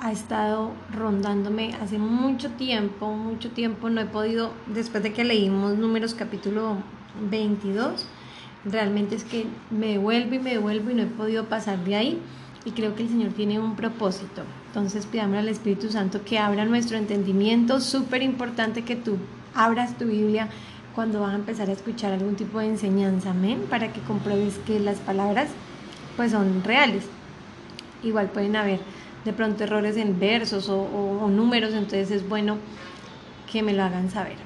ha 0.00 0.12
estado 0.12 0.70
rondándome 0.94 1.74
hace 1.82 1.98
mucho 1.98 2.50
tiempo, 2.50 3.12
mucho 3.12 3.50
tiempo. 3.50 3.90
No 3.90 4.00
he 4.00 4.06
podido, 4.06 4.52
después 4.66 5.02
de 5.02 5.12
que 5.12 5.24
leímos 5.24 5.76
números 5.76 6.14
capítulo 6.14 6.76
22, 7.30 8.06
realmente 8.64 9.16
es 9.16 9.24
que 9.24 9.46
me 9.70 9.88
devuelvo 9.88 10.34
y 10.34 10.38
me 10.38 10.50
devuelvo 10.50 10.90
y 10.90 10.94
no 10.94 11.02
he 11.02 11.06
podido 11.06 11.44
pasar 11.44 11.84
de 11.84 11.96
ahí 11.96 12.22
y 12.64 12.72
creo 12.72 12.94
que 12.94 13.02
el 13.02 13.08
Señor 13.08 13.32
tiene 13.32 13.58
un 13.58 13.76
propósito. 13.76 14.42
Entonces 14.66 15.06
pidamos 15.06 15.38
al 15.38 15.48
Espíritu 15.48 15.90
Santo 15.90 16.22
que 16.24 16.38
abra 16.38 16.64
nuestro 16.64 16.96
entendimiento. 16.96 17.80
Súper 17.80 18.22
importante 18.22 18.84
que 18.84 18.96
tú 18.96 19.16
abras 19.54 19.96
tu 19.96 20.06
Biblia 20.06 20.48
cuando 20.98 21.20
vas 21.20 21.30
a 21.30 21.36
empezar 21.36 21.68
a 21.68 21.72
escuchar 21.74 22.12
algún 22.12 22.34
tipo 22.34 22.58
de 22.58 22.66
enseñanza, 22.66 23.30
amén, 23.30 23.66
para 23.70 23.92
que 23.92 24.00
compruebes 24.00 24.58
que 24.66 24.80
las 24.80 24.96
palabras 24.98 25.48
pues 26.16 26.32
son 26.32 26.64
reales. 26.64 27.04
Igual 28.02 28.30
pueden 28.30 28.56
haber 28.56 28.80
de 29.24 29.32
pronto 29.32 29.62
errores 29.62 29.96
en 29.96 30.18
versos 30.18 30.68
o, 30.68 30.80
o 30.80 31.28
números, 31.28 31.72
entonces 31.72 32.10
es 32.10 32.28
bueno 32.28 32.56
que 33.48 33.62
me 33.62 33.74
lo 33.74 33.84
hagan 33.84 34.10
saber. 34.10 34.38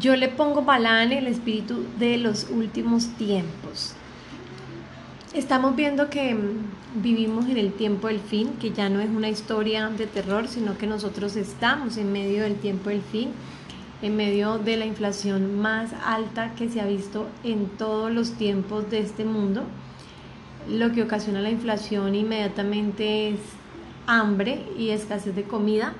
Yo 0.00 0.16
le 0.16 0.28
pongo 0.28 0.62
Balán 0.62 1.12
el 1.12 1.26
espíritu 1.26 1.84
de 1.98 2.16
los 2.16 2.48
últimos 2.48 3.08
tiempos. 3.18 3.92
Estamos 5.34 5.76
viendo 5.76 6.08
que 6.08 6.34
mm, 6.34 7.02
vivimos 7.02 7.44
en 7.50 7.58
el 7.58 7.74
tiempo 7.74 8.08
del 8.08 8.20
fin, 8.20 8.54
que 8.58 8.70
ya 8.70 8.88
no 8.88 9.00
es 9.00 9.10
una 9.10 9.28
historia 9.28 9.90
de 9.90 10.06
terror, 10.06 10.48
sino 10.48 10.78
que 10.78 10.86
nosotros 10.86 11.36
estamos 11.36 11.98
en 11.98 12.10
medio 12.10 12.44
del 12.44 12.54
tiempo 12.54 12.88
del 12.88 13.02
fin, 13.02 13.32
en 14.02 14.16
medio 14.16 14.58
de 14.58 14.76
la 14.76 14.86
inflación 14.86 15.60
más 15.60 15.90
alta 16.04 16.54
que 16.54 16.68
se 16.68 16.80
ha 16.80 16.86
visto 16.86 17.28
en 17.44 17.66
todos 17.68 18.10
los 18.10 18.32
tiempos 18.32 18.90
de 18.90 19.00
este 19.00 19.24
mundo. 19.24 19.62
Lo 20.68 20.92
que 20.92 21.02
ocasiona 21.02 21.40
la 21.40 21.50
inflación 21.50 22.14
inmediatamente 22.14 23.30
es 23.30 23.40
hambre 24.06 24.64
y 24.78 24.90
escasez 24.90 25.34
de 25.34 25.44
comida 25.44 25.94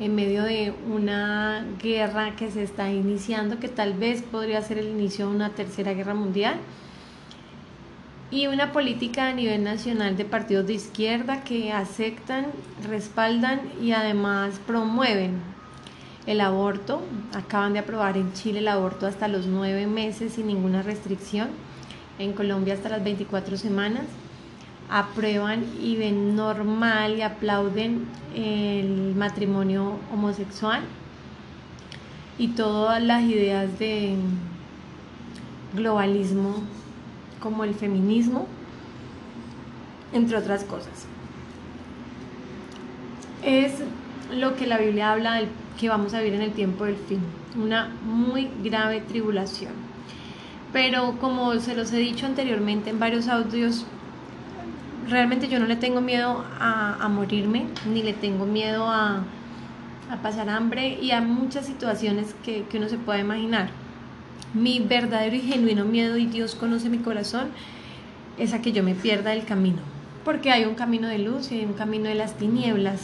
en 0.00 0.14
medio 0.14 0.42
de 0.42 0.74
una 0.90 1.64
guerra 1.80 2.34
que 2.34 2.50
se 2.50 2.62
está 2.62 2.90
iniciando, 2.90 3.60
que 3.60 3.68
tal 3.68 3.94
vez 3.94 4.22
podría 4.22 4.62
ser 4.62 4.78
el 4.78 4.88
inicio 4.88 5.28
de 5.28 5.34
una 5.34 5.50
tercera 5.50 5.92
guerra 5.92 6.14
mundial, 6.14 6.56
y 8.30 8.46
una 8.46 8.72
política 8.72 9.28
a 9.28 9.32
nivel 9.34 9.62
nacional 9.62 10.16
de 10.16 10.24
partidos 10.24 10.66
de 10.66 10.72
izquierda 10.72 11.44
que 11.44 11.70
aceptan, 11.70 12.46
respaldan 12.88 13.60
y 13.80 13.92
además 13.92 14.58
promueven 14.66 15.52
el 16.26 16.40
aborto. 16.40 17.02
Acaban 17.34 17.72
de 17.72 17.80
aprobar 17.80 18.16
en 18.16 18.32
Chile 18.32 18.60
el 18.60 18.68
aborto 18.68 19.06
hasta 19.06 19.28
los 19.28 19.46
nueve 19.46 19.86
meses 19.86 20.34
sin 20.34 20.46
ninguna 20.46 20.82
restricción, 20.82 21.48
en 22.18 22.32
Colombia 22.32 22.74
hasta 22.74 22.88
las 22.88 23.02
24 23.02 23.56
semanas 23.56 24.04
aprueban 24.92 25.64
y 25.80 25.96
ven 25.96 26.36
normal 26.36 27.16
y 27.16 27.22
aplauden 27.22 28.06
el 28.34 29.14
matrimonio 29.14 29.98
homosexual 30.12 30.82
y 32.38 32.48
todas 32.48 33.02
las 33.02 33.22
ideas 33.22 33.78
de 33.78 34.16
globalismo 35.74 36.56
como 37.40 37.64
el 37.64 37.74
feminismo, 37.74 38.46
entre 40.12 40.36
otras 40.36 40.64
cosas. 40.64 41.06
Es 43.42 43.72
lo 44.30 44.56
que 44.56 44.66
la 44.66 44.76
Biblia 44.76 45.12
habla 45.12 45.34
del 45.36 45.48
que 45.82 45.88
vamos 45.88 46.14
a 46.14 46.20
vivir 46.20 46.34
en 46.34 46.42
el 46.42 46.52
tiempo 46.52 46.84
del 46.84 46.94
fin, 46.94 47.18
una 47.60 47.90
muy 48.04 48.48
grave 48.62 49.00
tribulación. 49.00 49.72
pero 50.72 51.18
como 51.20 51.52
se 51.58 51.74
los 51.74 51.92
he 51.92 51.96
dicho 51.96 52.24
anteriormente 52.24 52.90
en 52.90 53.00
varios 53.00 53.26
audios, 53.26 53.84
realmente 55.10 55.48
yo 55.48 55.58
no 55.58 55.66
le 55.66 55.74
tengo 55.74 56.00
miedo 56.00 56.44
a, 56.60 57.08
morirme, 57.08 57.66
ni 57.92 58.04
le 58.04 58.12
tengo 58.12 58.46
miedo 58.46 58.86
a, 58.88 59.24
pasar 60.22 60.48
hambre 60.50 61.00
y 61.02 61.10
a 61.10 61.20
muchas 61.20 61.66
situaciones 61.66 62.36
que, 62.44 62.62
que 62.70 62.78
uno 62.78 62.88
se 62.88 62.98
pueda 62.98 63.18
imaginar. 63.18 63.68
Mi 64.54 64.78
verdadero 64.78 65.34
y 65.34 65.40
genuino 65.40 65.84
miedo, 65.84 66.16
y 66.16 66.26
Dios 66.26 66.54
conoce 66.54 66.90
mi 66.90 66.98
corazón, 66.98 67.48
es 68.38 68.54
a 68.54 68.62
que 68.62 68.70
yo 68.70 68.84
me 68.84 68.94
pierda 68.94 69.32
el 69.32 69.44
camino. 69.44 69.78
Porque 70.24 70.52
hay 70.52 70.64
un 70.64 70.76
camino 70.76 71.08
de 71.08 71.18
luz 71.18 71.50
y 71.50 71.58
hay 71.58 71.64
un 71.64 71.72
camino 71.72 72.08
de 72.08 72.14
las 72.14 72.34
tinieblas. 72.34 73.00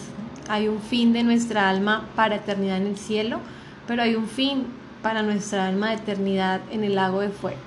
Hay 0.48 0.68
un 0.68 0.80
fin 0.80 1.12
de 1.12 1.22
nuestra 1.22 1.68
alma 1.68 2.08
para 2.16 2.36
eternidad 2.36 2.78
en 2.78 2.86
el 2.86 2.96
cielo, 2.96 3.40
pero 3.86 4.02
hay 4.02 4.14
un 4.14 4.26
fin 4.26 4.66
para 5.02 5.22
nuestra 5.22 5.66
alma 5.66 5.90
de 5.90 5.96
eternidad 5.96 6.60
en 6.70 6.84
el 6.84 6.94
lago 6.94 7.20
de 7.20 7.28
fuego. 7.28 7.58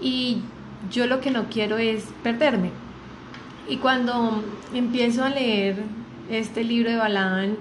Y 0.00 0.42
yo 0.90 1.06
lo 1.06 1.20
que 1.20 1.30
no 1.30 1.48
quiero 1.48 1.78
es 1.78 2.04
perderme. 2.22 2.70
Y 3.68 3.76
cuando 3.78 4.42
empiezo 4.72 5.24
a 5.24 5.28
leer 5.28 5.76
este 6.30 6.64
libro 6.64 6.90
de 6.90 6.96
Balán 6.96 7.56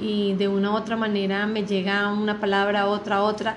y 0.00 0.34
de 0.34 0.48
una 0.48 0.70
u 0.70 0.74
otra 0.74 0.96
manera 0.96 1.46
me 1.46 1.64
llega 1.64 2.12
una 2.12 2.38
palabra, 2.40 2.86
otra, 2.86 3.22
otra, 3.22 3.56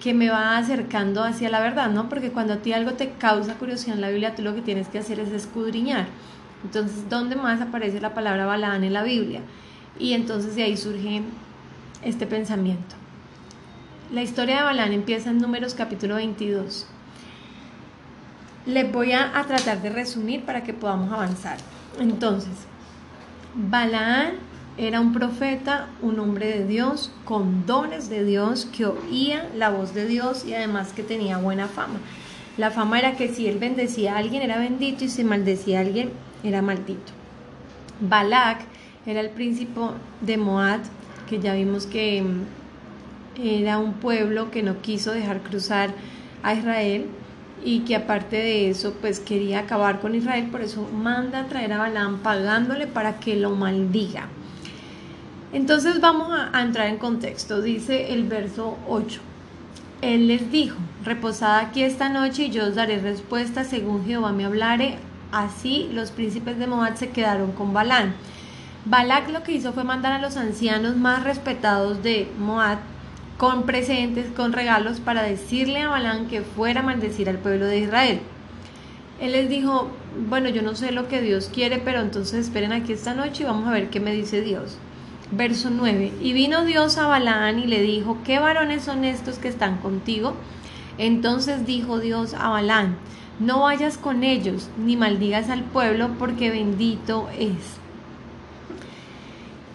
que 0.00 0.14
me 0.14 0.30
va 0.30 0.56
acercando 0.56 1.22
hacia 1.22 1.50
la 1.50 1.60
verdad, 1.60 1.90
¿no? 1.90 2.08
Porque 2.08 2.30
cuando 2.30 2.54
a 2.54 2.56
ti 2.58 2.72
algo 2.72 2.92
te 2.92 3.10
causa 3.10 3.54
curiosidad 3.54 3.96
en 3.96 4.00
la 4.00 4.08
Biblia, 4.08 4.34
tú 4.34 4.42
lo 4.42 4.54
que 4.54 4.62
tienes 4.62 4.88
que 4.88 4.98
hacer 4.98 5.20
es 5.20 5.30
escudriñar. 5.32 6.06
Entonces, 6.64 7.08
¿dónde 7.08 7.36
más 7.36 7.60
aparece 7.60 8.00
la 8.00 8.14
palabra 8.14 8.46
Balaán 8.46 8.84
en 8.84 8.92
la 8.92 9.02
Biblia? 9.02 9.40
Y 9.98 10.12
entonces 10.12 10.56
de 10.56 10.64
ahí 10.64 10.76
surge 10.76 11.22
este 12.02 12.26
pensamiento. 12.26 12.96
La 14.12 14.22
historia 14.22 14.58
de 14.58 14.62
Balaán 14.62 14.92
empieza 14.92 15.30
en 15.30 15.38
Números 15.38 15.74
capítulo 15.74 16.16
22. 16.16 16.86
Les 18.66 18.92
voy 18.92 19.12
a, 19.12 19.38
a 19.38 19.44
tratar 19.44 19.82
de 19.82 19.90
resumir 19.90 20.44
para 20.44 20.62
que 20.62 20.74
podamos 20.74 21.12
avanzar. 21.12 21.58
Entonces, 21.98 22.66
Balaán 23.54 24.34
era 24.76 25.00
un 25.00 25.12
profeta, 25.12 25.88
un 26.02 26.20
hombre 26.20 26.46
de 26.46 26.66
Dios, 26.66 27.10
con 27.24 27.66
dones 27.66 28.08
de 28.08 28.24
Dios, 28.24 28.68
que 28.76 28.86
oía 28.86 29.48
la 29.56 29.70
voz 29.70 29.92
de 29.92 30.06
Dios 30.06 30.44
y 30.44 30.54
además 30.54 30.92
que 30.92 31.02
tenía 31.02 31.38
buena 31.38 31.66
fama. 31.66 31.98
La 32.56 32.70
fama 32.70 32.98
era 32.98 33.16
que 33.16 33.28
si 33.28 33.48
él 33.48 33.58
bendecía 33.58 34.14
a 34.14 34.18
alguien 34.18 34.42
era 34.42 34.58
bendito 34.58 35.04
y 35.04 35.08
si 35.08 35.24
maldecía 35.24 35.78
a 35.78 35.82
alguien 35.82 36.12
era 36.42 36.62
maldito. 36.62 37.12
Balak 38.00 38.60
era 39.06 39.20
el 39.20 39.30
príncipe 39.30 39.80
de 40.20 40.36
Moab, 40.36 40.80
que 41.28 41.40
ya 41.40 41.54
vimos 41.54 41.86
que 41.86 42.22
mm, 42.22 43.42
era 43.42 43.78
un 43.78 43.94
pueblo 43.94 44.50
que 44.50 44.62
no 44.62 44.80
quiso 44.80 45.12
dejar 45.12 45.40
cruzar 45.40 45.90
a 46.42 46.54
Israel 46.54 47.06
y 47.64 47.80
que 47.80 47.96
aparte 47.96 48.36
de 48.36 48.70
eso 48.70 48.94
pues 49.00 49.20
quería 49.20 49.60
acabar 49.60 50.00
con 50.00 50.14
Israel, 50.14 50.48
por 50.50 50.60
eso 50.60 50.88
manda 50.92 51.40
a 51.40 51.46
traer 51.46 51.72
a 51.72 51.78
Balaam 51.78 52.18
pagándole 52.18 52.86
para 52.86 53.18
que 53.18 53.36
lo 53.36 53.50
maldiga. 53.50 54.28
Entonces 55.52 56.00
vamos 56.00 56.30
a, 56.32 56.60
entrar 56.60 56.88
en 56.88 56.98
contexto. 56.98 57.62
Dice 57.62 58.12
el 58.12 58.24
verso 58.24 58.76
8. 58.86 59.20
Él 60.02 60.28
les 60.28 60.52
dijo, 60.52 60.76
reposad 61.04 61.58
aquí 61.58 61.82
esta 61.82 62.08
noche 62.08 62.44
y 62.44 62.50
yo 62.50 62.66
os 62.66 62.74
daré 62.74 62.98
respuesta 62.98 63.64
según 63.64 64.04
Jehová 64.04 64.32
me 64.32 64.44
hablare. 64.44 64.98
Así 65.32 65.90
los 65.92 66.10
príncipes 66.10 66.58
de 66.58 66.66
Moab 66.66 66.96
se 66.96 67.10
quedaron 67.10 67.52
con 67.52 67.72
Balán. 67.72 68.14
Balak 68.84 69.28
lo 69.30 69.42
que 69.42 69.52
hizo 69.52 69.72
fue 69.72 69.84
mandar 69.84 70.12
a 70.12 70.20
los 70.20 70.36
ancianos 70.36 70.96
más 70.96 71.24
respetados 71.24 72.02
de 72.02 72.30
Moab 72.38 72.78
con 73.36 73.64
presentes, 73.64 74.26
con 74.34 74.52
regalos, 74.52 75.00
para 75.00 75.22
decirle 75.22 75.82
a 75.82 75.88
Balán 75.88 76.26
que 76.26 76.42
fuera 76.42 76.80
a 76.80 76.82
maldecir 76.82 77.28
al 77.28 77.38
pueblo 77.38 77.66
de 77.66 77.78
Israel. 77.80 78.20
Él 79.20 79.32
les 79.32 79.48
dijo, 79.48 79.90
bueno, 80.28 80.48
yo 80.48 80.62
no 80.62 80.74
sé 80.74 80.92
lo 80.92 81.08
que 81.08 81.20
Dios 81.20 81.50
quiere, 81.52 81.78
pero 81.78 82.00
entonces 82.00 82.46
esperen 82.46 82.72
aquí 82.72 82.92
esta 82.92 83.14
noche 83.14 83.42
y 83.42 83.46
vamos 83.46 83.66
a 83.66 83.72
ver 83.72 83.90
qué 83.90 84.00
me 84.00 84.12
dice 84.12 84.42
Dios. 84.42 84.78
Verso 85.30 85.70
9. 85.70 86.12
Y 86.20 86.32
vino 86.32 86.64
Dios 86.64 86.98
a 86.98 87.06
Balaán 87.06 87.58
y 87.58 87.66
le 87.66 87.82
dijo, 87.82 88.18
¿qué 88.24 88.38
varones 88.38 88.82
son 88.82 89.04
estos 89.04 89.38
que 89.38 89.48
están 89.48 89.78
contigo? 89.78 90.34
Entonces 90.96 91.66
dijo 91.66 91.98
Dios 91.98 92.34
a 92.34 92.48
Balaán, 92.48 92.96
no 93.38 93.60
vayas 93.60 93.98
con 93.98 94.24
ellos, 94.24 94.68
ni 94.76 94.96
maldigas 94.96 95.48
al 95.50 95.62
pueblo, 95.62 96.10
porque 96.18 96.50
bendito 96.50 97.28
es. 97.38 97.78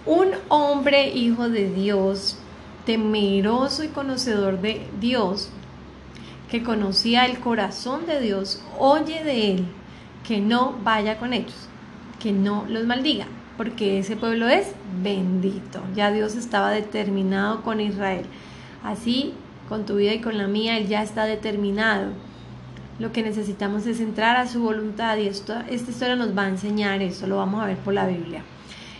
Un 0.05 0.30
hombre 0.49 1.09
hijo 1.09 1.49
de 1.49 1.70
Dios, 1.72 2.38
temeroso 2.86 3.84
y 3.84 3.88
conocedor 3.88 4.59
de 4.59 4.86
Dios, 4.99 5.49
que 6.49 6.64
conocía 6.64 7.26
el 7.26 7.39
corazón 7.39 8.05
de 8.05 8.20
Dios, 8.20 8.61
oye 8.78 9.24
de 9.24 9.51
él 9.51 9.66
que 10.28 10.39
no 10.39 10.76
vaya 10.84 11.18
con 11.18 11.34
ellos, 11.34 11.68
que 12.20 12.32
no 12.32 12.66
los 12.70 12.86
maldiga 12.86 13.28
porque 13.57 13.99
ese 13.99 14.16
pueblo 14.16 14.47
es 14.47 14.68
bendito. 15.01 15.82
Ya 15.95 16.11
Dios 16.11 16.36
estaba 16.36 16.72
determinado 16.72 17.61
con 17.61 17.80
Israel. 17.80 18.26
Así, 18.84 19.34
con 19.70 19.86
tu 19.86 19.95
vida 19.97 20.14
y 20.14 20.22
con 20.22 20.38
la 20.38 20.47
mía, 20.47 20.78
Él 20.78 20.88
ya 20.88 21.03
está 21.03 21.26
determinado. 21.26 22.11
Lo 23.04 23.12
que 23.12 23.22
necesitamos 23.22 23.86
es 23.86 23.99
entrar 23.99 24.38
a 24.38 24.47
su 24.47 24.62
voluntad 24.62 25.18
y 25.18 25.28
esto, 25.28 25.54
esta 25.70 25.91
historia 25.91 26.16
nos 26.16 26.38
va 26.38 26.43
a 26.43 26.47
enseñar 26.47 27.01
eso, 27.01 27.28
lo 27.28 27.36
vamos 27.36 27.62
a 27.62 27.66
ver 27.66 27.76
por 27.76 27.93
la 27.93 28.08
Biblia. 28.08 28.43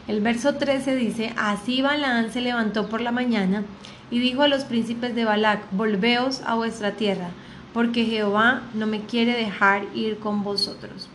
El 0.10 0.20
verso 0.20 0.56
13 0.56 0.97
dice, 0.97 1.32
así 1.38 1.82
Balaán 1.82 2.30
se 2.30 2.41
levantó 2.41 2.89
por 2.89 2.99
la 2.99 3.14
mañana 3.14 3.64
y 4.12 4.20
dijo 4.20 4.41
a 4.41 4.49
los 4.49 4.66
príncipes 4.66 5.16
de 5.16 5.24
Balac, 5.24 5.72
volveos 5.72 6.41
a 6.45 6.56
vuestra 6.56 6.91
tierra, 6.91 7.30
porque 7.74 8.04
Jehová 8.04 8.64
no 8.74 8.88
me 8.88 9.06
quiere 9.06 9.38
dejar 9.38 9.84
ir 9.95 10.20
con 10.20 10.43
vosotros. 10.43 11.08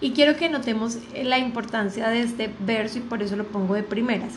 Y 0.00 0.10
quiero 0.10 0.36
que 0.36 0.48
notemos 0.48 0.98
la 1.14 1.38
importancia 1.38 2.08
de 2.08 2.22
este 2.22 2.52
verso 2.58 2.98
y 2.98 3.02
por 3.02 3.22
eso 3.22 3.36
lo 3.36 3.44
pongo 3.44 3.74
de 3.74 3.84
primeras. 3.84 4.32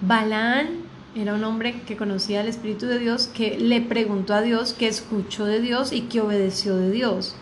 Balaán 0.00 0.70
era 1.14 1.34
un 1.34 1.42
hombre 1.44 1.80
que 1.86 1.96
conocía 1.96 2.40
el 2.40 2.48
Espíritu 2.48 2.86
de 2.86 2.98
Dios, 2.98 3.26
que 3.26 3.58
le 3.58 3.80
preguntó 3.80 4.34
a 4.34 4.42
Dios, 4.42 4.74
que 4.74 4.86
escuchó 4.86 5.44
de 5.44 5.60
Dios 5.60 5.92
y 5.92 6.02
que 6.02 6.20
obedeció 6.20 6.76
de 6.76 6.90
Dios. 6.90 7.34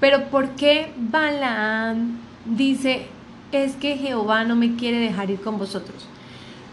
Pero 0.00 0.30
¿por 0.30 0.50
qué 0.50 0.92
Balaán 0.96 2.18
dice, 2.46 3.06
es 3.52 3.74
que 3.76 3.98
Jehová 3.98 4.44
no 4.44 4.56
me 4.56 4.76
quiere 4.76 4.98
dejar 4.98 5.30
ir 5.30 5.40
con 5.40 5.58
vosotros? 5.58 6.06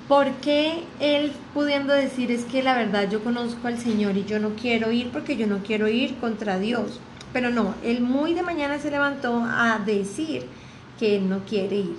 ¿Por 0.07 0.31
qué 0.35 0.83
él 1.01 1.33
pudiendo 1.53 1.93
decir, 1.93 2.31
es 2.31 2.45
que 2.45 2.63
la 2.63 2.77
verdad 2.77 3.09
yo 3.11 3.21
conozco 3.21 3.67
al 3.67 3.77
Señor 3.77 4.15
y 4.15 4.23
yo 4.23 4.39
no 4.39 4.51
quiero 4.51 4.89
ir 4.93 5.09
porque 5.09 5.35
yo 5.35 5.47
no 5.47 5.59
quiero 5.59 5.89
ir 5.89 6.15
contra 6.15 6.59
Dios? 6.59 7.01
Pero 7.33 7.49
no, 7.49 7.75
él 7.83 7.99
muy 7.99 8.33
de 8.33 8.41
mañana 8.41 8.79
se 8.79 8.89
levantó 8.89 9.43
a 9.43 9.79
decir 9.85 10.45
que 10.97 11.17
él 11.17 11.27
no 11.27 11.39
quiere 11.39 11.75
ir, 11.75 11.97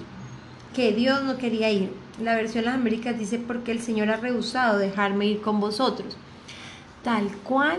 que 0.74 0.92
Dios 0.92 1.22
no 1.22 1.36
quería 1.36 1.70
ir. 1.70 1.90
La 2.20 2.34
versión 2.34 2.64
de 2.64 2.70
las 2.70 2.78
Américas 2.78 3.18
dice 3.18 3.38
porque 3.38 3.72
el 3.72 3.80
Señor 3.80 4.10
ha 4.10 4.16
rehusado 4.16 4.78
dejarme 4.78 5.26
ir 5.26 5.40
con 5.40 5.60
vosotros. 5.60 6.16
Tal 7.02 7.28
cual 7.44 7.78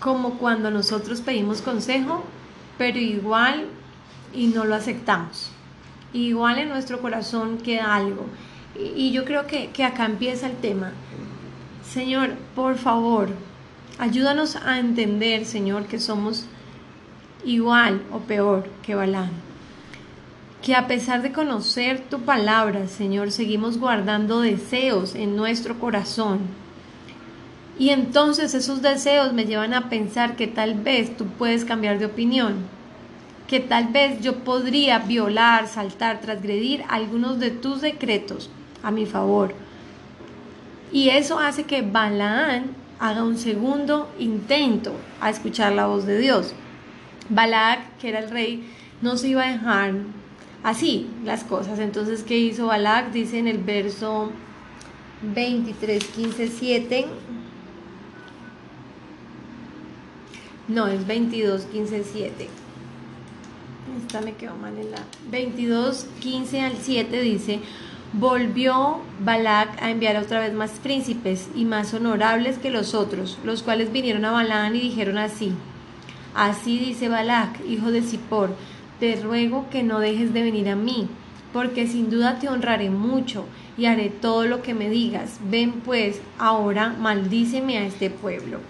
como 0.00 0.38
cuando 0.38 0.70
nosotros 0.70 1.20
pedimos 1.20 1.62
consejo, 1.62 2.24
pero 2.78 2.98
igual 2.98 3.66
y 4.34 4.48
no 4.48 4.64
lo 4.64 4.74
aceptamos. 4.74 5.50
Igual 6.12 6.58
en 6.58 6.68
nuestro 6.68 7.00
corazón 7.00 7.58
queda 7.58 7.94
algo. 7.94 8.26
Y, 8.76 9.12
yo 9.12 9.24
creo 9.24 9.46
que, 9.46 9.70
que 9.70 9.84
acá 9.84 10.06
empieza 10.06 10.46
el 10.46 10.56
tema. 10.56 10.92
Señor, 11.84 12.30
por 12.54 12.76
favor, 12.76 13.28
Ayúdanos 13.98 14.56
a 14.56 14.78
entender, 14.78 15.44
Señor, 15.44 15.86
que 15.86 16.00
somos 16.00 16.46
igual 17.44 18.02
o 18.10 18.18
peor 18.20 18.68
que 18.82 18.94
Balaam. 18.94 19.30
Que 20.62 20.76
a 20.76 20.86
pesar 20.86 21.22
de 21.22 21.32
conocer 21.32 22.00
tu 22.08 22.20
palabra, 22.20 22.86
Señor, 22.86 23.32
seguimos 23.32 23.78
guardando 23.78 24.40
deseos 24.40 25.16
en 25.16 25.34
nuestro 25.34 25.80
corazón. 25.80 26.38
Y 27.78 27.90
entonces 27.90 28.54
esos 28.54 28.80
deseos 28.80 29.32
me 29.32 29.44
llevan 29.44 29.74
a 29.74 29.88
pensar 29.88 30.36
que 30.36 30.46
tal 30.46 30.74
vez 30.74 31.16
tú 31.16 31.26
puedes 31.26 31.64
cambiar 31.64 31.98
de 31.98 32.06
opinión, 32.06 32.58
que 33.48 33.58
tal 33.58 33.88
vez 33.88 34.20
yo 34.20 34.44
podría 34.44 35.00
violar, 35.00 35.66
saltar, 35.66 36.20
transgredir 36.20 36.84
algunos 36.88 37.40
de 37.40 37.50
tus 37.50 37.80
decretos 37.80 38.48
a 38.84 38.92
mi 38.92 39.04
favor. 39.04 39.54
Y 40.92 41.08
eso 41.08 41.40
hace 41.40 41.64
que 41.64 41.82
Balaán 41.82 42.66
haga 43.00 43.24
un 43.24 43.36
segundo 43.36 44.08
intento 44.16 44.92
a 45.20 45.28
escuchar 45.28 45.72
la 45.72 45.86
voz 45.86 46.06
de 46.06 46.18
Dios. 46.18 46.54
Balak, 47.30 47.96
que 47.98 48.10
era 48.10 48.20
el 48.20 48.30
rey, 48.30 48.64
no 49.00 49.16
se 49.16 49.28
iba 49.28 49.42
a 49.42 49.50
dejar 49.50 49.94
así 50.62 51.08
las 51.24 51.44
cosas. 51.44 51.78
Entonces, 51.78 52.22
¿qué 52.22 52.38
hizo 52.38 52.66
Balak? 52.66 53.12
Dice 53.12 53.38
en 53.38 53.48
el 53.48 53.58
verso 53.58 54.30
23, 55.22 56.04
15, 56.04 56.48
7. 56.48 57.06
No, 60.68 60.86
es 60.86 61.06
22, 61.06 61.62
15, 61.66 62.04
7. 62.04 62.48
Esta 64.00 64.20
me 64.20 64.34
quedó 64.34 64.54
mal 64.56 64.76
en 64.78 64.90
la 64.90 65.04
22, 65.30 66.06
15 66.20 66.60
al 66.60 66.76
7 66.80 67.20
dice, 67.20 67.60
Volvió 68.14 69.00
Balac 69.20 69.82
a 69.82 69.90
enviar 69.90 70.16
otra 70.18 70.40
vez 70.40 70.52
más 70.52 70.72
príncipes 70.72 71.48
y 71.54 71.64
más 71.64 71.94
honorables 71.94 72.58
que 72.58 72.70
los 72.70 72.94
otros, 72.94 73.38
los 73.42 73.62
cuales 73.62 73.90
vinieron 73.90 74.26
a 74.26 74.32
Balaán 74.32 74.76
y 74.76 74.80
dijeron 74.80 75.16
así: 75.16 75.52
Así 76.34 76.78
dice 76.78 77.08
Balac, 77.08 77.64
hijo 77.66 77.90
de 77.90 78.02
Zippor, 78.02 78.54
te 79.02 79.16
ruego 79.16 79.66
que 79.68 79.82
no 79.82 79.98
dejes 79.98 80.32
de 80.32 80.44
venir 80.44 80.68
a 80.68 80.76
mí, 80.76 81.08
porque 81.52 81.88
sin 81.88 82.08
duda 82.08 82.38
te 82.38 82.48
honraré 82.48 82.88
mucho 82.88 83.46
y 83.76 83.86
haré 83.86 84.10
todo 84.10 84.44
lo 84.44 84.62
que 84.62 84.74
me 84.74 84.88
digas. 84.88 85.40
Ven 85.50 85.72
pues, 85.84 86.22
ahora 86.38 86.94
maldíceme 87.00 87.78
a 87.78 87.84
este 87.84 88.10
pueblo. 88.10 88.60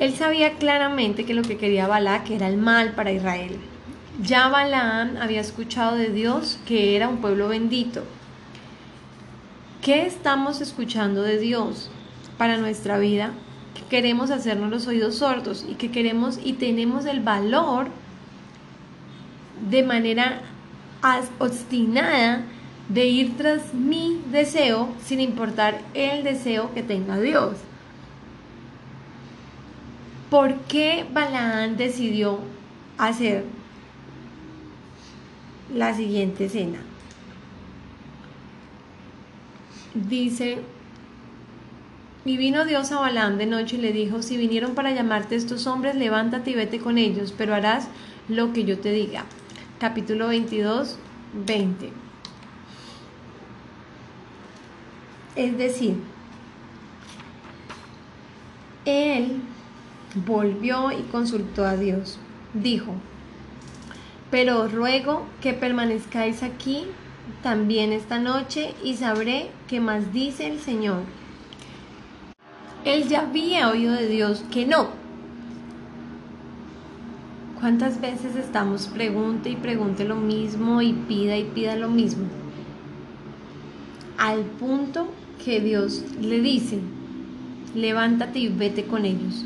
Él 0.00 0.12
sabía 0.12 0.54
claramente 0.54 1.24
que 1.24 1.34
lo 1.34 1.42
que 1.42 1.56
quería 1.56 1.86
Balac 1.86 2.30
era 2.30 2.48
el 2.48 2.56
mal 2.56 2.96
para 2.96 3.12
Israel. 3.12 3.58
Ya 4.20 4.48
Balaam 4.48 5.16
había 5.20 5.40
escuchado 5.40 5.94
de 5.94 6.08
Dios 6.08 6.58
que 6.66 6.96
era 6.96 7.06
un 7.08 7.18
pueblo 7.18 7.46
bendito, 7.46 8.02
¿Qué 9.82 10.04
estamos 10.04 10.60
escuchando 10.60 11.22
de 11.22 11.38
Dios 11.38 11.92
para 12.38 12.56
nuestra 12.56 12.98
vida? 12.98 13.30
Que 13.76 13.82
queremos 13.82 14.32
hacernos 14.32 14.70
los 14.70 14.88
oídos 14.88 15.18
sordos 15.18 15.64
y 15.68 15.74
que 15.74 15.92
queremos 15.92 16.40
y 16.42 16.54
tenemos 16.54 17.06
el 17.06 17.20
valor 17.20 18.01
de 19.68 19.82
manera 19.82 20.40
obstinada 21.38 22.44
de 22.88 23.06
ir 23.06 23.36
tras 23.36 23.74
mi 23.74 24.20
deseo 24.30 24.88
sin 25.04 25.20
importar 25.20 25.80
el 25.94 26.24
deseo 26.24 26.72
que 26.74 26.82
tenga 26.82 27.18
Dios. 27.18 27.56
¿Por 30.30 30.54
qué 30.62 31.04
Balaán 31.12 31.76
decidió 31.76 32.38
hacer 32.98 33.44
la 35.74 35.94
siguiente 35.94 36.46
escena? 36.46 36.78
dice, 39.94 40.58
y 42.24 42.36
vino 42.36 42.64
Dios 42.64 42.92
a 42.92 43.00
Balaam 43.00 43.36
de 43.36 43.46
noche 43.46 43.76
y 43.76 43.80
le 43.80 43.92
dijo, 43.92 44.22
si 44.22 44.36
vinieron 44.36 44.74
para 44.74 44.92
llamarte 44.92 45.34
estos 45.34 45.66
hombres, 45.66 45.96
levántate 45.96 46.50
y 46.50 46.54
vete 46.54 46.78
con 46.78 46.98
ellos, 46.98 47.34
pero 47.36 47.54
harás 47.54 47.88
lo 48.28 48.52
que 48.52 48.64
yo 48.64 48.78
te 48.78 48.92
diga. 48.92 49.24
Capítulo 49.82 50.28
22, 50.28 50.96
20. 51.44 51.92
Es 55.34 55.58
decir, 55.58 55.96
él 58.84 59.42
volvió 60.24 60.92
y 60.92 61.02
consultó 61.10 61.64
a 61.64 61.74
Dios. 61.74 62.20
Dijo, 62.54 62.94
pero 64.30 64.68
ruego 64.68 65.26
que 65.40 65.52
permanezcáis 65.52 66.44
aquí 66.44 66.86
también 67.42 67.92
esta 67.92 68.20
noche 68.20 68.76
y 68.84 68.94
sabré 68.94 69.50
qué 69.66 69.80
más 69.80 70.12
dice 70.12 70.46
el 70.46 70.60
Señor. 70.60 71.02
Él 72.84 73.08
ya 73.08 73.22
había 73.22 73.68
oído 73.68 73.94
de 73.94 74.06
Dios 74.06 74.44
que 74.52 74.64
no. 74.64 75.01
¿Cuántas 77.62 78.00
veces 78.00 78.34
estamos 78.34 78.88
pregunte 78.88 79.48
y 79.48 79.54
pregunte 79.54 80.04
lo 80.04 80.16
mismo 80.16 80.82
y 80.82 80.94
pida 80.94 81.36
y 81.36 81.44
pida 81.44 81.76
lo 81.76 81.88
mismo? 81.88 82.24
Al 84.18 84.40
punto 84.40 85.06
que 85.44 85.60
Dios 85.60 86.02
le 86.20 86.40
dice, 86.40 86.80
levántate 87.76 88.40
y 88.40 88.48
vete 88.48 88.86
con 88.86 89.04
ellos. 89.04 89.44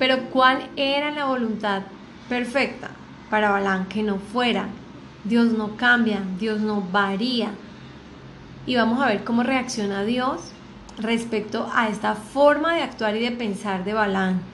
Pero 0.00 0.30
¿cuál 0.30 0.68
era 0.74 1.12
la 1.12 1.26
voluntad 1.26 1.82
perfecta 2.28 2.90
para 3.30 3.50
Balán 3.50 3.86
que 3.86 4.02
no 4.02 4.18
fuera 4.18 4.66
Dios 5.22 5.52
no 5.52 5.76
cambia, 5.76 6.24
Dios 6.40 6.60
no 6.60 6.80
varía. 6.90 7.50
Y 8.66 8.74
vamos 8.74 9.00
a 9.00 9.06
ver 9.06 9.22
cómo 9.22 9.44
reacciona 9.44 10.02
Dios 10.02 10.40
respecto 10.98 11.70
a 11.72 11.88
esta 11.88 12.16
forma 12.16 12.74
de 12.74 12.82
actuar 12.82 13.14
y 13.14 13.20
de 13.20 13.30
pensar 13.30 13.84
de 13.84 13.94
Balaán. 13.94 14.53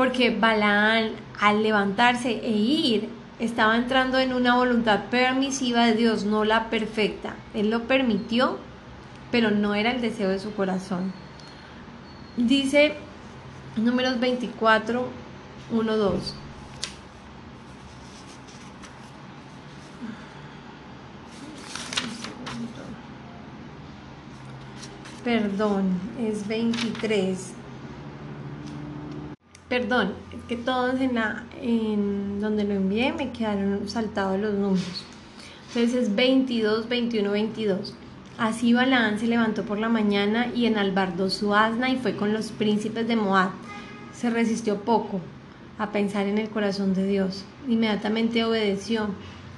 Porque 0.00 0.30
Balaán, 0.30 1.10
al 1.38 1.62
levantarse 1.62 2.30
e 2.30 2.52
ir, 2.52 3.10
estaba 3.38 3.76
entrando 3.76 4.18
en 4.18 4.32
una 4.32 4.56
voluntad 4.56 5.10
permisiva 5.10 5.84
de 5.84 5.92
Dios, 5.94 6.24
no 6.24 6.46
la 6.46 6.70
perfecta. 6.70 7.36
Él 7.52 7.68
lo 7.68 7.82
permitió, 7.82 8.56
pero 9.30 9.50
no 9.50 9.74
era 9.74 9.90
el 9.90 10.00
deseo 10.00 10.30
de 10.30 10.38
su 10.38 10.54
corazón. 10.54 11.12
Dice 12.38 12.94
números 13.76 14.18
24, 14.20 15.06
1, 15.70 15.96
2. 15.98 16.34
Perdón, 25.22 26.00
es 26.18 26.48
23. 26.48 27.59
Perdón, 29.70 30.14
es 30.32 30.42
que 30.48 30.56
todos 30.56 31.00
en, 31.00 31.14
la, 31.14 31.44
en 31.62 32.40
donde 32.40 32.64
lo 32.64 32.74
envié 32.74 33.12
me 33.12 33.30
quedaron 33.30 33.88
saltados 33.88 34.40
los 34.40 34.54
números. 34.54 35.04
Entonces 35.68 35.94
es 35.94 36.16
22, 36.16 36.88
21, 36.88 37.30
22. 37.30 37.94
Así 38.36 38.72
Balaán 38.72 39.20
se 39.20 39.28
levantó 39.28 39.62
por 39.62 39.78
la 39.78 39.88
mañana 39.88 40.48
y 40.52 40.66
enalbardó 40.66 41.30
su 41.30 41.54
asna 41.54 41.88
y 41.88 41.98
fue 41.98 42.16
con 42.16 42.32
los 42.32 42.50
príncipes 42.50 43.06
de 43.06 43.14
Moab. 43.14 43.50
Se 44.12 44.28
resistió 44.28 44.80
poco 44.80 45.20
a 45.78 45.92
pensar 45.92 46.26
en 46.26 46.38
el 46.38 46.50
corazón 46.50 46.92
de 46.92 47.06
Dios. 47.06 47.44
Inmediatamente 47.68 48.42
obedeció. 48.42 49.06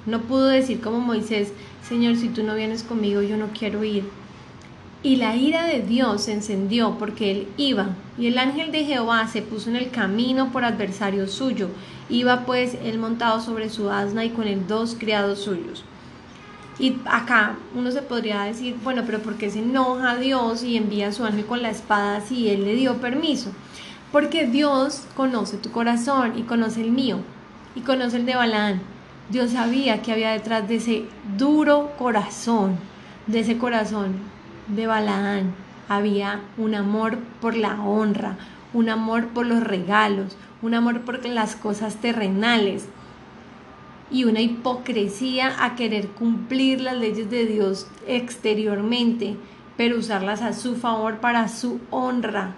No 0.05 0.21
pudo 0.21 0.45
decir 0.45 0.79
como 0.79 0.99
Moisés, 0.99 1.51
Señor, 1.89 2.17
si 2.17 2.29
tú 2.29 2.43
no 2.43 2.53
vienes 2.53 2.83
conmigo, 2.83 3.23
yo 3.23 3.35
no 3.35 3.47
quiero 3.47 3.83
ir. 3.83 4.03
Y 5.05 5.17
la 5.17 5.35
ira 5.35 5.65
de 5.65 5.81
Dios 5.81 6.23
se 6.23 6.31
encendió 6.31 6.97
porque 6.97 7.29
él 7.29 7.47
iba, 7.57 7.89
y 8.17 8.27
el 8.27 8.37
ángel 8.37 8.71
de 8.71 8.85
Jehová 8.85 9.27
se 9.27 9.41
puso 9.41 9.69
en 9.69 9.75
el 9.75 9.89
camino 9.91 10.53
por 10.53 10.63
adversario 10.63 11.27
suyo. 11.27 11.67
Iba 12.09 12.45
pues 12.45 12.77
él 12.85 12.99
montado 12.99 13.41
sobre 13.41 13.69
su 13.69 13.89
asna 13.89 14.23
y 14.23 14.29
con 14.29 14.47
él 14.47 14.65
dos 14.65 14.95
criados 14.97 15.39
suyos. 15.39 15.83
Y 16.79 16.95
acá 17.03 17.57
uno 17.75 17.91
se 17.91 18.01
podría 18.01 18.43
decir, 18.43 18.77
bueno, 18.81 19.03
pero 19.05 19.19
¿por 19.19 19.35
qué 19.35 19.49
se 19.49 19.59
enoja 19.59 20.15
Dios 20.15 20.63
y 20.63 20.77
envía 20.77 21.09
a 21.09 21.11
su 21.11 21.25
ángel 21.25 21.45
con 21.45 21.61
la 21.61 21.71
espada 21.71 22.21
si 22.21 22.47
él 22.47 22.63
le 22.63 22.75
dio 22.75 23.01
permiso? 23.01 23.51
Porque 24.09 24.47
Dios 24.47 25.01
conoce 25.17 25.57
tu 25.57 25.69
corazón 25.69 26.39
y 26.39 26.43
conoce 26.43 26.79
el 26.79 26.91
mío 26.91 27.17
y 27.75 27.81
conoce 27.81 28.15
el 28.15 28.25
de 28.25 28.35
Balaán. 28.35 28.81
Dios 29.29 29.51
sabía 29.51 30.01
que 30.01 30.13
había 30.13 30.31
detrás 30.31 30.65
de 30.69 30.75
ese 30.75 31.05
duro 31.37 31.91
corazón, 31.97 32.77
de 33.27 33.41
ese 33.41 33.57
corazón 33.57 34.32
de 34.67 34.87
Balaán 34.87 35.53
había 35.89 36.41
un 36.57 36.75
amor 36.75 37.17
por 37.41 37.55
la 37.55 37.81
honra, 37.81 38.37
un 38.73 38.89
amor 38.89 39.27
por 39.27 39.45
los 39.45 39.63
regalos, 39.63 40.37
un 40.61 40.73
amor 40.73 41.01
por 41.01 41.25
las 41.25 41.55
cosas 41.55 41.97
terrenales 41.97 42.85
y 44.09 44.25
una 44.25 44.41
hipocresía 44.41 45.53
a 45.63 45.75
querer 45.75 46.07
cumplir 46.09 46.81
las 46.81 46.97
leyes 46.97 47.29
de 47.29 47.45
Dios 47.45 47.87
exteriormente, 48.07 49.35
pero 49.75 49.97
usarlas 49.97 50.41
a 50.41 50.53
su 50.53 50.75
favor 50.75 51.17
para 51.17 51.47
su 51.47 51.79
honra. 51.89 52.53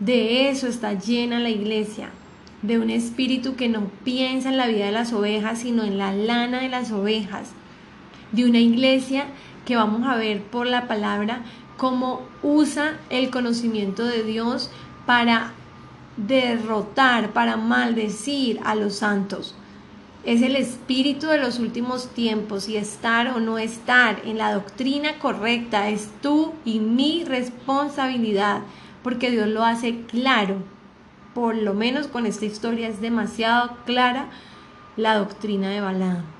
De 0.00 0.48
eso 0.48 0.66
está 0.66 0.94
llena 0.94 1.38
la 1.38 1.50
iglesia, 1.50 2.08
de 2.62 2.78
un 2.78 2.90
espíritu 2.90 3.56
que 3.56 3.68
no 3.68 3.90
piensa 4.04 4.48
en 4.48 4.56
la 4.56 4.66
vida 4.66 4.86
de 4.86 4.92
las 4.92 5.12
ovejas, 5.12 5.60
sino 5.60 5.84
en 5.84 5.98
la 5.98 6.12
lana 6.12 6.60
de 6.60 6.68
las 6.68 6.90
ovejas, 6.92 7.50
de 8.32 8.46
una 8.46 8.58
iglesia 8.58 9.26
que 9.64 9.76
vamos 9.76 10.06
a 10.06 10.16
ver 10.16 10.42
por 10.42 10.66
la 10.66 10.88
palabra 10.88 11.42
cómo 11.76 12.22
usa 12.42 12.98
el 13.08 13.30
conocimiento 13.30 14.04
de 14.04 14.22
Dios 14.22 14.70
para 15.06 15.52
derrotar, 16.16 17.32
para 17.32 17.56
maldecir 17.56 18.60
a 18.64 18.74
los 18.74 18.96
santos. 18.96 19.54
Es 20.24 20.42
el 20.42 20.56
espíritu 20.56 21.28
de 21.28 21.38
los 21.38 21.58
últimos 21.58 22.08
tiempos 22.08 22.68
y 22.68 22.76
estar 22.76 23.28
o 23.28 23.40
no 23.40 23.56
estar 23.56 24.20
en 24.26 24.36
la 24.36 24.52
doctrina 24.52 25.18
correcta 25.18 25.88
es 25.88 26.10
tú 26.20 26.52
y 26.66 26.80
mi 26.80 27.24
responsabilidad, 27.24 28.60
porque 29.02 29.30
Dios 29.30 29.48
lo 29.48 29.64
hace 29.64 30.02
claro. 30.02 30.56
Por 31.34 31.54
lo 31.54 31.72
menos 31.72 32.06
con 32.06 32.26
esta 32.26 32.44
historia 32.44 32.88
es 32.88 33.00
demasiado 33.00 33.78
clara 33.86 34.28
la 34.98 35.14
doctrina 35.14 35.70
de 35.70 35.80
Balaam. 35.80 36.39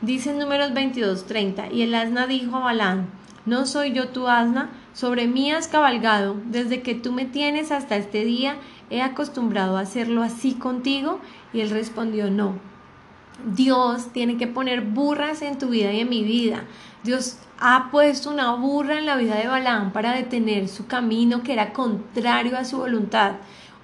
Dice 0.00 0.30
en 0.30 0.38
números 0.38 0.72
22:30, 0.72 1.72
y 1.72 1.82
el 1.82 1.94
asna 1.94 2.28
dijo 2.28 2.56
a 2.56 2.60
Balán, 2.60 3.08
¿no 3.46 3.66
soy 3.66 3.92
yo 3.92 4.08
tu 4.10 4.28
asna? 4.28 4.70
Sobre 4.92 5.26
mí 5.26 5.50
has 5.50 5.66
cabalgado, 5.66 6.36
desde 6.46 6.82
que 6.82 6.94
tú 6.94 7.10
me 7.10 7.24
tienes 7.24 7.72
hasta 7.72 7.96
este 7.96 8.24
día, 8.24 8.56
he 8.90 9.02
acostumbrado 9.02 9.76
a 9.76 9.80
hacerlo 9.80 10.22
así 10.22 10.54
contigo. 10.54 11.18
Y 11.52 11.60
él 11.60 11.70
respondió, 11.70 12.30
no. 12.30 12.54
Dios 13.44 14.12
tiene 14.12 14.36
que 14.36 14.46
poner 14.46 14.82
burras 14.82 15.42
en 15.42 15.58
tu 15.58 15.68
vida 15.68 15.92
y 15.92 16.00
en 16.00 16.08
mi 16.08 16.22
vida. 16.22 16.64
Dios 17.04 17.38
ha 17.58 17.90
puesto 17.90 18.30
una 18.30 18.54
burra 18.54 18.98
en 18.98 19.06
la 19.06 19.16
vida 19.16 19.36
de 19.36 19.46
Balaam 19.46 19.92
para 19.92 20.12
detener 20.12 20.68
su 20.68 20.86
camino 20.86 21.42
que 21.42 21.52
era 21.52 21.72
contrario 21.72 22.56
a 22.56 22.64
su 22.64 22.78
voluntad. 22.78 23.34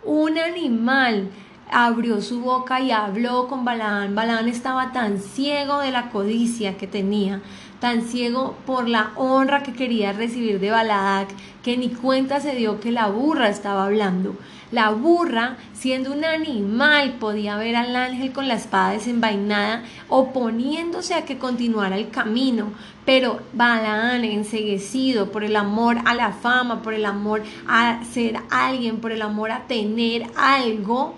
Un 0.04 0.38
animal 0.38 1.30
abrió 1.74 2.22
su 2.22 2.40
boca 2.40 2.80
y 2.80 2.92
habló 2.92 3.48
con 3.48 3.64
Balaán. 3.64 4.14
Balaán 4.14 4.48
estaba 4.48 4.92
tan 4.92 5.18
ciego 5.18 5.80
de 5.80 5.90
la 5.90 6.10
codicia 6.10 6.76
que 6.76 6.86
tenía, 6.86 7.40
tan 7.80 8.02
ciego 8.02 8.56
por 8.64 8.88
la 8.88 9.10
honra 9.16 9.64
que 9.64 9.72
quería 9.72 10.12
recibir 10.12 10.60
de 10.60 10.70
Balac, 10.70 11.30
que 11.64 11.76
ni 11.76 11.88
cuenta 11.88 12.38
se 12.38 12.54
dio 12.54 12.78
que 12.78 12.92
la 12.92 13.08
burra 13.08 13.48
estaba 13.48 13.86
hablando. 13.86 14.36
La 14.70 14.90
burra, 14.90 15.56
siendo 15.72 16.12
un 16.12 16.24
animal, 16.24 17.16
podía 17.18 17.56
ver 17.56 17.74
al 17.74 17.96
ángel 17.96 18.30
con 18.30 18.46
la 18.46 18.54
espada 18.54 18.92
desenvainada, 18.92 19.82
oponiéndose 20.08 21.14
a 21.14 21.24
que 21.24 21.38
continuara 21.38 21.96
el 21.96 22.08
camino. 22.10 22.68
Pero 23.04 23.40
Balaán, 23.52 24.24
enseguecido 24.24 25.32
por 25.32 25.42
el 25.42 25.56
amor 25.56 25.98
a 26.04 26.14
la 26.14 26.30
fama, 26.30 26.82
por 26.82 26.94
el 26.94 27.04
amor 27.04 27.42
a 27.66 27.98
ser 28.04 28.36
alguien, 28.50 29.00
por 29.00 29.10
el 29.10 29.22
amor 29.22 29.50
a 29.50 29.66
tener 29.66 30.26
algo, 30.36 31.16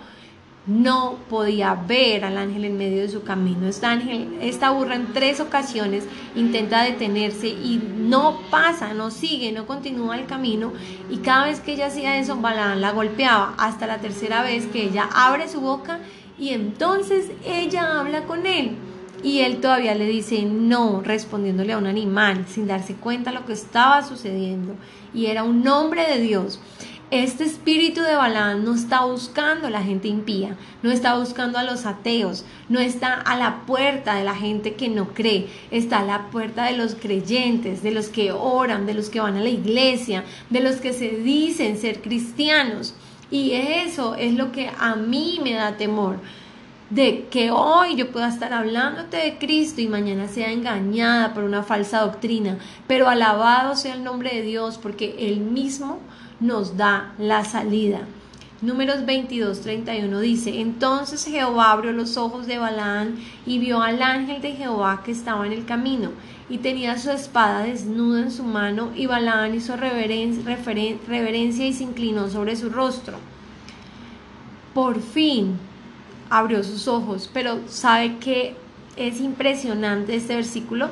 no 0.67 1.15
podía 1.29 1.73
ver 1.73 2.25
al 2.25 2.37
ángel 2.37 2.65
en 2.65 2.77
medio 2.77 3.01
de 3.01 3.09
su 3.09 3.23
camino. 3.23 3.67
Esta, 3.67 3.91
ángel, 3.91 4.37
esta 4.41 4.71
burra 4.71 4.95
en 4.95 5.13
tres 5.13 5.39
ocasiones 5.39 6.03
intenta 6.35 6.83
detenerse 6.83 7.47
y 7.47 7.81
no 7.97 8.41
pasa, 8.51 8.93
no 8.93 9.09
sigue, 9.09 9.53
no 9.53 9.65
continúa 9.65 10.17
el 10.19 10.25
camino. 10.25 10.73
Y 11.09 11.17
cada 11.17 11.45
vez 11.45 11.61
que 11.61 11.73
ella 11.73 11.87
hacía 11.87 12.19
eso, 12.19 12.39
la 12.41 12.91
golpeaba. 12.91 13.55
Hasta 13.57 13.87
la 13.87 13.99
tercera 13.99 14.43
vez 14.43 14.65
que 14.67 14.83
ella 14.83 15.09
abre 15.13 15.47
su 15.47 15.61
boca 15.61 15.99
y 16.37 16.49
entonces 16.49 17.31
ella 17.45 17.99
habla 17.99 18.25
con 18.25 18.45
él. 18.45 18.75
Y 19.23 19.39
él 19.39 19.61
todavía 19.61 19.95
le 19.95 20.05
dice 20.05 20.43
no, 20.43 21.01
respondiéndole 21.01 21.73
a 21.73 21.77
un 21.77 21.87
animal, 21.87 22.45
sin 22.47 22.67
darse 22.67 22.93
cuenta 22.93 23.31
de 23.31 23.39
lo 23.39 23.45
que 23.45 23.53
estaba 23.53 24.03
sucediendo. 24.03 24.75
Y 25.13 25.27
era 25.27 25.43
un 25.43 25.63
nombre 25.63 26.05
de 26.07 26.21
Dios. 26.21 26.59
Este 27.09 27.45
espíritu 27.45 28.01
de 28.01 28.15
Balaam 28.15 28.65
no 28.65 28.75
está 28.75 29.05
buscando 29.05 29.67
a 29.67 29.69
la 29.69 29.81
gente 29.81 30.09
impía, 30.09 30.57
no 30.83 30.91
está 30.91 31.17
buscando 31.17 31.57
a 31.57 31.63
los 31.63 31.85
ateos, 31.85 32.43
no 32.67 32.81
está 32.81 33.13
a 33.13 33.37
la 33.37 33.65
puerta 33.65 34.15
de 34.15 34.25
la 34.25 34.35
gente 34.35 34.73
que 34.73 34.89
no 34.89 35.13
cree, 35.13 35.47
está 35.71 35.99
a 35.99 36.03
la 36.03 36.29
puerta 36.31 36.65
de 36.65 36.75
los 36.75 36.95
creyentes, 36.95 37.81
de 37.81 37.91
los 37.91 38.09
que 38.09 38.33
oran, 38.33 38.85
de 38.85 38.93
los 38.93 39.09
que 39.09 39.21
van 39.21 39.37
a 39.37 39.41
la 39.41 39.47
iglesia, 39.47 40.25
de 40.49 40.59
los 40.59 40.81
que 40.81 40.91
se 40.91 41.11
dicen 41.11 41.77
ser 41.77 42.01
cristianos. 42.01 42.93
Y 43.31 43.53
eso 43.53 44.15
es 44.15 44.33
lo 44.33 44.51
que 44.51 44.69
a 44.77 44.95
mí 44.95 45.39
me 45.41 45.53
da 45.53 45.77
temor 45.77 46.19
de 46.89 47.27
que 47.29 47.51
hoy 47.51 47.95
yo 47.95 48.11
pueda 48.11 48.29
estar 48.29 48.53
hablándote 48.53 49.17
de 49.17 49.37
Cristo 49.37 49.81
y 49.81 49.87
mañana 49.87 50.27
sea 50.27 50.51
engañada 50.51 51.33
por 51.33 51.43
una 51.43 51.63
falsa 51.63 52.01
doctrina, 52.01 52.57
pero 52.87 53.09
alabado 53.09 53.75
sea 53.75 53.95
el 53.95 54.03
nombre 54.03 54.33
de 54.33 54.41
Dios 54.41 54.77
porque 54.77 55.15
Él 55.19 55.41
mismo 55.41 55.99
nos 56.39 56.77
da 56.77 57.13
la 57.17 57.43
salida. 57.43 57.99
Números 58.61 59.05
22, 59.05 59.61
31 59.61 60.19
dice, 60.19 60.61
entonces 60.61 61.23
Jehová 61.25 61.71
abrió 61.71 61.91
los 61.91 62.17
ojos 62.17 62.47
de 62.47 62.57
Balaán 62.57 63.17
y 63.45 63.59
vio 63.59 63.81
al 63.83 64.01
ángel 64.01 64.41
de 64.41 64.53
Jehová 64.53 65.03
que 65.05 65.11
estaba 65.11 65.45
en 65.45 65.53
el 65.53 65.65
camino 65.65 66.09
y 66.49 66.57
tenía 66.59 66.97
su 66.97 67.11
espada 67.11 67.63
desnuda 67.63 68.21
en 68.21 68.31
su 68.31 68.43
mano 68.43 68.89
y 68.95 69.05
Balaán 69.05 69.53
hizo 69.53 69.75
reverencia 69.75 71.67
y 71.67 71.73
se 71.73 71.83
inclinó 71.83 72.29
sobre 72.29 72.55
su 72.55 72.69
rostro. 72.69 73.17
Por 74.73 75.01
fin 75.01 75.59
abrió 76.29 76.63
sus 76.63 76.87
ojos, 76.87 77.29
pero 77.33 77.59
¿sabe 77.67 78.17
qué 78.17 78.55
es 78.95 79.19
impresionante 79.21 80.15
este 80.15 80.35
versículo? 80.35 80.89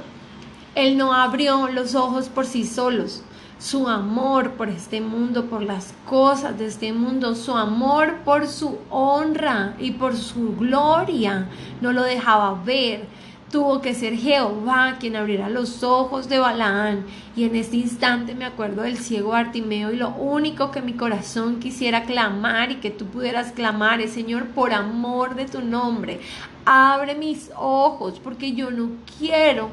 Él 0.75 0.97
no 0.97 1.13
abrió 1.13 1.69
los 1.69 1.95
ojos 1.95 2.27
por 2.29 2.45
sí 2.45 2.65
solos, 2.65 3.23
su 3.59 3.87
amor 3.87 4.51
por 4.51 4.69
este 4.69 4.99
mundo, 4.99 5.45
por 5.45 5.63
las 5.63 5.93
cosas 6.07 6.57
de 6.59 6.65
este 6.65 6.91
mundo, 6.91 7.35
su 7.35 7.55
amor 7.55 8.17
por 8.25 8.47
su 8.47 8.77
honra 8.89 9.75
y 9.79 9.91
por 9.91 10.15
su 10.15 10.55
gloria, 10.55 11.49
no 11.81 11.93
lo 11.93 12.03
dejaba 12.03 12.61
ver. 12.63 13.07
Tuvo 13.55 13.79
que 13.79 13.93
ser 13.93 14.17
Jehová 14.17 14.97
quien 14.99 15.15
abriera 15.15 15.47
los 15.47 15.81
ojos 15.81 16.27
de 16.27 16.39
Balaán. 16.39 17.05
Y 17.37 17.45
en 17.45 17.55
este 17.55 17.77
instante 17.77 18.35
me 18.35 18.43
acuerdo 18.43 18.81
del 18.81 18.97
ciego 18.97 19.33
Artimeo 19.33 19.93
y 19.93 19.95
lo 19.95 20.09
único 20.09 20.71
que 20.71 20.81
mi 20.81 20.91
corazón 20.91 21.61
quisiera 21.61 22.03
clamar 22.03 22.71
y 22.71 22.81
que 22.81 22.91
tú 22.91 23.05
pudieras 23.05 23.53
clamar 23.53 24.01
es, 24.01 24.11
Señor, 24.11 24.47
por 24.47 24.73
amor 24.73 25.35
de 25.35 25.45
tu 25.45 25.61
nombre, 25.61 26.19
abre 26.65 27.15
mis 27.15 27.49
ojos 27.55 28.19
porque 28.21 28.51
yo 28.51 28.71
no 28.71 28.89
quiero 29.17 29.69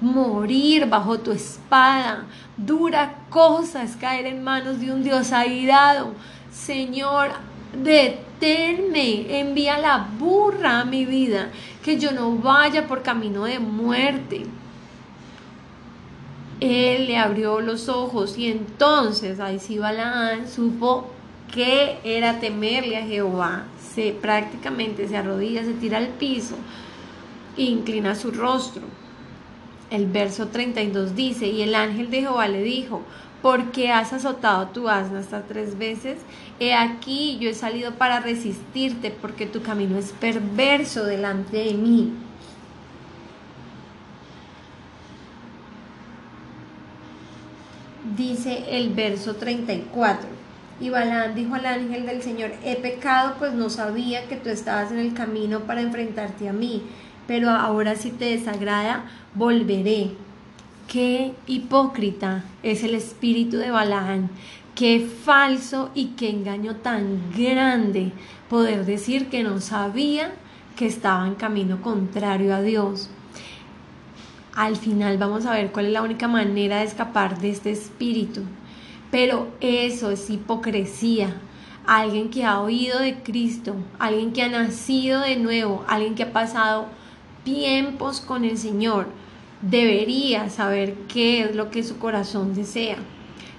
morir 0.00 0.86
bajo 0.86 1.18
tu 1.18 1.32
espada. 1.32 2.26
Dura 2.56 3.16
cosa 3.30 3.82
es 3.82 3.96
caer 3.96 4.26
en 4.26 4.44
manos 4.44 4.78
de 4.78 4.92
un 4.92 5.02
Dios 5.02 5.32
airado. 5.32 6.14
Señor, 6.52 7.32
deténme, 7.82 9.40
envía 9.40 9.78
la 9.78 10.06
burra 10.18 10.80
a 10.80 10.84
mi 10.84 11.04
vida, 11.04 11.50
que 11.84 11.98
yo 11.98 12.12
no 12.12 12.34
vaya 12.36 12.86
por 12.88 13.02
camino 13.02 13.44
de 13.44 13.58
muerte. 13.58 14.46
Él 16.58 17.06
le 17.06 17.18
abrió 17.18 17.60
los 17.60 17.90
ojos 17.90 18.38
y 18.38 18.50
entonces 18.50 19.38
ahí 19.38 19.58
sí 19.58 19.78
Balaán 19.78 20.48
supo 20.48 21.10
que 21.52 21.98
era 22.02 22.40
temerle 22.40 22.96
a 22.96 23.06
Jehová. 23.06 23.64
Se 23.94 24.12
prácticamente 24.12 25.06
se 25.06 25.16
arrodilla, 25.18 25.62
se 25.62 25.74
tira 25.74 25.98
al 25.98 26.08
piso 26.08 26.56
e 27.58 27.64
inclina 27.64 28.14
su 28.14 28.30
rostro. 28.30 28.82
El 29.90 30.06
verso 30.06 30.48
32 30.48 31.14
dice, 31.14 31.46
y 31.48 31.60
el 31.60 31.74
ángel 31.74 32.10
de 32.10 32.22
Jehová 32.22 32.48
le 32.48 32.62
dijo, 32.62 33.02
¿por 33.42 33.72
qué 33.72 33.92
has 33.92 34.14
azotado 34.14 34.68
tu 34.68 34.88
asna 34.88 35.18
hasta 35.18 35.42
tres 35.42 35.76
veces? 35.76 36.16
He 36.60 36.74
aquí, 36.74 37.38
yo 37.40 37.50
he 37.50 37.54
salido 37.54 37.94
para 37.94 38.20
resistirte, 38.20 39.10
porque 39.10 39.46
tu 39.46 39.62
camino 39.62 39.98
es 39.98 40.12
perverso 40.12 41.04
delante 41.04 41.56
de 41.58 41.74
mí. 41.74 42.12
Dice 48.16 48.64
el 48.70 48.90
verso 48.90 49.36
34. 49.36 50.28
Y 50.80 50.90
Balaam 50.90 51.34
dijo 51.34 51.54
al 51.54 51.66
ángel 51.66 52.06
del 52.06 52.22
Señor, 52.22 52.52
he 52.64 52.76
pecado, 52.76 53.36
pues 53.38 53.52
no 53.52 53.70
sabía 53.70 54.28
que 54.28 54.36
tú 54.36 54.48
estabas 54.48 54.90
en 54.92 54.98
el 54.98 55.14
camino 55.14 55.60
para 55.60 55.80
enfrentarte 55.80 56.48
a 56.48 56.52
mí 56.52 56.82
pero 57.26 57.50
ahora 57.50 57.96
si 57.96 58.10
te 58.10 58.26
desagrada, 58.26 59.04
volveré. 59.34 60.10
Qué 60.88 61.32
hipócrita 61.46 62.44
es 62.62 62.84
el 62.84 62.94
espíritu 62.94 63.56
de 63.56 63.70
Balaán, 63.70 64.28
qué 64.74 65.00
falso 65.24 65.90
y 65.94 66.08
qué 66.16 66.30
engaño 66.30 66.76
tan 66.76 67.30
grande 67.36 68.12
poder 68.48 68.84
decir 68.84 69.28
que 69.28 69.42
no 69.42 69.60
sabía 69.60 70.32
que 70.76 70.86
estaba 70.86 71.26
en 71.26 71.36
camino 71.36 71.80
contrario 71.80 72.54
a 72.54 72.62
Dios. 72.62 73.08
Al 74.54 74.76
final 74.76 75.18
vamos 75.18 75.46
a 75.46 75.52
ver 75.52 75.72
cuál 75.72 75.86
es 75.86 75.92
la 75.92 76.02
única 76.02 76.28
manera 76.28 76.78
de 76.78 76.84
escapar 76.84 77.40
de 77.40 77.50
este 77.50 77.70
espíritu. 77.70 78.42
Pero 79.10 79.48
eso 79.60 80.10
es 80.10 80.28
hipocresía. 80.30 81.40
Alguien 81.86 82.30
que 82.30 82.44
ha 82.44 82.60
oído 82.60 82.98
de 82.98 83.22
Cristo, 83.22 83.76
alguien 83.98 84.32
que 84.32 84.42
ha 84.42 84.48
nacido 84.48 85.20
de 85.20 85.36
nuevo, 85.36 85.84
alguien 85.86 86.14
que 86.14 86.24
ha 86.24 86.32
pasado 86.32 86.86
tiempos 87.44 88.20
con 88.20 88.44
el 88.44 88.56
Señor, 88.58 89.06
debería 89.60 90.48
saber 90.50 90.94
qué 91.08 91.42
es 91.42 91.54
lo 91.54 91.70
que 91.70 91.82
su 91.82 91.98
corazón 91.98 92.54
desea. 92.54 92.96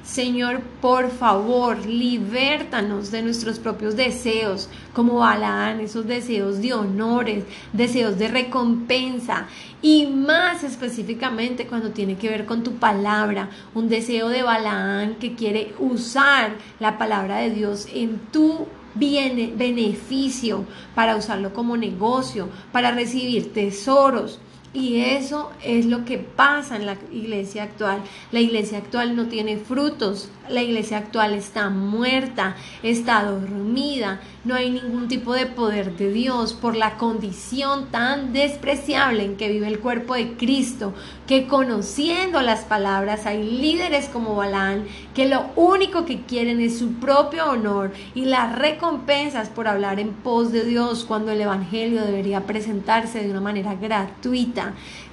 Señor, 0.06 0.62
por 0.82 1.10
favor, 1.10 1.84
libértanos 1.84 3.10
de 3.10 3.24
nuestros 3.24 3.58
propios 3.58 3.96
deseos, 3.96 4.70
como 4.94 5.16
Balaán, 5.16 5.80
esos 5.80 6.06
deseos 6.06 6.62
de 6.62 6.74
honores, 6.74 7.44
deseos 7.74 8.20
de 8.20 8.28
recompensa, 8.28 9.48
y 9.82 10.06
más 10.06 10.64
específicamente 10.64 11.66
cuando 11.66 11.90
tiene 11.90 12.18
que 12.18 12.30
ver 12.30 12.46
con 12.46 12.64
tu 12.64 12.74
palabra, 12.74 13.50
un 13.74 13.90
deseo 13.90 14.30
de 14.30 14.44
Balaán 14.44 15.16
que 15.16 15.34
quiere 15.34 15.74
usar 15.80 16.52
la 16.80 17.00
palabra 17.00 17.38
de 17.38 17.50
Dios 17.50 17.88
en 17.92 18.20
tu 18.32 18.68
viene 18.94 19.54
beneficio 19.58 20.66
para 20.94 21.16
usarlo 21.16 21.52
como 21.52 21.78
negocio, 21.78 22.50
para 22.72 22.92
recibir 22.92 23.54
tesoros. 23.54 24.40
Y 24.76 25.00
eso 25.00 25.52
es 25.64 25.86
lo 25.86 26.04
que 26.04 26.18
pasa 26.18 26.76
en 26.76 26.86
la 26.86 26.98
iglesia 27.10 27.64
actual. 27.64 28.02
La 28.34 28.42
iglesia 28.42 28.80
actual 28.80 29.16
no 29.16 29.28
tiene 29.28 29.56
frutos, 29.56 30.30
la 30.50 30.62
iglesia 30.62 30.98
actual 30.98 31.34
está 31.34 31.70
muerta, 31.70 32.58
está 32.84 33.24
dormida, 33.24 34.20
no 34.44 34.54
hay 34.54 34.70
ningún 34.70 35.08
tipo 35.08 35.34
de 35.34 35.46
poder 35.46 35.96
de 35.96 36.12
Dios 36.12 36.54
por 36.54 36.76
la 36.76 36.98
condición 36.98 37.86
tan 37.90 38.34
despreciable 38.34 39.24
en 39.24 39.38
que 39.38 39.50
vive 39.50 39.68
el 39.68 39.80
cuerpo 39.80 40.14
de 40.14 40.34
Cristo, 40.34 40.94
que 41.26 41.48
conociendo 41.48 42.42
las 42.42 42.66
palabras 42.66 43.26
hay 43.26 43.44
líderes 43.44 44.10
como 44.10 44.36
Balán 44.36 44.86
que 45.16 45.28
lo 45.28 45.46
único 45.56 46.06
que 46.06 46.22
quieren 46.24 46.60
es 46.60 46.78
su 46.78 46.96
propio 46.96 47.50
honor 47.50 47.92
y 48.14 48.26
las 48.26 48.54
recompensas 48.60 49.48
por 49.50 49.68
hablar 49.68 50.00
en 50.00 50.10
pos 50.10 50.52
de 50.52 50.66
Dios 50.66 51.06
cuando 51.06 51.32
el 51.32 51.40
Evangelio 51.40 52.04
debería 52.04 52.42
presentarse 52.42 53.24
de 53.24 53.32
una 53.32 53.42
manera 53.42 53.76
gratuita. 53.76 54.65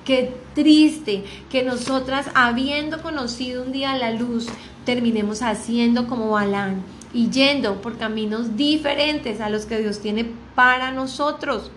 Qué 0.04 0.34
triste 0.54 1.24
que 1.50 1.62
nosotras, 1.62 2.30
habiendo 2.34 3.02
conocido 3.02 3.62
un 3.62 3.72
día 3.72 3.96
la 3.96 4.10
luz, 4.10 4.48
terminemos 4.84 5.42
haciendo 5.42 6.06
como 6.06 6.30
Balán 6.30 6.82
y 7.14 7.30
yendo 7.30 7.80
por 7.80 7.98
caminos 7.98 8.56
diferentes 8.56 9.40
a 9.40 9.50
los 9.50 9.66
que 9.66 9.78
Dios 9.78 10.00
tiene 10.00 10.26
para 10.54 10.90
nosotros. 10.90 11.70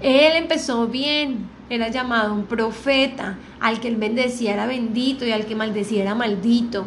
Él 0.00 0.32
empezó 0.34 0.88
bien, 0.88 1.48
era 1.70 1.88
llamado 1.88 2.34
un 2.34 2.44
profeta, 2.44 3.38
al 3.60 3.80
que 3.80 3.88
él 3.88 3.96
bendecía 3.96 4.52
era 4.52 4.66
bendito 4.66 5.24
y 5.24 5.30
al 5.30 5.46
que 5.46 5.54
maldecía 5.54 6.02
era 6.02 6.14
maldito. 6.14 6.86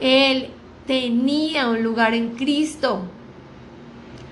Él 0.00 0.48
tenía 0.86 1.68
un 1.68 1.82
lugar 1.82 2.14
en 2.14 2.30
Cristo, 2.36 3.02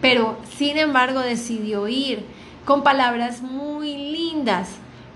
pero 0.01 0.39
sin 0.57 0.77
embargo 0.77 1.21
decidió 1.21 1.89
ir 1.89 2.25
con 2.71 2.85
palabras 2.85 3.43
muy 3.43 3.97
lindas, 3.97 4.69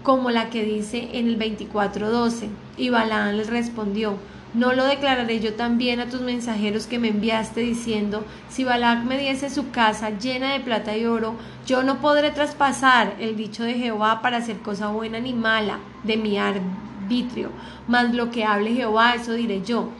como 0.02 0.32
la 0.32 0.50
que 0.50 0.64
dice 0.64 1.10
en 1.12 1.28
el 1.28 1.38
24:12. 1.38 2.48
Y 2.76 2.90
Balaán 2.90 3.36
le 3.36 3.44
respondió, 3.44 4.16
no 4.54 4.72
lo 4.72 4.82
declararé 4.82 5.38
yo 5.38 5.54
también 5.54 6.00
a 6.00 6.08
tus 6.08 6.20
mensajeros 6.20 6.88
que 6.88 6.98
me 6.98 7.10
enviaste 7.10 7.60
diciendo, 7.60 8.24
si 8.48 8.64
Balac 8.64 9.04
me 9.04 9.18
diese 9.18 9.50
su 9.50 9.70
casa 9.70 10.18
llena 10.18 10.52
de 10.52 10.58
plata 10.58 10.96
y 10.96 11.06
oro, 11.06 11.36
yo 11.64 11.84
no 11.84 12.00
podré 12.00 12.32
traspasar 12.32 13.14
el 13.20 13.36
dicho 13.36 13.62
de 13.62 13.74
Jehová 13.74 14.20
para 14.20 14.38
hacer 14.38 14.58
cosa 14.58 14.88
buena 14.88 15.20
ni 15.20 15.32
mala 15.32 15.78
de 16.02 16.16
mi 16.16 16.36
arbitrio, 16.36 17.50
mas 17.86 18.12
lo 18.12 18.32
que 18.32 18.44
hable 18.44 18.74
Jehová, 18.74 19.14
eso 19.14 19.32
diré 19.34 19.62
yo. 19.62 19.90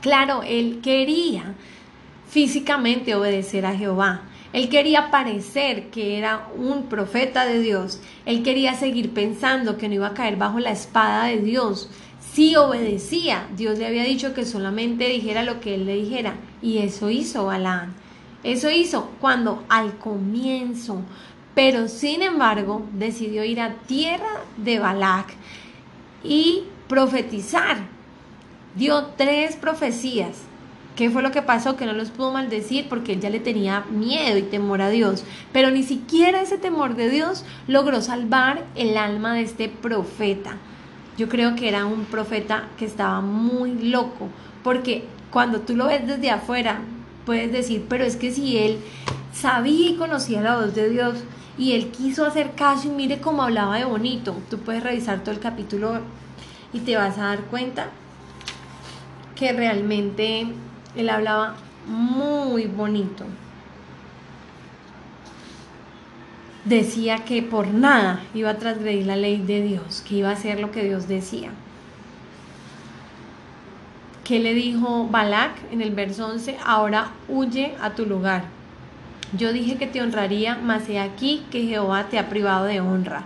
Claro, 0.00 0.42
él 0.44 0.80
quería 0.82 1.54
físicamente 2.28 3.14
obedecer 3.14 3.64
a 3.64 3.76
Jehová. 3.76 4.22
Él 4.52 4.68
quería 4.68 5.10
parecer 5.10 5.90
que 5.90 6.18
era 6.18 6.48
un 6.56 6.84
profeta 6.84 7.46
de 7.46 7.60
Dios. 7.60 8.00
Él 8.26 8.42
quería 8.42 8.74
seguir 8.74 9.14
pensando 9.14 9.76
que 9.76 9.88
no 9.88 9.94
iba 9.94 10.08
a 10.08 10.14
caer 10.14 10.36
bajo 10.36 10.58
la 10.58 10.72
espada 10.72 11.26
de 11.26 11.38
Dios 11.38 11.88
si 12.32 12.54
obedecía, 12.54 13.48
Dios 13.56 13.78
le 13.78 13.86
había 13.86 14.04
dicho 14.04 14.34
que 14.34 14.44
solamente 14.44 15.08
dijera 15.08 15.42
lo 15.42 15.60
que 15.60 15.74
él 15.74 15.86
le 15.86 15.96
dijera. 15.96 16.34
Y 16.62 16.78
eso 16.78 17.10
hizo 17.10 17.46
Balaán. 17.46 17.92
Eso 18.44 18.70
hizo 18.70 19.10
cuando 19.20 19.64
al 19.68 19.98
comienzo, 19.98 21.02
pero 21.54 21.88
sin 21.88 22.22
embargo 22.22 22.86
decidió 22.92 23.44
ir 23.44 23.60
a 23.60 23.74
tierra 23.86 24.44
de 24.56 24.78
Balac 24.78 25.34
y 26.22 26.62
profetizar. 26.88 27.78
Dio 28.76 29.06
tres 29.16 29.56
profecías. 29.56 30.42
¿Qué 31.00 31.08
fue 31.08 31.22
lo 31.22 31.32
que 31.32 31.40
pasó? 31.40 31.76
Que 31.76 31.86
no 31.86 31.94
los 31.94 32.10
pudo 32.10 32.30
maldecir 32.30 32.86
porque 32.90 33.14
él 33.14 33.20
ya 33.20 33.30
le 33.30 33.40
tenía 33.40 33.86
miedo 33.90 34.36
y 34.36 34.42
temor 34.42 34.82
a 34.82 34.90
Dios. 34.90 35.24
Pero 35.50 35.70
ni 35.70 35.82
siquiera 35.82 36.42
ese 36.42 36.58
temor 36.58 36.94
de 36.94 37.08
Dios 37.08 37.46
logró 37.66 38.02
salvar 38.02 38.66
el 38.74 38.98
alma 38.98 39.32
de 39.32 39.40
este 39.40 39.70
profeta 39.70 40.58
yo 41.20 41.28
creo 41.28 41.54
que 41.54 41.68
era 41.68 41.84
un 41.84 42.06
profeta 42.06 42.68
que 42.78 42.86
estaba 42.86 43.20
muy 43.20 43.72
loco, 43.74 44.28
porque 44.64 45.04
cuando 45.30 45.60
tú 45.60 45.76
lo 45.76 45.86
ves 45.86 46.06
desde 46.06 46.30
afuera, 46.30 46.80
puedes 47.26 47.52
decir, 47.52 47.84
pero 47.90 48.04
es 48.04 48.16
que 48.16 48.30
si 48.30 48.56
él 48.56 48.78
sabía 49.30 49.90
y 49.90 49.96
conocía 49.96 50.40
la 50.40 50.56
voz 50.56 50.74
de 50.74 50.88
Dios 50.88 51.18
y 51.58 51.72
él 51.72 51.90
quiso 51.90 52.24
hacer 52.24 52.52
caso 52.52 52.88
y 52.88 52.92
mire 52.92 53.20
cómo 53.20 53.42
hablaba 53.42 53.76
de 53.76 53.84
bonito, 53.84 54.34
tú 54.48 54.60
puedes 54.60 54.82
revisar 54.82 55.20
todo 55.20 55.34
el 55.34 55.40
capítulo 55.40 56.00
y 56.72 56.80
te 56.80 56.96
vas 56.96 57.18
a 57.18 57.24
dar 57.24 57.40
cuenta 57.40 57.88
que 59.34 59.52
realmente 59.52 60.46
él 60.96 61.08
hablaba 61.08 61.54
muy 61.86 62.66
bonito. 62.66 63.24
decía 66.64 67.24
que 67.24 67.42
por 67.42 67.68
nada 67.68 68.20
iba 68.34 68.50
a 68.50 68.58
transgredir 68.58 69.06
la 69.06 69.16
ley 69.16 69.38
de 69.38 69.62
Dios, 69.62 70.04
que 70.06 70.16
iba 70.16 70.30
a 70.30 70.32
hacer 70.32 70.60
lo 70.60 70.70
que 70.70 70.84
Dios 70.84 71.08
decía. 71.08 71.50
¿Qué 74.24 74.38
le 74.38 74.54
dijo 74.54 75.08
Balak 75.10 75.52
en 75.72 75.80
el 75.80 75.90
verso 75.90 76.26
11? 76.26 76.56
Ahora 76.64 77.10
huye 77.28 77.74
a 77.80 77.90
tu 77.90 78.06
lugar. 78.06 78.44
Yo 79.36 79.52
dije 79.52 79.76
que 79.76 79.86
te 79.86 80.02
honraría, 80.02 80.58
mas 80.62 80.88
he 80.88 81.00
aquí 81.00 81.44
que 81.50 81.66
Jehová 81.66 82.04
te 82.04 82.18
ha 82.18 82.28
privado 82.28 82.64
de 82.64 82.80
honra. 82.80 83.24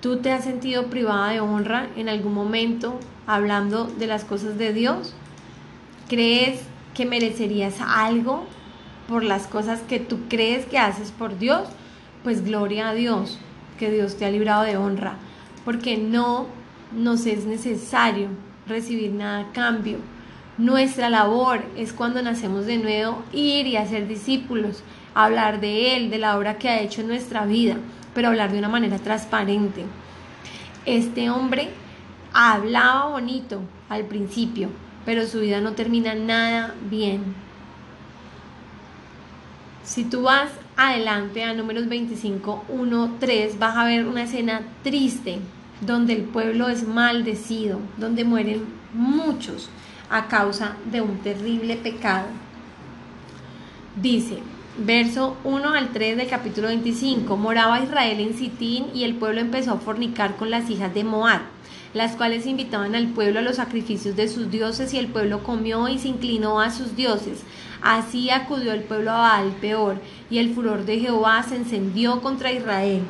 ¿Tú 0.00 0.16
te 0.16 0.32
has 0.32 0.44
sentido 0.44 0.86
privada 0.86 1.30
de 1.30 1.40
honra 1.40 1.88
en 1.96 2.08
algún 2.08 2.32
momento 2.32 2.98
hablando 3.26 3.84
de 3.84 4.06
las 4.06 4.24
cosas 4.24 4.56
de 4.56 4.72
Dios? 4.72 5.14
¿Crees 6.08 6.62
que 6.94 7.04
merecerías 7.06 7.80
algo 7.80 8.46
por 9.10 9.24
las 9.24 9.46
cosas 9.46 9.80
que 9.80 9.98
tú 9.98 10.20
crees 10.28 10.66
que 10.66 10.78
haces 10.78 11.10
por 11.10 11.36
Dios, 11.38 11.68
pues 12.22 12.44
gloria 12.44 12.88
a 12.88 12.94
Dios, 12.94 13.38
que 13.78 13.90
Dios 13.90 14.16
te 14.16 14.24
ha 14.24 14.30
librado 14.30 14.62
de 14.62 14.76
honra, 14.76 15.16
porque 15.64 15.96
no 15.96 16.46
nos 16.96 17.26
es 17.26 17.44
necesario 17.44 18.28
recibir 18.68 19.10
nada 19.12 19.40
a 19.40 19.52
cambio. 19.52 19.98
Nuestra 20.58 21.10
labor 21.10 21.64
es 21.76 21.92
cuando 21.92 22.22
nacemos 22.22 22.66
de 22.66 22.78
nuevo 22.78 23.22
ir 23.32 23.66
y 23.66 23.76
hacer 23.76 24.06
discípulos, 24.06 24.82
hablar 25.14 25.60
de 25.60 25.96
Él, 25.96 26.10
de 26.10 26.18
la 26.18 26.38
obra 26.38 26.58
que 26.58 26.68
ha 26.68 26.80
hecho 26.80 27.00
en 27.00 27.08
nuestra 27.08 27.46
vida, 27.46 27.76
pero 28.20 28.28
hablar 28.28 28.52
de 28.52 28.58
una 28.58 28.68
manera 28.68 28.98
transparente. 28.98 29.82
Este 30.84 31.30
hombre 31.30 31.70
hablaba 32.34 33.06
bonito 33.06 33.62
al 33.88 34.04
principio, 34.04 34.68
pero 35.06 35.26
su 35.26 35.40
vida 35.40 35.62
no 35.62 35.72
termina 35.72 36.14
nada 36.14 36.74
bien. 36.90 37.34
Si 39.84 40.04
tú 40.04 40.24
vas 40.24 40.50
adelante 40.76 41.44
a 41.44 41.54
números 41.54 41.88
25, 41.88 42.66
1, 42.68 43.16
3, 43.18 43.58
vas 43.58 43.74
a 43.78 43.84
ver 43.84 44.06
una 44.06 44.24
escena 44.24 44.60
triste 44.82 45.38
donde 45.80 46.12
el 46.12 46.24
pueblo 46.24 46.68
es 46.68 46.86
maldecido, 46.86 47.80
donde 47.96 48.24
mueren 48.24 48.64
muchos 48.92 49.70
a 50.10 50.28
causa 50.28 50.76
de 50.92 51.00
un 51.00 51.20
terrible 51.20 51.74
pecado. 51.76 52.26
Dice, 53.96 54.40
verso 54.78 55.36
1 55.44 55.74
al 55.74 55.88
3 55.90 56.16
del 56.16 56.28
capítulo 56.28 56.68
25, 56.68 57.36
moraba 57.36 57.80
Israel 57.80 58.20
en 58.20 58.34
Sitín 58.34 58.86
y 58.94 59.04
el 59.04 59.14
pueblo 59.14 59.40
empezó 59.40 59.72
a 59.72 59.78
fornicar 59.78 60.36
con 60.36 60.50
las 60.50 60.70
hijas 60.70 60.94
de 60.94 61.04
Moab, 61.04 61.40
las 61.92 62.16
cuales 62.16 62.46
invitaban 62.46 62.94
al 62.94 63.08
pueblo 63.08 63.40
a 63.40 63.42
los 63.42 63.56
sacrificios 63.56 64.16
de 64.16 64.28
sus 64.28 64.50
dioses 64.50 64.94
y 64.94 64.98
el 64.98 65.08
pueblo 65.08 65.42
comió 65.42 65.88
y 65.88 65.98
se 65.98 66.08
inclinó 66.08 66.60
a 66.60 66.70
sus 66.70 66.96
dioses. 66.96 67.42
Así 67.82 68.30
acudió 68.30 68.72
el 68.72 68.82
pueblo 68.82 69.10
a 69.10 69.18
Baal 69.18 69.52
peor, 69.60 70.00
y 70.30 70.38
el 70.38 70.54
furor 70.54 70.84
de 70.84 71.00
Jehová 71.00 71.42
se 71.42 71.56
encendió 71.56 72.20
contra 72.20 72.52
Israel. 72.52 73.02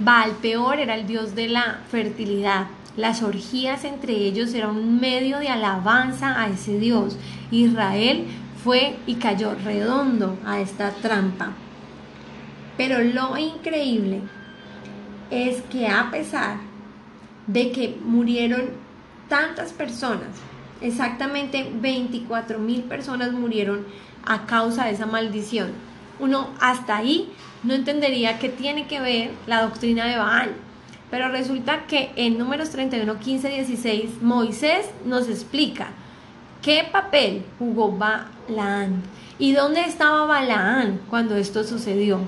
Baal 0.00 0.32
peor 0.42 0.78
era 0.78 0.94
el 0.94 1.06
dios 1.06 1.34
de 1.34 1.48
la 1.48 1.80
fertilidad. 1.90 2.66
Las 2.96 3.22
orgías 3.22 3.84
entre 3.84 4.12
ellos 4.12 4.52
eran 4.54 4.70
un 4.70 5.00
medio 5.00 5.38
de 5.38 5.48
alabanza 5.48 6.40
a 6.40 6.48
ese 6.48 6.78
dios. 6.78 7.16
Israel 7.52 8.26
fue 8.62 8.96
y 9.06 9.16
cayó 9.16 9.54
redondo 9.54 10.38
a 10.44 10.60
esta 10.60 10.90
trampa. 10.90 11.52
Pero 12.76 13.02
lo 13.02 13.36
increíble 13.36 14.22
es 15.30 15.62
que 15.62 15.88
a 15.88 16.10
pesar 16.10 16.58
de 17.46 17.72
que 17.72 17.98
murieron 18.04 18.70
tantas 19.28 19.72
personas, 19.72 20.28
exactamente 20.80 21.70
24 21.72 22.58
mil 22.58 22.82
personas 22.82 23.32
murieron 23.32 23.84
a 24.24 24.46
causa 24.46 24.84
de 24.86 24.92
esa 24.92 25.06
maldición. 25.06 25.72
Uno 26.20 26.50
hasta 26.60 26.96
ahí 26.96 27.32
no 27.62 27.74
entendería 27.74 28.38
qué 28.38 28.48
tiene 28.48 28.86
que 28.86 29.00
ver 29.00 29.30
la 29.46 29.62
doctrina 29.62 30.06
de 30.06 30.16
Baal. 30.16 30.52
Pero 31.10 31.28
resulta 31.30 31.86
que 31.86 32.10
en 32.16 32.36
números 32.36 32.70
31, 32.70 33.18
15, 33.18 33.48
16, 33.48 34.22
Moisés 34.22 34.86
nos 35.06 35.28
explica 35.28 35.88
qué 36.62 36.88
papel 36.90 37.44
jugó 37.58 37.92
Balaán 37.92 39.02
y 39.38 39.52
dónde 39.52 39.80
estaba 39.82 40.26
Balaán 40.26 41.00
cuando 41.08 41.36
esto 41.36 41.64
sucedió. 41.64 42.20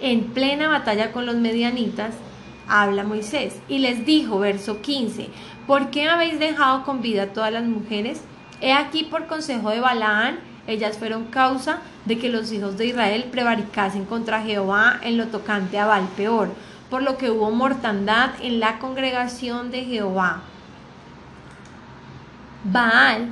En 0.00 0.28
plena 0.28 0.68
batalla 0.68 1.12
con 1.12 1.26
los 1.26 1.36
medianitas, 1.36 2.14
habla 2.68 3.04
Moisés 3.04 3.60
y 3.68 3.78
les 3.78 4.06
dijo, 4.06 4.38
verso 4.38 4.80
15, 4.80 5.28
¿por 5.66 5.90
qué 5.90 6.08
habéis 6.08 6.38
dejado 6.38 6.84
con 6.84 7.02
vida 7.02 7.24
a 7.24 7.32
todas 7.32 7.52
las 7.52 7.64
mujeres? 7.64 8.22
He 8.60 8.72
aquí 8.72 9.04
por 9.04 9.26
consejo 9.26 9.70
de 9.70 9.80
Balaán, 9.80 10.38
ellas 10.66 10.96
fueron 10.96 11.24
causa 11.24 11.80
de 12.04 12.18
que 12.18 12.28
los 12.28 12.52
hijos 12.52 12.78
de 12.78 12.86
Israel 12.86 13.28
prevaricasen 13.30 14.04
contra 14.04 14.42
Jehová 14.42 15.00
en 15.02 15.18
lo 15.18 15.26
tocante 15.26 15.78
a 15.78 15.86
Baal 15.86 16.08
peor, 16.16 16.50
por 16.88 17.02
lo 17.02 17.18
que 17.18 17.30
hubo 17.30 17.50
mortandad 17.50 18.30
en 18.40 18.60
la 18.60 18.78
congregación 18.78 19.70
de 19.70 19.84
Jehová. 19.84 20.42
Baal 22.64 23.28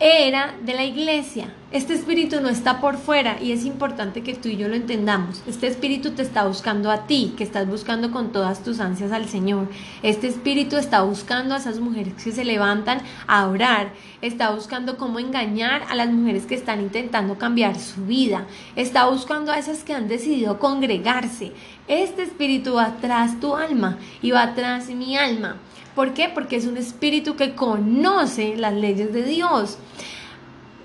era 0.00 0.54
de 0.62 0.74
la 0.74 0.84
iglesia. 0.84 1.54
Este 1.70 1.94
espíritu 1.94 2.40
no 2.40 2.48
está 2.48 2.80
por 2.80 2.96
fuera 2.96 3.40
y 3.40 3.52
es 3.52 3.64
importante 3.64 4.22
que 4.22 4.34
tú 4.34 4.48
y 4.48 4.56
yo 4.56 4.68
lo 4.68 4.74
entendamos. 4.74 5.42
Este 5.46 5.68
espíritu 5.68 6.10
te 6.10 6.22
está 6.22 6.44
buscando 6.44 6.90
a 6.90 7.06
ti, 7.06 7.34
que 7.36 7.44
estás 7.44 7.66
buscando 7.68 8.10
con 8.10 8.32
todas 8.32 8.62
tus 8.62 8.80
ansias 8.80 9.12
al 9.12 9.28
Señor. 9.28 9.68
Este 10.02 10.26
espíritu 10.26 10.76
está 10.76 11.02
buscando 11.02 11.54
a 11.54 11.58
esas 11.58 11.78
mujeres 11.78 12.14
que 12.22 12.32
se 12.32 12.44
levantan 12.44 13.00
a 13.26 13.48
orar. 13.48 13.92
Está 14.20 14.50
buscando 14.50 14.96
cómo 14.96 15.18
engañar 15.18 15.84
a 15.88 15.94
las 15.94 16.10
mujeres 16.10 16.46
que 16.46 16.56
están 16.56 16.80
intentando 16.80 17.38
cambiar 17.38 17.78
su 17.78 18.04
vida. 18.06 18.46
Está 18.74 19.06
buscando 19.06 19.52
a 19.52 19.58
esas 19.58 19.84
que 19.84 19.94
han 19.94 20.08
decidido 20.08 20.58
congregarse. 20.58 21.52
Este 21.88 22.22
espíritu 22.22 22.74
va 22.74 22.96
tras 23.00 23.38
tu 23.38 23.54
alma 23.54 23.98
y 24.20 24.32
va 24.32 24.54
tras 24.54 24.88
mi 24.88 25.16
alma. 25.16 25.56
¿Por 25.96 26.12
qué? 26.12 26.28
Porque 26.28 26.56
es 26.56 26.66
un 26.66 26.76
espíritu 26.76 27.36
que 27.36 27.54
conoce 27.54 28.54
las 28.58 28.74
leyes 28.74 29.14
de 29.14 29.22
Dios. 29.22 29.78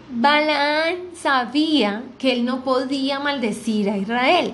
Balaán 0.09 0.95
sabía 1.13 2.03
que 2.17 2.31
él 2.31 2.45
no 2.45 2.63
podía 2.63 3.19
maldecir 3.19 3.89
a 3.89 3.97
Israel, 3.97 4.53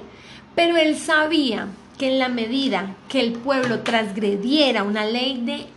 pero 0.55 0.75
él 0.75 0.97
sabía 0.97 1.67
que 1.99 2.11
en 2.11 2.17
la 2.17 2.27
medida 2.27 2.95
que 3.07 3.19
el 3.19 3.33
pueblo 3.33 3.81
transgrediera 3.81 4.81
una 4.81 5.05
ley 5.05 5.41
de 5.41 5.67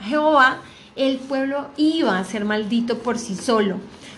Jehová, 0.00 0.62
el 0.96 1.18
pueblo 1.18 1.68
iba 1.76 2.18
a 2.18 2.24
ser 2.24 2.44
maldito 2.44 2.98
por 2.98 3.18
sí 3.18 3.36
solo. 3.36 3.76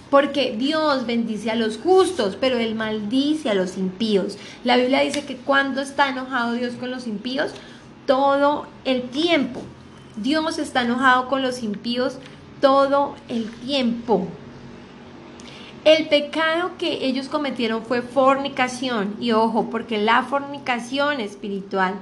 Porque 0.09 0.57
Dios 0.57 1.05
bendice 1.05 1.51
a 1.51 1.57
los 1.57 1.77
justos, 1.77 2.39
pero 2.41 2.59
Él 2.59 2.75
maldice 2.75 3.51
a 3.51 3.55
los 3.55 3.77
impíos. 3.77 4.39
La 4.65 4.77
Biblia 4.77 5.01
dice 5.01 5.25
que 5.25 5.37
cuando 5.37 5.83
está 5.83 6.09
enojado 6.09 6.55
Dios 6.55 6.75
con 6.81 6.91
los 6.91 7.07
impíos, 7.07 7.53
todo 8.07 8.67
el 8.85 9.03
tiempo. 9.03 9.63
Dios 10.23 10.59
está 10.59 10.83
enojado 10.83 11.29
con 11.29 11.43
los 11.43 11.63
impíos 11.63 12.19
todo 12.61 13.17
el 13.29 13.51
tiempo. 13.51 14.27
El 15.85 16.09
pecado 16.09 16.73
que 16.79 17.07
ellos 17.07 17.29
cometieron 17.29 17.83
fue 17.83 18.03
fornicación. 18.03 19.17
Y 19.19 19.33
ojo, 19.33 19.71
porque 19.71 19.97
la 19.99 20.23
fornicación 20.23 21.21
espiritual 21.21 21.95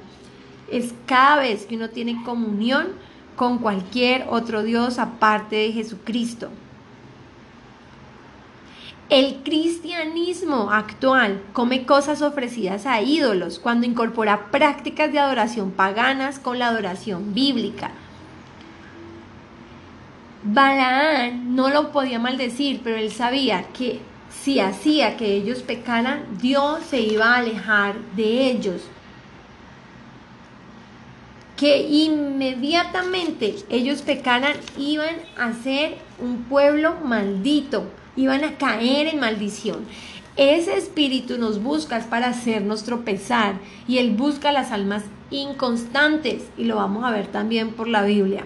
es 0.70 0.92
cada 1.06 1.36
vez 1.36 1.64
que 1.66 1.76
uno 1.76 1.90
tiene 1.90 2.22
comunión 2.24 2.88
con 3.36 3.58
cualquier 3.58 4.26
otro 4.28 4.64
Dios 4.64 4.98
aparte 4.98 5.54
de 5.56 5.72
Jesucristo. 5.72 6.48
El 9.08 9.36
cristianismo 9.42 10.70
actual 10.70 11.40
come 11.54 11.86
cosas 11.86 12.20
ofrecidas 12.20 12.84
a 12.84 13.00
ídolos 13.00 13.58
cuando 13.58 13.86
incorpora 13.86 14.50
prácticas 14.50 15.12
de 15.12 15.18
adoración 15.18 15.70
paganas 15.70 16.38
con 16.38 16.58
la 16.58 16.66
adoración 16.66 17.32
bíblica. 17.32 17.92
Balaán 20.50 21.54
no 21.54 21.68
lo 21.68 21.92
podía 21.92 22.18
maldecir, 22.18 22.80
pero 22.82 22.96
él 22.96 23.12
sabía 23.12 23.64
que 23.74 24.00
si 24.30 24.60
hacía 24.60 25.18
que 25.18 25.34
ellos 25.34 25.58
pecaran, 25.58 26.24
Dios 26.40 26.84
se 26.88 27.00
iba 27.00 27.34
a 27.34 27.38
alejar 27.38 27.96
de 28.16 28.50
ellos. 28.50 28.80
Que 31.54 31.82
inmediatamente 31.82 33.56
ellos 33.68 34.00
pecaran, 34.00 34.54
iban 34.78 35.16
a 35.36 35.52
ser 35.52 35.98
un 36.18 36.44
pueblo 36.44 36.94
maldito, 37.04 37.84
iban 38.16 38.42
a 38.42 38.56
caer 38.56 39.08
en 39.08 39.20
maldición. 39.20 39.84
Ese 40.36 40.78
espíritu 40.78 41.36
nos 41.36 41.62
busca 41.62 42.00
para 42.08 42.28
hacernos 42.28 42.84
tropezar 42.84 43.56
y 43.86 43.98
él 43.98 44.12
busca 44.12 44.52
las 44.52 44.72
almas 44.72 45.02
inconstantes 45.30 46.44
y 46.56 46.64
lo 46.64 46.76
vamos 46.76 47.04
a 47.04 47.10
ver 47.10 47.26
también 47.26 47.72
por 47.72 47.86
la 47.86 48.02
Biblia. 48.02 48.44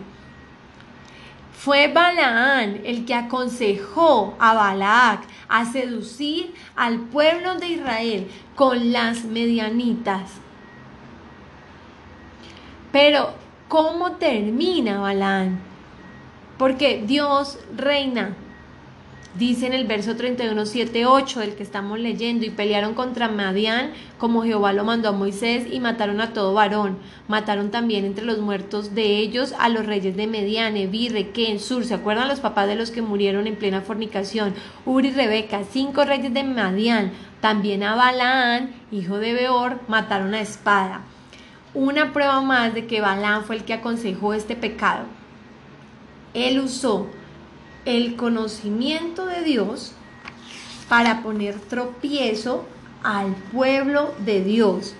Fue 1.64 1.86
Balaán 1.86 2.80
el 2.84 3.04
que 3.04 3.14
aconsejó 3.14 4.34
a 4.40 4.52
Balac 4.52 5.20
a 5.48 5.64
seducir 5.64 6.52
al 6.74 6.98
pueblo 6.98 7.54
de 7.54 7.68
Israel 7.68 8.28
con 8.56 8.90
las 8.90 9.24
medianitas. 9.24 10.28
Pero, 12.90 13.34
¿cómo 13.68 14.16
termina 14.16 14.98
Balaán? 14.98 15.60
Porque 16.58 17.04
Dios 17.06 17.60
reina 17.76 18.34
Dice 19.38 19.66
en 19.66 19.72
el 19.72 19.86
verso 19.86 20.14
31, 20.14 20.66
7, 20.66 21.06
8 21.06 21.40
del 21.40 21.54
que 21.54 21.62
estamos 21.62 21.98
leyendo, 21.98 22.44
y 22.44 22.50
pelearon 22.50 22.92
contra 22.92 23.28
Madián 23.28 23.92
como 24.18 24.42
Jehová 24.42 24.74
lo 24.74 24.84
mandó 24.84 25.08
a 25.08 25.12
Moisés 25.12 25.64
y 25.72 25.80
mataron 25.80 26.20
a 26.20 26.34
todo 26.34 26.52
varón. 26.52 26.98
Mataron 27.28 27.70
también 27.70 28.04
entre 28.04 28.26
los 28.26 28.40
muertos 28.40 28.94
de 28.94 29.16
ellos 29.16 29.54
a 29.58 29.70
los 29.70 29.86
reyes 29.86 30.16
de 30.16 30.26
Medián, 30.26 30.76
Evi, 30.76 31.08
Requén, 31.08 31.60
Sur. 31.60 31.86
¿Se 31.86 31.94
acuerdan 31.94 32.28
los 32.28 32.40
papás 32.40 32.68
de 32.68 32.76
los 32.76 32.90
que 32.90 33.00
murieron 33.00 33.46
en 33.46 33.56
plena 33.56 33.80
fornicación? 33.80 34.54
Uri 34.84 35.08
y 35.08 35.12
Rebeca, 35.12 35.62
cinco 35.64 36.04
reyes 36.04 36.34
de 36.34 36.44
Madián. 36.44 37.12
También 37.40 37.82
a 37.84 37.94
Balaán, 37.94 38.74
hijo 38.92 39.18
de 39.18 39.32
Beor, 39.32 39.80
mataron 39.88 40.34
a 40.34 40.42
espada. 40.42 41.00
Una 41.72 42.12
prueba 42.12 42.42
más 42.42 42.74
de 42.74 42.86
que 42.86 43.00
Balaán 43.00 43.44
fue 43.44 43.56
el 43.56 43.64
que 43.64 43.72
aconsejó 43.72 44.34
este 44.34 44.56
pecado. 44.56 45.06
Él 46.34 46.60
usó 46.60 47.08
el 47.84 48.16
conocimiento 48.16 49.26
de 49.26 49.42
Dios 49.42 49.92
para 50.88 51.22
poner 51.22 51.58
tropiezo 51.58 52.64
al 53.02 53.34
pueblo 53.52 54.14
de 54.24 54.42
Dios. 54.42 54.94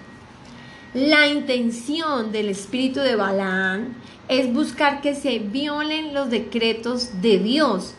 La 0.95 1.27
intención 1.27 2.33
del 2.33 2.49
espíritu 2.49 3.01
de 3.01 3.17
Balaán 3.17 3.95
es 4.29 4.53
buscar 4.53 5.01
que 5.01 5.15
se 5.15 5.39
violen 5.39 6.15
los 6.15 6.31
decretos 6.31 7.23
de 7.23 7.39
Dios, 7.39 7.95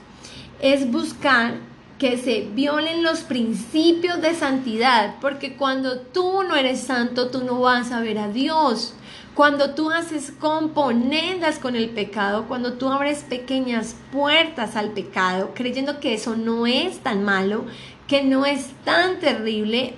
es 0.61 0.91
buscar 0.91 1.55
que 1.97 2.17
se 2.17 2.41
violen 2.53 3.03
los 3.03 3.21
principios 3.21 4.21
de 4.21 4.33
santidad, 4.33 5.15
porque 5.21 5.55
cuando 5.55 5.99
tú 5.99 6.43
no 6.43 6.55
eres 6.55 6.81
santo, 6.81 7.29
tú 7.29 7.43
no 7.43 7.61
vas 7.61 7.91
a 7.91 8.01
ver 8.01 8.17
a 8.17 8.27
Dios. 8.27 8.93
Cuando 9.35 9.73
tú 9.73 9.89
haces 9.89 10.31
componendas 10.39 11.57
con 11.57 11.75
el 11.75 11.89
pecado, 11.89 12.45
cuando 12.47 12.73
tú 12.73 12.89
abres 12.89 13.23
pequeñas 13.23 13.95
puertas 14.11 14.75
al 14.75 14.91
pecado, 14.91 15.53
creyendo 15.55 15.99
que 15.99 16.13
eso 16.13 16.35
no 16.35 16.67
es 16.67 16.99
tan 16.99 17.23
malo, 17.23 17.65
que 18.07 18.23
no 18.23 18.45
es 18.45 18.73
tan 18.85 19.19
terrible, 19.19 19.95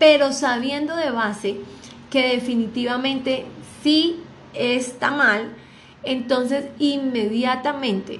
pero 0.00 0.32
sabiendo 0.32 0.96
de 0.96 1.12
base 1.12 1.60
que 2.10 2.30
definitivamente 2.30 3.46
sí 3.84 4.20
está 4.52 5.12
mal, 5.12 5.54
entonces 6.02 6.64
inmediatamente 6.80 8.18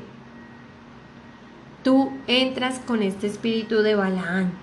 tú 1.82 2.12
entras 2.28 2.78
con 2.78 3.02
este 3.02 3.26
espíritu 3.26 3.82
de 3.82 3.96
Balaán 3.96 4.61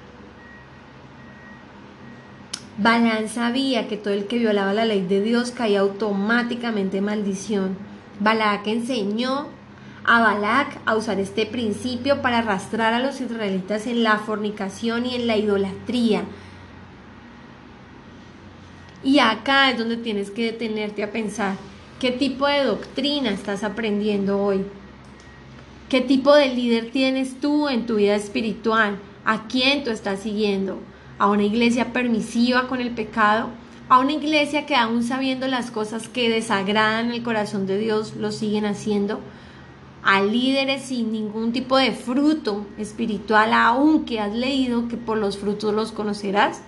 Balán 2.81 3.27
sabía 3.27 3.89
que 3.89 3.97
todo 3.97 4.13
el 4.13 4.27
que 4.27 4.37
violaba 4.37 4.73
la 4.73 4.85
ley 4.85 5.01
de 5.01 5.21
Dios 5.21 5.51
caía 5.51 5.81
automáticamente 5.81 6.99
en 6.99 7.03
maldición. 7.03 7.77
Balac 8.21 8.67
enseñó 8.67 9.47
a 10.05 10.21
Balac 10.21 10.79
a 10.85 10.95
usar 10.95 11.19
este 11.19 11.45
principio 11.45 12.21
para 12.21 12.37
arrastrar 12.37 12.93
a 12.93 13.01
los 13.01 13.19
israelitas 13.19 13.85
en 13.85 14.03
la 14.03 14.19
fornicación 14.19 15.05
y 15.05 15.15
en 15.15 15.27
la 15.27 15.35
idolatría. 15.35 16.23
Y 19.03 19.19
acá 19.19 19.71
es 19.71 19.77
donde 19.77 19.97
tienes 19.97 20.31
que 20.31 20.45
detenerte 20.45 21.03
a 21.03 21.11
pensar 21.11 21.57
qué 21.99 22.11
tipo 22.11 22.47
de 22.47 22.63
doctrina 22.63 23.29
estás 23.29 23.65
aprendiendo 23.65 24.41
hoy. 24.41 24.63
¿Qué 25.89 25.99
tipo 25.99 26.33
de 26.33 26.55
líder 26.55 26.91
tienes 26.91 27.41
tú 27.41 27.67
en 27.67 27.85
tu 27.85 27.95
vida 27.95 28.15
espiritual? 28.15 28.99
¿A 29.25 29.47
quién 29.47 29.83
tú 29.83 29.89
estás 29.89 30.21
siguiendo? 30.21 30.79
A 31.19 31.27
una 31.27 31.43
iglesia 31.43 31.91
permisiva 31.91 32.67
con 32.67 32.79
el 32.79 32.91
pecado, 32.91 33.49
a 33.89 33.99
una 33.99 34.13
iglesia 34.13 34.65
que 34.65 34.75
aún 34.75 35.03
sabiendo 35.03 35.47
las 35.47 35.69
cosas 35.69 36.07
que 36.07 36.29
desagradan 36.29 37.11
el 37.11 37.23
corazón 37.23 37.67
de 37.67 37.77
Dios, 37.77 38.15
lo 38.15 38.31
siguen 38.31 38.65
haciendo, 38.65 39.19
a 40.01 40.21
líderes 40.21 40.83
sin 40.83 41.11
ningún 41.11 41.51
tipo 41.51 41.77
de 41.77 41.91
fruto 41.91 42.65
espiritual, 42.77 43.51
aunque 43.53 44.19
has 44.19 44.33
leído 44.33 44.87
que 44.87 44.95
por 44.95 45.17
los 45.17 45.37
frutos 45.37 45.73
los 45.73 45.91
conocerás. 45.91 46.61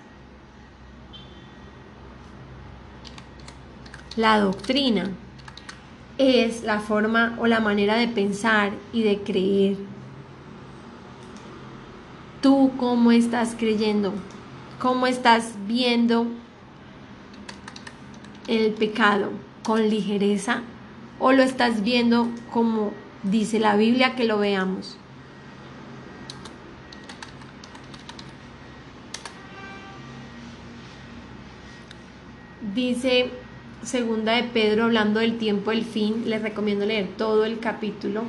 La 4.17 4.39
doctrina 4.39 5.11
es 6.17 6.63
la 6.63 6.81
forma 6.81 7.37
o 7.39 7.47
la 7.47 7.61
manera 7.61 7.95
de 7.95 8.09
pensar 8.09 8.73
y 8.91 9.03
de 9.03 9.19
creer. 9.19 9.77
¿Tú 12.41 12.71
cómo 12.77 13.11
estás 13.11 13.55
creyendo? 13.57 14.13
Cómo 14.81 15.05
estás 15.05 15.53
viendo 15.67 16.25
el 18.47 18.73
pecado 18.73 19.29
con 19.63 19.87
ligereza 19.89 20.63
o 21.19 21.33
lo 21.33 21.43
estás 21.43 21.83
viendo 21.83 22.27
como 22.51 22.91
dice 23.21 23.59
la 23.59 23.75
Biblia 23.75 24.15
que 24.15 24.23
lo 24.23 24.39
veamos. 24.39 24.97
Dice 32.73 33.29
segunda 33.83 34.33
de 34.33 34.43
Pedro 34.45 34.85
hablando 34.85 35.19
del 35.19 35.37
tiempo 35.37 35.69
del 35.69 35.85
fin, 35.85 36.23
les 36.25 36.41
recomiendo 36.41 36.87
leer 36.87 37.07
todo 37.17 37.45
el 37.45 37.59
capítulo, 37.59 38.23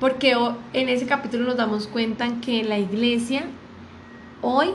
porque 0.00 0.36
en 0.72 0.88
ese 0.88 1.06
capítulo 1.06 1.44
nos 1.44 1.56
damos 1.56 1.86
cuenta 1.86 2.40
que 2.40 2.64
la 2.64 2.80
iglesia 2.80 3.44
hoy 4.42 4.70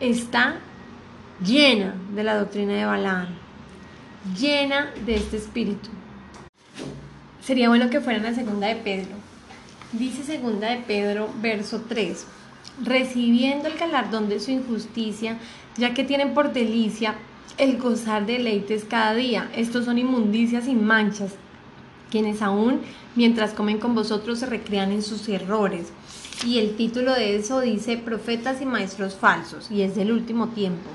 está 0.00 0.56
llena 1.44 1.94
de 2.14 2.24
la 2.24 2.36
doctrina 2.36 2.72
de 2.72 2.86
Balaam, 2.86 3.28
llena 4.38 4.90
de 5.04 5.16
este 5.16 5.36
espíritu. 5.36 5.90
Sería 7.42 7.68
bueno 7.68 7.90
que 7.90 8.00
fueran 8.00 8.26
a 8.26 8.34
segunda 8.34 8.66
de 8.66 8.76
Pedro. 8.76 9.14
Dice 9.92 10.22
segunda 10.22 10.70
de 10.70 10.78
Pedro, 10.78 11.28
verso 11.40 11.84
3, 11.88 12.26
recibiendo 12.82 13.68
el 13.68 13.76
galardón 13.76 14.28
de 14.28 14.40
su 14.40 14.50
injusticia, 14.50 15.36
ya 15.76 15.92
que 15.94 16.04
tienen 16.04 16.32
por 16.32 16.52
delicia 16.52 17.16
el 17.58 17.76
gozar 17.78 18.24
de 18.24 18.34
deleites 18.34 18.84
cada 18.84 19.14
día. 19.14 19.50
Estos 19.54 19.84
son 19.84 19.98
inmundicias 19.98 20.66
y 20.66 20.74
manchas, 20.74 21.34
quienes 22.10 22.40
aún 22.40 22.80
mientras 23.16 23.52
comen 23.52 23.78
con 23.78 23.94
vosotros 23.94 24.38
se 24.38 24.46
recrean 24.46 24.92
en 24.92 25.02
sus 25.02 25.28
errores. 25.28 25.92
Y 26.46 26.58
el 26.58 26.74
título 26.74 27.12
de 27.12 27.36
eso 27.36 27.60
dice 27.60 27.98
Profetas 27.98 28.62
y 28.62 28.66
Maestros 28.66 29.14
Falsos, 29.14 29.70
y 29.70 29.82
es 29.82 29.94
del 29.94 30.10
último 30.10 30.48
tiempo. 30.48 30.88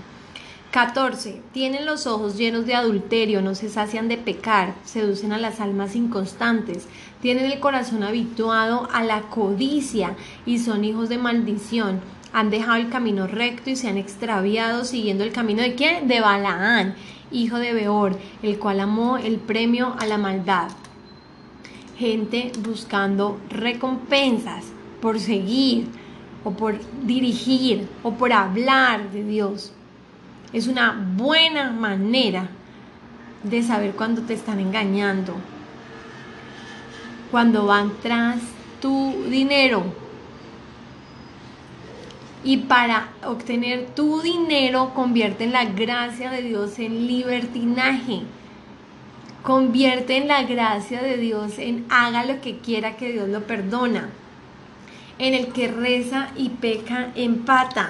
14. 0.71 1.39
Tienen 1.53 1.85
los 1.85 2.07
ojos 2.07 2.35
llenos 2.35 2.65
de 2.65 2.73
adulterio, 2.73 3.43
no 3.43 3.53
se 3.53 3.69
sacian 3.69 4.07
de 4.07 4.17
pecar, 4.17 4.73
seducen 4.83 5.31
a 5.33 5.37
las 5.37 5.61
almas 5.61 5.95
inconstantes, 5.95 6.87
tienen 7.21 7.45
el 7.45 7.59
corazón 7.59 8.03
habituado 8.03 8.89
a 8.91 9.03
la 9.03 9.21
codicia 9.29 10.15
y 10.47 10.57
son 10.57 10.83
hijos 10.83 11.09
de 11.09 11.19
maldición. 11.19 12.01
Han 12.33 12.49
dejado 12.49 12.77
el 12.77 12.89
camino 12.89 13.27
recto 13.27 13.69
y 13.69 13.75
se 13.75 13.87
han 13.87 13.97
extraviado 13.97 14.83
siguiendo 14.83 15.23
el 15.23 15.31
camino 15.31 15.61
de 15.61 15.75
quién? 15.75 16.07
De 16.07 16.21
Balaán, 16.21 16.95
hijo 17.31 17.59
de 17.59 17.71
Beor, 17.71 18.17
el 18.41 18.57
cual 18.57 18.79
amó 18.79 19.17
el 19.17 19.37
premio 19.37 19.95
a 19.99 20.07
la 20.07 20.17
maldad. 20.17 20.69
Gente 21.97 22.51
buscando 22.63 23.39
recompensas 23.49 24.74
por 25.01 25.19
seguir 25.19 25.87
o 26.43 26.51
por 26.51 26.77
dirigir 27.05 27.87
o 28.03 28.11
por 28.13 28.31
hablar 28.31 29.11
de 29.11 29.23
Dios. 29.23 29.73
Es 30.53 30.67
una 30.67 30.91
buena 31.17 31.71
manera 31.71 32.47
de 33.43 33.61
saber 33.61 33.91
cuando 33.91 34.21
te 34.21 34.33
están 34.33 34.59
engañando, 34.59 35.33
cuando 37.31 37.65
van 37.65 37.91
tras 38.01 38.39
tu 38.81 39.25
dinero. 39.29 39.83
Y 42.43 42.57
para 42.57 43.09
obtener 43.25 43.87
tu 43.95 44.21
dinero 44.21 44.93
convierte 44.93 45.45
en 45.45 45.51
la 45.51 45.65
gracia 45.65 46.29
de 46.29 46.43
Dios 46.43 46.77
en 46.77 47.07
libertinaje. 47.07 48.21
Convierte 49.41 50.17
en 50.17 50.27
la 50.27 50.43
gracia 50.43 51.01
de 51.01 51.17
Dios 51.17 51.57
en 51.57 51.85
haga 51.89 52.23
lo 52.23 52.41
que 52.41 52.59
quiera 52.59 52.97
que 52.97 53.11
Dios 53.11 53.29
lo 53.29 53.41
perdona. 53.47 54.09
En 55.17 55.33
el 55.33 55.53
que 55.53 55.67
reza 55.69 56.29
y 56.35 56.49
peca 56.49 57.11
empata. 57.15 57.89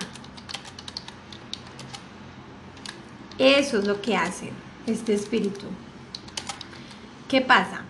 Eso 3.39 3.79
es 3.79 3.87
lo 3.87 4.01
que 4.01 4.15
hace 4.15 4.51
este 4.85 5.13
espíritu. 5.13 5.65
¿Qué 7.27 7.41
pasa? 7.41 7.81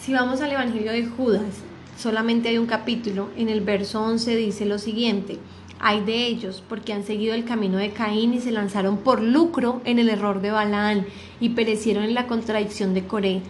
Si 0.00 0.12
vamos 0.12 0.40
al 0.40 0.52
Evangelio 0.52 0.92
de 0.92 1.04
Judas, 1.04 1.62
solamente 1.98 2.48
hay 2.48 2.58
un 2.58 2.66
capítulo, 2.66 3.28
en 3.36 3.48
el 3.48 3.60
verso 3.60 4.02
11 4.02 4.34
dice 4.34 4.64
lo 4.64 4.78
siguiente, 4.78 5.38
hay 5.78 6.00
de 6.02 6.26
ellos 6.26 6.64
porque 6.66 6.92
han 6.92 7.04
seguido 7.04 7.34
el 7.34 7.44
camino 7.44 7.76
de 7.76 7.90
Caín 7.90 8.32
y 8.32 8.40
se 8.40 8.50
lanzaron 8.50 8.98
por 8.98 9.20
lucro 9.20 9.82
en 9.84 9.98
el 9.98 10.08
error 10.08 10.40
de 10.40 10.50
Balaán 10.50 11.06
y 11.40 11.50
perecieron 11.50 12.04
en 12.04 12.14
la 12.14 12.26
contradicción 12.26 12.94
de 12.94 13.06
Coré. 13.06 13.42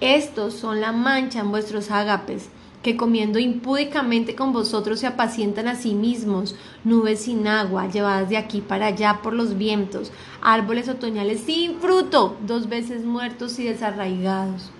Estos 0.00 0.54
son 0.54 0.80
la 0.80 0.92
mancha 0.92 1.40
en 1.40 1.50
vuestros 1.50 1.90
ágapes 1.90 2.48
que 2.84 2.98
comiendo 2.98 3.38
impúdicamente 3.38 4.34
con 4.34 4.52
vosotros 4.52 5.00
se 5.00 5.06
apacientan 5.06 5.68
a 5.68 5.74
sí 5.74 5.94
mismos, 5.94 6.54
nubes 6.84 7.22
sin 7.22 7.48
agua, 7.48 7.88
llevadas 7.88 8.28
de 8.28 8.36
aquí 8.36 8.60
para 8.60 8.88
allá 8.88 9.20
por 9.22 9.32
los 9.32 9.56
vientos, 9.56 10.12
árboles 10.42 10.90
otoñales 10.90 11.40
sin 11.40 11.80
fruto, 11.80 12.36
dos 12.46 12.68
veces 12.68 13.06
muertos 13.06 13.58
y 13.58 13.64
desarraigados. 13.64 14.70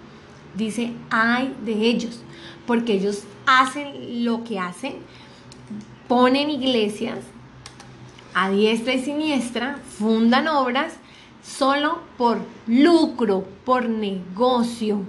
Dice, 0.54 0.92
ay 1.08 1.56
de 1.64 1.72
ellos, 1.72 2.20
porque 2.66 2.92
ellos 2.92 3.22
hacen 3.46 4.22
lo 4.22 4.44
que 4.44 4.58
hacen, 4.58 4.96
ponen 6.06 6.50
iglesias 6.50 7.20
a 8.34 8.50
diestra 8.50 8.92
y 8.92 9.02
siniestra, 9.02 9.78
fundan 9.98 10.46
obras 10.48 10.98
solo 11.42 12.00
por 12.18 12.36
lucro, 12.66 13.46
por 13.64 13.88
negocio 13.88 15.06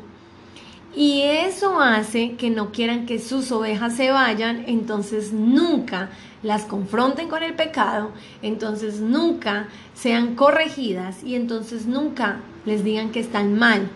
y 0.95 1.23
eso 1.23 1.81
hace 1.81 2.35
que 2.35 2.49
no 2.49 2.71
quieran 2.71 3.05
que 3.05 3.19
sus 3.19 3.51
ovejas 3.51 3.95
se 3.95 4.11
vayan, 4.11 4.63
entonces 4.67 5.33
nunca 5.33 6.09
las 6.41 6.63
confronten 6.63 7.27
con 7.27 7.43
el 7.43 7.53
pecado, 7.53 8.11
entonces 8.41 9.01
nunca 9.01 9.67
sean 9.93 10.35
corregidas 10.35 11.23
y 11.23 11.35
entonces 11.35 11.85
nunca 11.85 12.39
les 12.65 12.83
digan 12.83 13.11
que 13.11 13.19
están 13.19 13.57
mal. 13.57 13.89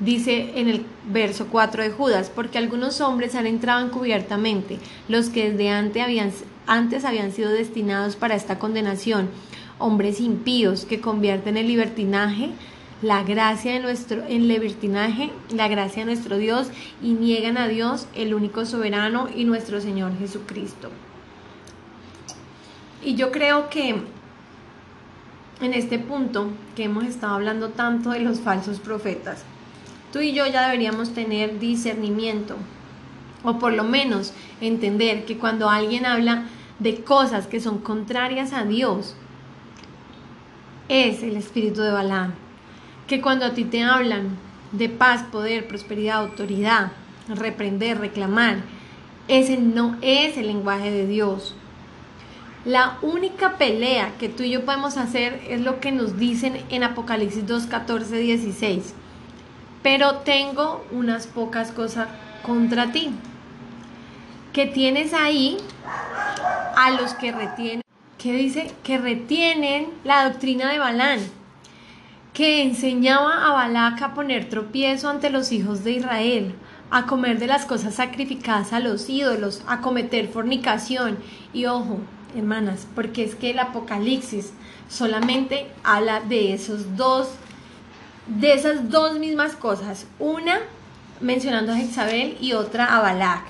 Dice 0.00 0.52
en 0.56 0.68
el 0.68 0.84
verso 1.10 1.46
4 1.50 1.82
de 1.82 1.90
Judas, 1.90 2.30
porque 2.32 2.58
algunos 2.58 3.00
hombres 3.00 3.34
han 3.34 3.46
entrado 3.46 3.84
encubiertamente, 3.84 4.78
los 5.08 5.30
que 5.30 5.50
desde 5.50 5.70
antes 5.70 6.02
habían, 6.02 6.30
antes 6.66 7.04
habían 7.04 7.32
sido 7.32 7.50
destinados 7.50 8.16
para 8.16 8.34
esta 8.34 8.58
condenación, 8.58 9.30
hombres 9.78 10.20
impíos 10.20 10.84
que 10.84 11.00
convierten 11.00 11.56
el 11.56 11.68
libertinaje 11.68 12.50
la 13.02 13.22
gracia 13.22 13.74
de 13.74 13.80
nuestro, 13.80 14.24
en 14.26 14.48
la 14.48 15.68
gracia 15.68 16.02
de 16.02 16.06
nuestro 16.06 16.36
Dios 16.36 16.68
y 17.02 17.12
niegan 17.12 17.56
a 17.56 17.68
Dios, 17.68 18.08
el 18.14 18.34
único 18.34 18.66
soberano 18.66 19.28
y 19.34 19.44
nuestro 19.44 19.80
Señor 19.80 20.18
Jesucristo. 20.18 20.90
Y 23.04 23.14
yo 23.14 23.30
creo 23.30 23.70
que 23.70 23.90
en 25.60 25.74
este 25.74 25.98
punto 25.98 26.50
que 26.74 26.84
hemos 26.84 27.04
estado 27.04 27.34
hablando 27.34 27.70
tanto 27.70 28.10
de 28.10 28.20
los 28.20 28.40
falsos 28.40 28.80
profetas, 28.80 29.44
tú 30.12 30.18
y 30.18 30.32
yo 30.32 30.46
ya 30.46 30.62
deberíamos 30.62 31.14
tener 31.14 31.60
discernimiento, 31.60 32.56
o 33.44 33.60
por 33.60 33.72
lo 33.72 33.84
menos 33.84 34.32
entender 34.60 35.24
que 35.24 35.38
cuando 35.38 35.70
alguien 35.70 36.04
habla 36.04 36.46
de 36.80 37.04
cosas 37.04 37.46
que 37.46 37.60
son 37.60 37.78
contrarias 37.78 38.52
a 38.52 38.64
Dios, 38.64 39.14
es 40.88 41.22
el 41.22 41.36
espíritu 41.36 41.82
de 41.82 41.92
Balaam 41.92 42.47
que 43.08 43.22
cuando 43.22 43.46
a 43.46 43.54
ti 43.54 43.64
te 43.64 43.82
hablan 43.82 44.36
de 44.70 44.88
paz, 44.90 45.24
poder, 45.32 45.66
prosperidad, 45.66 46.18
autoridad, 46.18 46.92
reprender, 47.28 47.98
reclamar, 47.98 48.58
ese 49.26 49.56
no 49.56 49.96
es 50.02 50.36
el 50.36 50.46
lenguaje 50.46 50.90
de 50.90 51.06
Dios. 51.06 51.54
La 52.64 52.98
única 53.00 53.56
pelea 53.56 54.12
que 54.18 54.28
tú 54.28 54.42
y 54.42 54.50
yo 54.50 54.64
podemos 54.64 54.98
hacer 54.98 55.42
es 55.48 55.62
lo 55.62 55.80
que 55.80 55.90
nos 55.90 56.18
dicen 56.18 56.62
en 56.68 56.84
Apocalipsis 56.84 57.46
2, 57.46 57.66
14, 57.66 58.18
16. 58.18 58.94
Pero 59.82 60.16
tengo 60.16 60.84
unas 60.90 61.26
pocas 61.26 61.72
cosas 61.72 62.08
contra 62.42 62.92
ti. 62.92 63.10
Que 64.52 64.66
tienes 64.66 65.14
ahí 65.14 65.56
a 66.76 66.90
los 66.90 67.14
que 67.14 67.32
retienen, 67.32 67.82
que 68.18 68.32
dice 68.32 68.72
que 68.82 68.98
retienen 68.98 69.88
la 70.04 70.28
doctrina 70.28 70.70
de 70.70 70.78
Balán 70.78 71.37
que 72.38 72.62
enseñaba 72.62 73.48
a 73.48 73.52
Balac 73.52 74.00
a 74.00 74.14
poner 74.14 74.48
tropiezo 74.48 75.08
ante 75.08 75.28
los 75.28 75.50
hijos 75.50 75.82
de 75.82 75.94
Israel, 75.94 76.54
a 76.88 77.04
comer 77.04 77.40
de 77.40 77.48
las 77.48 77.64
cosas 77.64 77.96
sacrificadas 77.96 78.72
a 78.72 78.78
los 78.78 79.10
ídolos, 79.10 79.60
a 79.66 79.80
cometer 79.80 80.28
fornicación. 80.28 81.18
Y 81.52 81.66
ojo, 81.66 81.98
hermanas, 82.36 82.86
porque 82.94 83.24
es 83.24 83.34
que 83.34 83.50
el 83.50 83.58
Apocalipsis 83.58 84.52
solamente 84.88 85.66
habla 85.82 86.20
de 86.20 86.54
esos 86.54 86.96
dos, 86.96 87.28
de 88.28 88.52
esas 88.52 88.88
dos 88.88 89.18
mismas 89.18 89.56
cosas. 89.56 90.06
Una 90.20 90.60
mencionando 91.20 91.72
a 91.72 91.76
Jezabel 91.76 92.36
y 92.40 92.52
otra 92.52 92.96
a 92.96 93.00
Balac. 93.00 93.46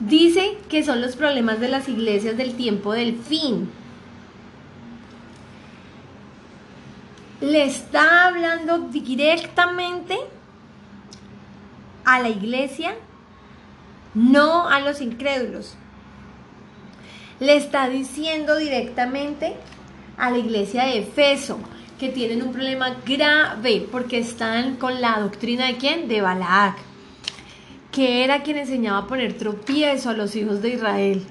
Dice 0.00 0.56
que 0.70 0.82
son 0.82 1.02
los 1.02 1.16
problemas 1.16 1.60
de 1.60 1.68
las 1.68 1.86
iglesias 1.90 2.38
del 2.38 2.54
tiempo 2.54 2.94
del 2.94 3.14
fin. 3.14 3.68
Le 7.42 7.64
está 7.64 8.28
hablando 8.28 8.78
directamente 8.78 10.16
a 12.04 12.20
la 12.20 12.28
iglesia, 12.28 12.94
no 14.14 14.68
a 14.68 14.78
los 14.78 15.00
incrédulos. 15.00 15.74
Le 17.40 17.56
está 17.56 17.88
diciendo 17.88 18.56
directamente 18.56 19.56
a 20.16 20.30
la 20.30 20.38
iglesia 20.38 20.84
de 20.84 20.98
Efeso 20.98 21.58
que 21.98 22.10
tienen 22.10 22.42
un 22.42 22.52
problema 22.52 22.96
grave 23.04 23.88
porque 23.90 24.18
están 24.18 24.76
con 24.76 25.00
la 25.00 25.18
doctrina 25.18 25.66
de 25.66 25.78
quién? 25.78 26.06
De 26.06 26.20
Balac, 26.20 26.76
que 27.90 28.22
era 28.22 28.44
quien 28.44 28.58
enseñaba 28.58 28.98
a 28.98 29.06
poner 29.08 29.36
tropiezo 29.36 30.10
a 30.10 30.14
los 30.14 30.36
hijos 30.36 30.62
de 30.62 30.74
Israel. 30.74 31.26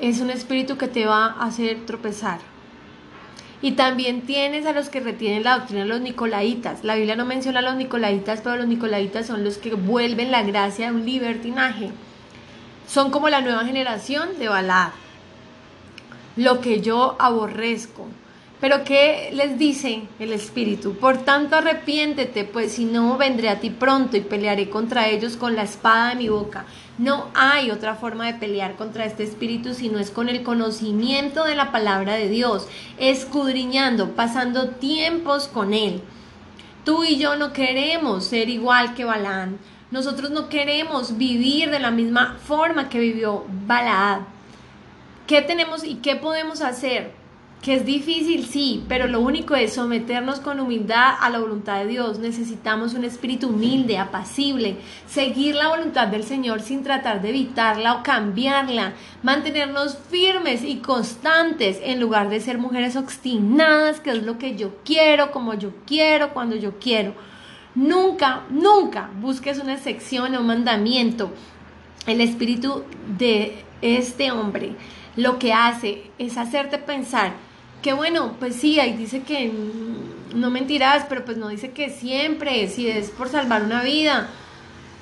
Es 0.00 0.20
un 0.20 0.30
espíritu 0.30 0.76
que 0.76 0.88
te 0.88 1.06
va 1.06 1.26
a 1.26 1.46
hacer 1.46 1.86
tropezar. 1.86 2.55
Y 3.62 3.72
también 3.72 4.22
tienes 4.22 4.66
a 4.66 4.72
los 4.72 4.90
que 4.90 5.00
retienen 5.00 5.44
la 5.44 5.58
doctrina 5.58 5.82
de 5.82 5.88
los 5.88 6.00
nicolaitas. 6.00 6.84
La 6.84 6.94
Biblia 6.94 7.16
no 7.16 7.24
menciona 7.24 7.60
a 7.60 7.62
los 7.62 7.76
nicolaitas, 7.76 8.40
pero 8.42 8.56
los 8.56 8.66
nicolaitas 8.66 9.26
son 9.26 9.44
los 9.44 9.56
que 9.56 9.74
vuelven 9.74 10.30
la 10.30 10.42
gracia 10.42 10.86
de 10.86 10.96
un 10.96 11.06
libertinaje. 11.06 11.90
Son 12.86 13.10
como 13.10 13.28
la 13.28 13.40
nueva 13.40 13.64
generación 13.64 14.38
de 14.38 14.48
Balad. 14.48 14.90
Lo 16.36 16.60
que 16.60 16.82
yo 16.82 17.16
aborrezco. 17.18 18.06
Pero 18.60 18.84
¿qué 18.84 19.30
les 19.34 19.58
dice 19.58 20.04
el 20.18 20.32
Espíritu? 20.32 20.94
Por 20.94 21.18
tanto 21.18 21.56
arrepiéntete, 21.56 22.44
pues 22.44 22.72
si 22.72 22.86
no 22.86 23.18
vendré 23.18 23.50
a 23.50 23.60
ti 23.60 23.68
pronto 23.68 24.16
y 24.16 24.22
pelearé 24.22 24.70
contra 24.70 25.08
ellos 25.08 25.36
con 25.36 25.56
la 25.56 25.62
espada 25.64 26.10
de 26.10 26.16
mi 26.16 26.28
boca. 26.30 26.64
No 26.96 27.26
hay 27.34 27.70
otra 27.70 27.96
forma 27.96 28.24
de 28.26 28.38
pelear 28.38 28.76
contra 28.76 29.04
este 29.04 29.24
espíritu 29.24 29.74
si 29.74 29.90
no 29.90 29.98
es 29.98 30.10
con 30.10 30.30
el 30.30 30.42
conocimiento 30.42 31.44
de 31.44 31.54
la 31.54 31.70
palabra 31.70 32.14
de 32.14 32.30
Dios, 32.30 32.66
escudriñando, 32.96 34.12
pasando 34.12 34.70
tiempos 34.70 35.48
con 35.48 35.74
Él. 35.74 36.00
Tú 36.86 37.04
y 37.04 37.18
yo 37.18 37.36
no 37.36 37.52
queremos 37.52 38.24
ser 38.24 38.48
igual 38.48 38.94
que 38.94 39.04
Balaam. 39.04 39.58
Nosotros 39.90 40.30
no 40.30 40.48
queremos 40.48 41.18
vivir 41.18 41.70
de 41.70 41.80
la 41.80 41.90
misma 41.90 42.38
forma 42.42 42.88
que 42.88 43.00
vivió 43.00 43.44
Balaad. 43.66 44.20
¿Qué 45.26 45.42
tenemos 45.42 45.84
y 45.84 45.96
qué 45.96 46.16
podemos 46.16 46.62
hacer? 46.62 47.25
Que 47.62 47.74
es 47.74 47.84
difícil, 47.84 48.46
sí, 48.46 48.84
pero 48.86 49.08
lo 49.08 49.20
único 49.20 49.56
es 49.56 49.72
someternos 49.72 50.38
con 50.38 50.60
humildad 50.60 51.14
a 51.20 51.30
la 51.30 51.40
voluntad 51.40 51.80
de 51.80 51.88
Dios. 51.88 52.20
Necesitamos 52.20 52.94
un 52.94 53.02
espíritu 53.02 53.48
humilde, 53.48 53.98
apacible, 53.98 54.76
seguir 55.08 55.56
la 55.56 55.68
voluntad 55.68 56.06
del 56.06 56.22
Señor 56.22 56.60
sin 56.60 56.84
tratar 56.84 57.22
de 57.22 57.30
evitarla 57.30 57.94
o 57.94 58.02
cambiarla, 58.04 58.92
mantenernos 59.24 59.98
firmes 60.08 60.62
y 60.62 60.76
constantes 60.76 61.80
en 61.82 61.98
lugar 61.98 62.28
de 62.28 62.40
ser 62.40 62.58
mujeres 62.58 62.94
obstinadas, 62.94 63.98
que 63.98 64.10
es 64.10 64.22
lo 64.22 64.38
que 64.38 64.54
yo 64.54 64.76
quiero, 64.84 65.32
como 65.32 65.54
yo 65.54 65.72
quiero, 65.86 66.32
cuando 66.32 66.54
yo 66.54 66.78
quiero. 66.78 67.14
Nunca, 67.74 68.44
nunca 68.48 69.10
busques 69.20 69.58
una 69.58 69.76
sección 69.76 70.36
o 70.36 70.40
un 70.40 70.46
mandamiento. 70.46 71.32
El 72.06 72.20
espíritu 72.20 72.84
de 73.18 73.64
este 73.82 74.30
hombre 74.30 74.76
lo 75.16 75.38
que 75.38 75.52
hace 75.52 76.10
es 76.18 76.36
hacerte 76.36 76.78
pensar 76.78 77.32
que 77.86 77.92
bueno, 77.92 78.34
pues 78.40 78.56
sí, 78.56 78.80
ahí 78.80 78.94
dice 78.94 79.22
que 79.22 79.48
no 80.34 80.50
mentirás, 80.50 81.06
pero 81.08 81.24
pues 81.24 81.36
no 81.36 81.46
dice 81.46 81.70
que 81.70 81.88
siempre, 81.88 82.66
si 82.66 82.88
es 82.88 83.10
por 83.10 83.28
salvar 83.28 83.62
una 83.62 83.84
vida. 83.84 84.28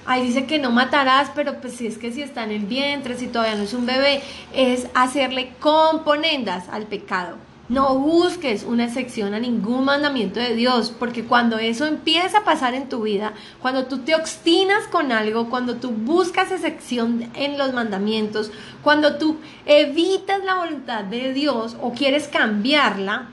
Ahí 0.05 0.27
dice 0.27 0.45
que 0.45 0.59
no 0.59 0.71
matarás, 0.71 1.31
pero 1.35 1.63
pues 1.63 1.77
si 1.77 1.87
es 1.87 1.97
que 1.97 2.13
si 2.13 2.21
está 2.21 2.45
en 2.45 2.51
el 2.51 2.67
vientre, 2.67 3.17
si 3.17 3.29
todavía 3.29 3.55
no 3.55 3.63
es 3.63 3.73
un 3.73 3.87
bebé, 3.87 4.21
es 4.53 4.87
hacerle 4.93 5.55
componendas 5.61 6.69
al 6.69 6.85
pecado. 6.85 7.39
No 7.69 7.99
busques 7.99 8.63
una 8.63 8.85
excepción 8.85 9.33
a 9.33 9.41
ningún 9.41 9.87
mandamiento 9.87 10.39
de 10.39 10.55
Dios, 10.55 10.95
porque 10.99 11.25
cuando 11.25 11.59
eso 11.59 11.87
empieza 11.87 12.39
a 12.39 12.45
pasar 12.45 12.75
en 12.75 12.91
tu 12.91 13.03
vida, 13.03 13.33
cuando 13.63 13.87
tú 13.87 14.01
te 14.01 14.15
obstinas 14.15 14.87
con 14.89 15.13
algo, 15.13 15.49
cuando 15.49 15.77
tú 15.77 15.91
buscas 15.91 16.53
excepción 16.53 17.31
en 17.35 17.57
los 17.57 17.73
mandamientos, 17.73 18.51
cuando 18.83 19.17
tú 19.17 19.39
evitas 19.65 20.45
la 20.45 20.57
voluntad 20.57 21.05
de 21.05 21.33
Dios 21.33 21.75
o 21.81 21.93
quieres 21.95 22.29
cambiarla, 22.29 23.29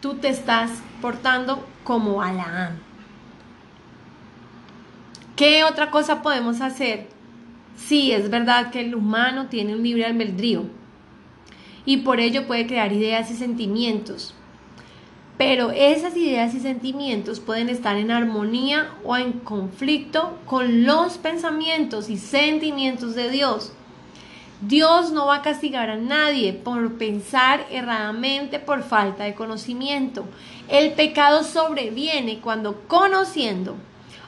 tú 0.00 0.14
te 0.14 0.28
estás 0.28 0.70
portando 1.02 1.62
como 1.84 2.22
Alaán. 2.22 2.78
¿Qué 5.36 5.62
otra 5.64 5.90
cosa 5.90 6.22
podemos 6.22 6.62
hacer? 6.62 7.08
Sí, 7.76 8.12
es 8.12 8.30
verdad 8.30 8.70
que 8.70 8.80
el 8.80 8.94
humano 8.94 9.48
tiene 9.48 9.76
un 9.76 9.82
libre 9.82 10.06
albedrío, 10.06 10.64
y 11.88 11.96
por 11.96 12.20
ello 12.20 12.46
puede 12.46 12.66
crear 12.66 12.92
ideas 12.92 13.30
y 13.30 13.34
sentimientos. 13.34 14.34
Pero 15.38 15.70
esas 15.70 16.14
ideas 16.18 16.52
y 16.54 16.60
sentimientos 16.60 17.40
pueden 17.40 17.70
estar 17.70 17.96
en 17.96 18.10
armonía 18.10 18.90
o 19.04 19.16
en 19.16 19.32
conflicto 19.32 20.36
con 20.44 20.84
los 20.84 21.16
pensamientos 21.16 22.10
y 22.10 22.18
sentimientos 22.18 23.14
de 23.14 23.30
Dios. 23.30 23.72
Dios 24.60 25.12
no 25.12 25.28
va 25.28 25.36
a 25.36 25.42
castigar 25.42 25.88
a 25.88 25.96
nadie 25.96 26.52
por 26.52 26.98
pensar 26.98 27.64
erradamente 27.70 28.58
por 28.58 28.82
falta 28.82 29.24
de 29.24 29.34
conocimiento. 29.34 30.26
El 30.68 30.92
pecado 30.92 31.42
sobreviene 31.42 32.40
cuando 32.40 32.82
conociendo 32.86 33.76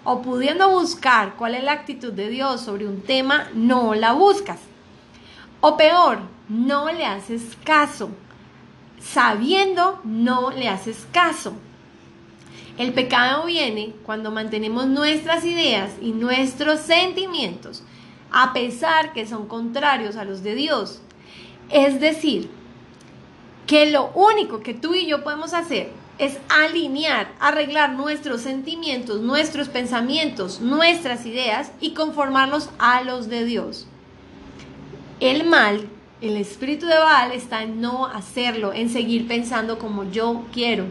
o 0.04 0.22
pudiendo 0.22 0.70
buscar 0.70 1.34
cuál 1.36 1.54
es 1.54 1.62
la 1.62 1.72
actitud 1.72 2.14
de 2.14 2.30
Dios 2.30 2.62
sobre 2.62 2.88
un 2.88 3.02
tema, 3.02 3.50
no 3.52 3.94
la 3.94 4.14
buscas. 4.14 4.60
O 5.60 5.76
peor, 5.76 6.20
no 6.48 6.90
le 6.90 7.04
haces 7.04 7.56
caso. 7.64 8.10
Sabiendo, 8.98 10.00
no 10.04 10.50
le 10.50 10.68
haces 10.68 11.06
caso. 11.12 11.54
El 12.78 12.94
pecado 12.94 13.44
viene 13.44 13.92
cuando 14.04 14.30
mantenemos 14.30 14.86
nuestras 14.86 15.44
ideas 15.44 15.92
y 16.00 16.12
nuestros 16.12 16.80
sentimientos, 16.80 17.82
a 18.30 18.54
pesar 18.54 19.12
que 19.12 19.26
son 19.26 19.48
contrarios 19.48 20.16
a 20.16 20.24
los 20.24 20.42
de 20.42 20.54
Dios. 20.54 21.02
Es 21.68 22.00
decir, 22.00 22.48
que 23.66 23.90
lo 23.90 24.10
único 24.14 24.60
que 24.60 24.72
tú 24.72 24.94
y 24.94 25.06
yo 25.06 25.22
podemos 25.22 25.52
hacer 25.52 25.92
es 26.16 26.38
alinear, 26.48 27.32
arreglar 27.38 27.92
nuestros 27.92 28.40
sentimientos, 28.40 29.20
nuestros 29.20 29.68
pensamientos, 29.68 30.60
nuestras 30.60 31.26
ideas 31.26 31.72
y 31.80 31.92
conformarlos 31.92 32.70
a 32.78 33.02
los 33.02 33.28
de 33.28 33.44
Dios. 33.44 33.86
El 35.20 35.44
mal 35.44 35.88
el 36.20 36.36
espíritu 36.36 36.84
de 36.86 36.98
Baal 36.98 37.32
está 37.32 37.62
en 37.62 37.80
no 37.80 38.04
hacerlo, 38.04 38.74
en 38.74 38.90
seguir 38.90 39.26
pensando 39.26 39.78
como 39.78 40.04
yo 40.04 40.44
quiero. 40.52 40.84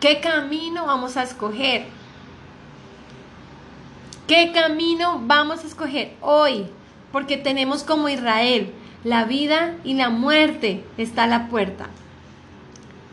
¿Qué 0.00 0.20
camino 0.20 0.86
vamos 0.86 1.16
a 1.16 1.24
escoger? 1.24 1.86
¿Qué 4.28 4.52
camino 4.52 5.20
vamos 5.24 5.64
a 5.64 5.66
escoger 5.66 6.14
hoy? 6.20 6.66
Porque 7.10 7.36
tenemos 7.36 7.82
como 7.82 8.08
Israel, 8.08 8.72
la 9.02 9.24
vida 9.24 9.74
y 9.82 9.94
la 9.94 10.08
muerte 10.08 10.84
está 10.98 11.24
a 11.24 11.26
la 11.28 11.48
puerta. 11.48 11.88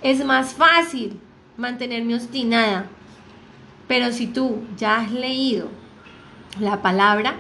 Es 0.04 0.24
más 0.24 0.54
fácil 0.54 1.20
mantenerme 1.58 2.14
obstinada, 2.14 2.86
pero 3.88 4.12
si 4.12 4.28
tú 4.28 4.62
ya 4.78 4.98
has 4.98 5.12
leído 5.12 5.70
la 6.60 6.84
palabra, 6.84 7.38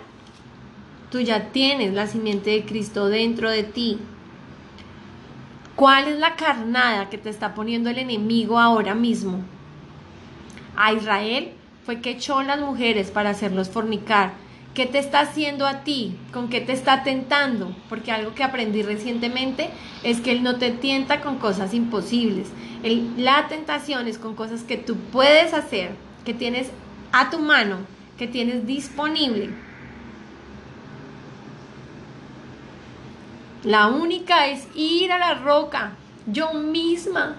Tú 1.10 1.20
ya 1.20 1.52
tienes 1.52 1.94
la 1.94 2.08
simiente 2.08 2.50
de 2.52 2.66
Cristo 2.66 3.08
dentro 3.08 3.50
de 3.50 3.64
ti. 3.64 4.00
¿Cuál 5.76 6.08
es 6.08 6.20
la 6.20 6.36
carnada 6.36 7.10
que 7.10 7.18
te 7.18 7.30
está 7.30 7.54
poniendo 7.54 7.90
el 7.90 7.98
enemigo 8.00 8.60
ahora 8.60 8.96
mismo? 8.96 9.42
A 10.76 10.94
Israel 10.94 11.52
fue 11.86 12.02
que 12.02 12.12
echó 12.12 12.42
las 12.44 12.60
mujeres 12.60 13.12
para 13.12 13.32
hacerlos 13.32 13.70
fornicar. 13.70 14.34
¿Qué 14.74 14.86
te 14.86 15.00
está 15.00 15.22
haciendo 15.22 15.68
a 15.68 15.84
ti? 15.84 16.18
¿Con 16.34 16.50
qué 16.50 16.60
te 16.60 16.74
está 16.74 17.04
tentando? 17.04 17.76
Porque 17.88 18.12
algo 18.12 18.34
que 18.34 18.44
aprendí 18.44 18.84
recientemente 18.84 19.70
es 20.04 20.20
que 20.20 20.32
Él 20.32 20.44
no 20.44 20.58
te 20.58 20.72
tienta 20.72 21.22
con 21.22 21.38
cosas 21.38 21.74
imposibles. 21.74 22.50
la 23.18 23.48
tentación 23.48 24.08
es 24.08 24.18
con 24.18 24.36
cosas 24.36 24.64
que 24.64 24.78
tú 24.78 24.96
puedes 25.12 25.54
hacer, 25.54 25.92
que 26.26 26.34
tienes 26.34 26.70
a 27.12 27.30
tu 27.30 27.40
mano, 27.40 27.78
que 28.18 28.28
tienes 28.28 28.68
disponible. 28.68 29.50
La 33.66 33.88
única 33.88 34.46
es 34.46 34.68
ir 34.76 35.12
a 35.12 35.18
la 35.18 35.34
roca. 35.34 35.94
Yo 36.28 36.54
misma 36.54 37.36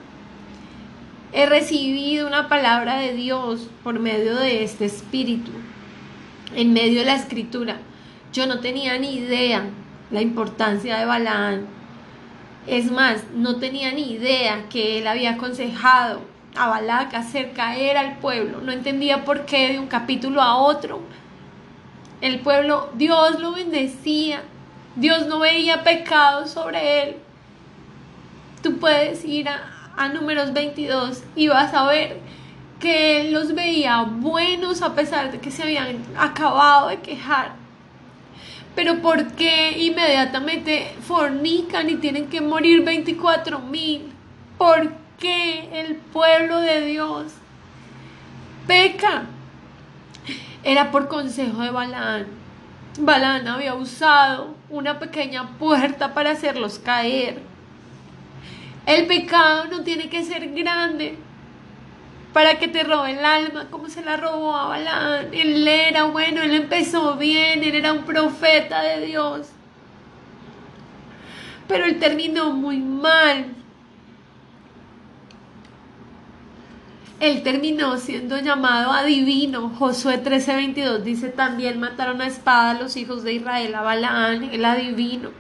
he 1.32 1.46
recibido 1.46 2.26
una 2.26 2.48
palabra 2.48 2.98
de 2.98 3.12
Dios 3.12 3.68
por 3.84 4.00
medio 4.00 4.34
de 4.34 4.64
este 4.64 4.86
espíritu, 4.86 5.52
en 6.56 6.72
medio 6.72 6.98
de 7.00 7.06
la 7.06 7.14
escritura. 7.14 7.76
Yo 8.32 8.48
no 8.48 8.58
tenía 8.58 8.98
ni 8.98 9.14
idea 9.14 9.66
la 10.10 10.20
importancia 10.20 10.98
de 10.98 11.04
Balaán. 11.04 11.66
Es 12.66 12.90
más, 12.90 13.22
no 13.32 13.58
tenía 13.60 13.92
ni 13.92 14.10
idea 14.10 14.64
que 14.68 14.98
él 14.98 15.06
había 15.06 15.34
aconsejado 15.34 16.22
a 16.56 16.66
Balac 16.66 17.14
hacer 17.14 17.52
caer 17.52 17.96
al 17.98 18.18
pueblo. 18.18 18.60
No 18.62 18.72
entendía 18.72 19.24
por 19.24 19.46
qué 19.46 19.74
de 19.74 19.78
un 19.78 19.86
capítulo 19.86 20.42
a 20.42 20.56
otro. 20.56 21.02
El 22.20 22.40
pueblo, 22.40 22.90
Dios 22.94 23.38
lo 23.38 23.52
bendecía, 23.52 24.42
Dios 24.96 25.26
no 25.26 25.40
veía 25.40 25.84
pecado 25.84 26.46
sobre 26.46 27.02
él. 27.02 27.16
Tú 28.62 28.78
puedes 28.78 29.24
ir 29.26 29.48
a, 29.48 30.08
números 30.08 30.52
22 30.52 31.22
y 31.36 31.48
vas 31.48 31.72
a 31.74 31.86
ver 31.86 32.20
que 32.80 33.20
él 33.20 33.32
los 33.32 33.54
veía 33.54 34.02
buenos 34.02 34.82
a 34.82 34.94
pesar 34.94 35.32
de 35.32 35.38
que 35.38 35.50
se 35.50 35.62
habían 35.62 36.02
acabado 36.18 36.88
de 36.88 37.00
quejar. 37.00 37.52
Pero 38.74 39.00
¿por 39.00 39.32
qué 39.32 39.78
inmediatamente 39.78 40.94
fornican 41.06 41.88
y 41.88 41.96
tienen 41.96 42.28
que 42.28 42.40
morir 42.40 42.82
24 42.82 43.60
mil? 43.60 44.12
¿Por 44.58 44.92
qué 45.18 45.68
el 45.72 45.96
pueblo 45.96 46.60
de 46.60 46.86
Dios 46.86 47.32
peca? 48.66 49.24
Era 50.62 50.90
por 50.90 51.08
consejo 51.08 51.62
de 51.62 51.70
Balaán. 51.70 52.45
Balán 52.98 53.46
había 53.48 53.74
usado 53.74 54.54
una 54.70 54.98
pequeña 54.98 55.58
puerta 55.58 56.14
para 56.14 56.30
hacerlos 56.30 56.78
caer. 56.78 57.40
El 58.86 59.06
pecado 59.06 59.66
no 59.66 59.82
tiene 59.82 60.08
que 60.08 60.24
ser 60.24 60.52
grande 60.52 61.18
para 62.32 62.58
que 62.58 62.68
te 62.68 62.84
robe 62.84 63.12
el 63.12 63.24
alma 63.24 63.66
como 63.70 63.88
se 63.88 64.02
la 64.02 64.16
robó 64.16 64.54
a 64.54 64.68
Balán. 64.68 65.32
Él 65.32 65.66
era 65.66 66.04
bueno, 66.04 66.42
él 66.42 66.54
empezó 66.54 67.16
bien, 67.16 67.64
él 67.64 67.74
era 67.74 67.92
un 67.92 68.04
profeta 68.04 68.82
de 68.82 69.06
Dios. 69.06 69.48
Pero 71.66 71.84
él 71.84 71.98
terminó 71.98 72.50
muy 72.52 72.78
mal. 72.78 73.46
Él 77.26 77.42
terminó 77.42 77.98
siendo 77.98 78.38
llamado 78.38 78.92
adivino. 78.92 79.70
Josué 79.78 80.22
13:22 80.22 81.02
dice 81.02 81.28
también 81.28 81.80
mataron 81.80 82.20
a 82.20 82.26
espada 82.26 82.70
a 82.70 82.74
los 82.82 82.96
hijos 82.96 83.22
de 83.22 83.34
Israel, 83.34 83.74
a 83.74 83.82
Balaán, 83.82 84.44
el 84.44 84.64
adivino, 84.64 85.30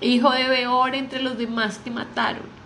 hijo 0.00 0.30
de 0.30 0.48
Beor 0.48 0.94
entre 0.94 1.22
los 1.22 1.36
demás 1.36 1.78
que 1.78 1.90
mataron. 1.90 2.56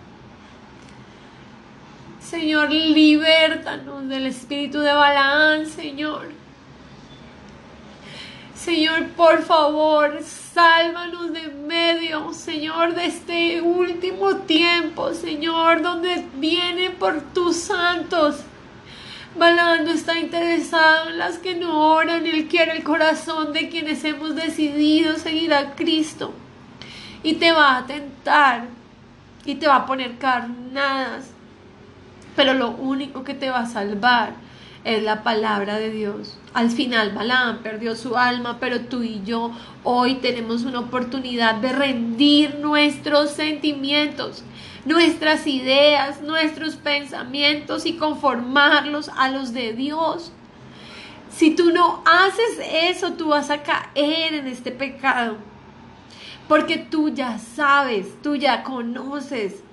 Señor, 2.21 2.71
libértanos 2.71 4.07
del 4.07 4.27
espíritu 4.27 4.79
de 4.79 4.93
Balaán, 4.93 5.65
Señor. 5.65 6.29
Señor, 8.55 9.07
por 9.17 9.41
favor, 9.41 10.19
sálvanos 10.53 11.33
de 11.33 11.47
medio, 11.47 12.31
Señor, 12.31 12.93
de 12.93 13.07
este 13.07 13.59
último 13.59 14.35
tiempo, 14.37 15.13
Señor, 15.13 15.81
donde 15.81 16.27
viene 16.35 16.91
por 16.91 17.21
tus 17.33 17.57
santos. 17.57 18.45
Balaán 19.35 19.85
no 19.85 19.91
está 19.91 20.19
interesado 20.19 21.09
en 21.09 21.17
las 21.17 21.37
que 21.37 21.55
no 21.55 21.93
oran, 21.93 22.25
Él 22.25 22.47
quiere 22.47 22.73
el 22.73 22.83
corazón 22.83 23.53
de 23.53 23.69
quienes 23.69 24.03
hemos 24.03 24.35
decidido 24.35 25.17
seguir 25.17 25.53
a 25.53 25.75
Cristo. 25.75 26.33
Y 27.23 27.35
te 27.35 27.51
va 27.51 27.77
a 27.77 27.85
tentar 27.85 28.65
y 29.45 29.55
te 29.55 29.67
va 29.67 29.77
a 29.77 29.85
poner 29.85 30.17
carnadas. 30.17 31.31
Pero 32.35 32.53
lo 32.53 32.71
único 32.71 33.23
que 33.23 33.33
te 33.33 33.49
va 33.49 33.59
a 33.59 33.65
salvar 33.65 34.33
es 34.83 35.03
la 35.03 35.23
palabra 35.23 35.77
de 35.77 35.91
Dios. 35.91 36.37
Al 36.53 36.69
final 36.69 37.11
Balaam 37.11 37.59
perdió 37.59 37.95
su 37.95 38.17
alma, 38.17 38.57
pero 38.59 38.81
tú 38.81 39.03
y 39.03 39.21
yo 39.23 39.51
hoy 39.83 40.15
tenemos 40.15 40.63
una 40.63 40.79
oportunidad 40.79 41.55
de 41.55 41.71
rendir 41.71 42.55
nuestros 42.55 43.31
sentimientos, 43.31 44.43
nuestras 44.85 45.45
ideas, 45.47 46.21
nuestros 46.21 46.75
pensamientos 46.75 47.85
y 47.85 47.93
conformarlos 47.93 49.09
a 49.09 49.29
los 49.29 49.53
de 49.53 49.73
Dios. 49.73 50.31
Si 51.35 51.55
tú 51.55 51.71
no 51.71 52.03
haces 52.05 52.59
eso, 52.89 53.13
tú 53.13 53.29
vas 53.29 53.49
a 53.49 53.63
caer 53.63 54.33
en 54.33 54.47
este 54.47 54.71
pecado. 54.71 55.37
Porque 56.47 56.77
tú 56.77 57.09
ya 57.09 57.39
sabes, 57.39 58.21
tú 58.21 58.35
ya 58.35 58.63
conoces 58.63 59.63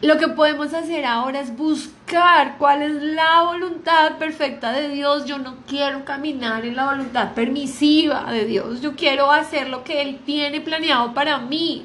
lo 0.00 0.18
que 0.18 0.28
podemos 0.28 0.74
hacer 0.74 1.04
ahora 1.04 1.40
es 1.40 1.56
buscar 1.56 2.56
cuál 2.58 2.82
es 2.82 2.94
la 2.94 3.42
voluntad 3.42 4.18
perfecta 4.18 4.72
de 4.72 4.88
Dios. 4.88 5.26
Yo 5.26 5.38
no 5.38 5.56
quiero 5.66 6.04
caminar 6.04 6.64
en 6.64 6.74
la 6.74 6.86
voluntad 6.86 7.32
permisiva 7.34 8.30
de 8.32 8.44
Dios. 8.44 8.80
Yo 8.80 8.96
quiero 8.96 9.30
hacer 9.30 9.68
lo 9.68 9.84
que 9.84 10.02
Él 10.02 10.20
tiene 10.26 10.60
planeado 10.60 11.14
para 11.14 11.38
mí. 11.38 11.84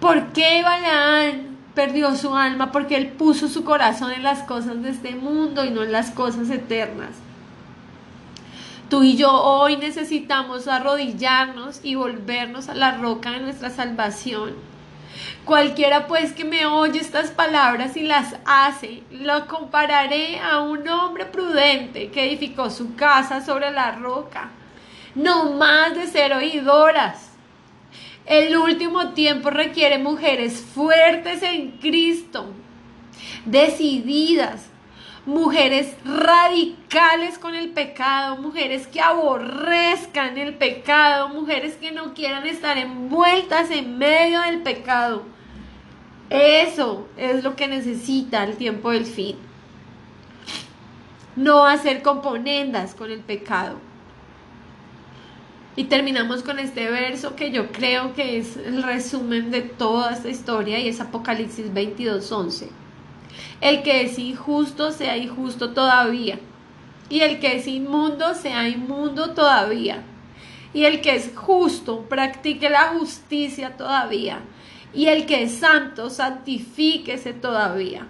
¿Por 0.00 0.32
qué 0.32 0.62
Balaán 0.64 1.56
perdió 1.74 2.16
su 2.16 2.34
alma? 2.34 2.72
Porque 2.72 2.96
Él 2.96 3.08
puso 3.08 3.46
su 3.48 3.62
corazón 3.62 4.10
en 4.10 4.24
las 4.24 4.40
cosas 4.42 4.82
de 4.82 4.90
este 4.90 5.14
mundo 5.14 5.64
y 5.64 5.70
no 5.70 5.84
en 5.84 5.92
las 5.92 6.10
cosas 6.10 6.50
eternas. 6.50 7.10
Tú 8.88 9.04
y 9.04 9.16
yo 9.16 9.32
hoy 9.32 9.76
necesitamos 9.76 10.66
arrodillarnos 10.66 11.80
y 11.84 11.94
volvernos 11.94 12.68
a 12.68 12.74
la 12.74 12.98
roca 12.98 13.30
de 13.30 13.40
nuestra 13.40 13.70
salvación 13.70 14.71
Cualquiera 15.44 16.06
pues 16.06 16.32
que 16.32 16.44
me 16.44 16.66
oye 16.66 17.00
estas 17.00 17.30
palabras 17.30 17.96
y 17.96 18.02
las 18.02 18.36
hace, 18.44 19.02
lo 19.10 19.46
compararé 19.46 20.38
a 20.38 20.60
un 20.60 20.88
hombre 20.88 21.26
prudente 21.26 22.10
que 22.10 22.26
edificó 22.26 22.70
su 22.70 22.94
casa 22.94 23.44
sobre 23.44 23.70
la 23.70 23.92
roca. 23.92 24.50
No 25.14 25.52
más 25.52 25.94
de 25.94 26.06
ser 26.06 26.32
oídoras. 26.32 27.30
El 28.24 28.56
último 28.56 29.10
tiempo 29.10 29.50
requiere 29.50 29.98
mujeres 29.98 30.60
fuertes 30.60 31.42
en 31.42 31.72
Cristo, 31.72 32.46
decididas, 33.44 34.71
mujeres 35.24 35.94
radicales 36.04 37.38
con 37.38 37.54
el 37.54 37.70
pecado, 37.70 38.36
mujeres 38.36 38.86
que 38.86 39.00
aborrezcan 39.00 40.36
el 40.36 40.54
pecado, 40.54 41.28
mujeres 41.28 41.74
que 41.76 41.92
no 41.92 42.12
quieran 42.14 42.46
estar 42.46 42.76
envueltas 42.76 43.70
en 43.70 43.98
medio 43.98 44.40
del 44.40 44.62
pecado. 44.62 45.22
Eso 46.28 47.06
es 47.16 47.44
lo 47.44 47.54
que 47.56 47.68
necesita 47.68 48.42
el 48.44 48.56
tiempo 48.56 48.90
del 48.90 49.06
fin. 49.06 49.36
No 51.36 51.66
hacer 51.66 52.02
componendas 52.02 52.94
con 52.94 53.10
el 53.10 53.20
pecado. 53.20 53.78
Y 55.76 55.84
terminamos 55.84 56.42
con 56.42 56.58
este 56.58 56.90
verso 56.90 57.34
que 57.34 57.50
yo 57.50 57.72
creo 57.72 58.12
que 58.14 58.36
es 58.38 58.58
el 58.58 58.82
resumen 58.82 59.50
de 59.50 59.62
toda 59.62 60.12
esta 60.12 60.28
historia 60.28 60.78
y 60.78 60.88
es 60.88 61.00
Apocalipsis 61.00 61.72
22:11. 61.72 62.81
El 63.60 63.82
que 63.82 64.02
es 64.02 64.18
injusto 64.18 64.92
sea 64.92 65.16
injusto 65.16 65.70
todavía. 65.70 66.38
Y 67.08 67.20
el 67.20 67.40
que 67.40 67.56
es 67.56 67.66
inmundo 67.66 68.34
sea 68.34 68.68
inmundo 68.68 69.34
todavía. 69.34 70.02
Y 70.74 70.84
el 70.84 71.00
que 71.00 71.14
es 71.14 71.32
justo 71.34 72.02
practique 72.08 72.70
la 72.70 72.88
justicia 72.88 73.76
todavía. 73.76 74.40
Y 74.94 75.06
el 75.06 75.26
que 75.26 75.42
es 75.44 75.58
santo 75.58 76.10
santifíquese 76.10 77.32
todavía. 77.32 78.06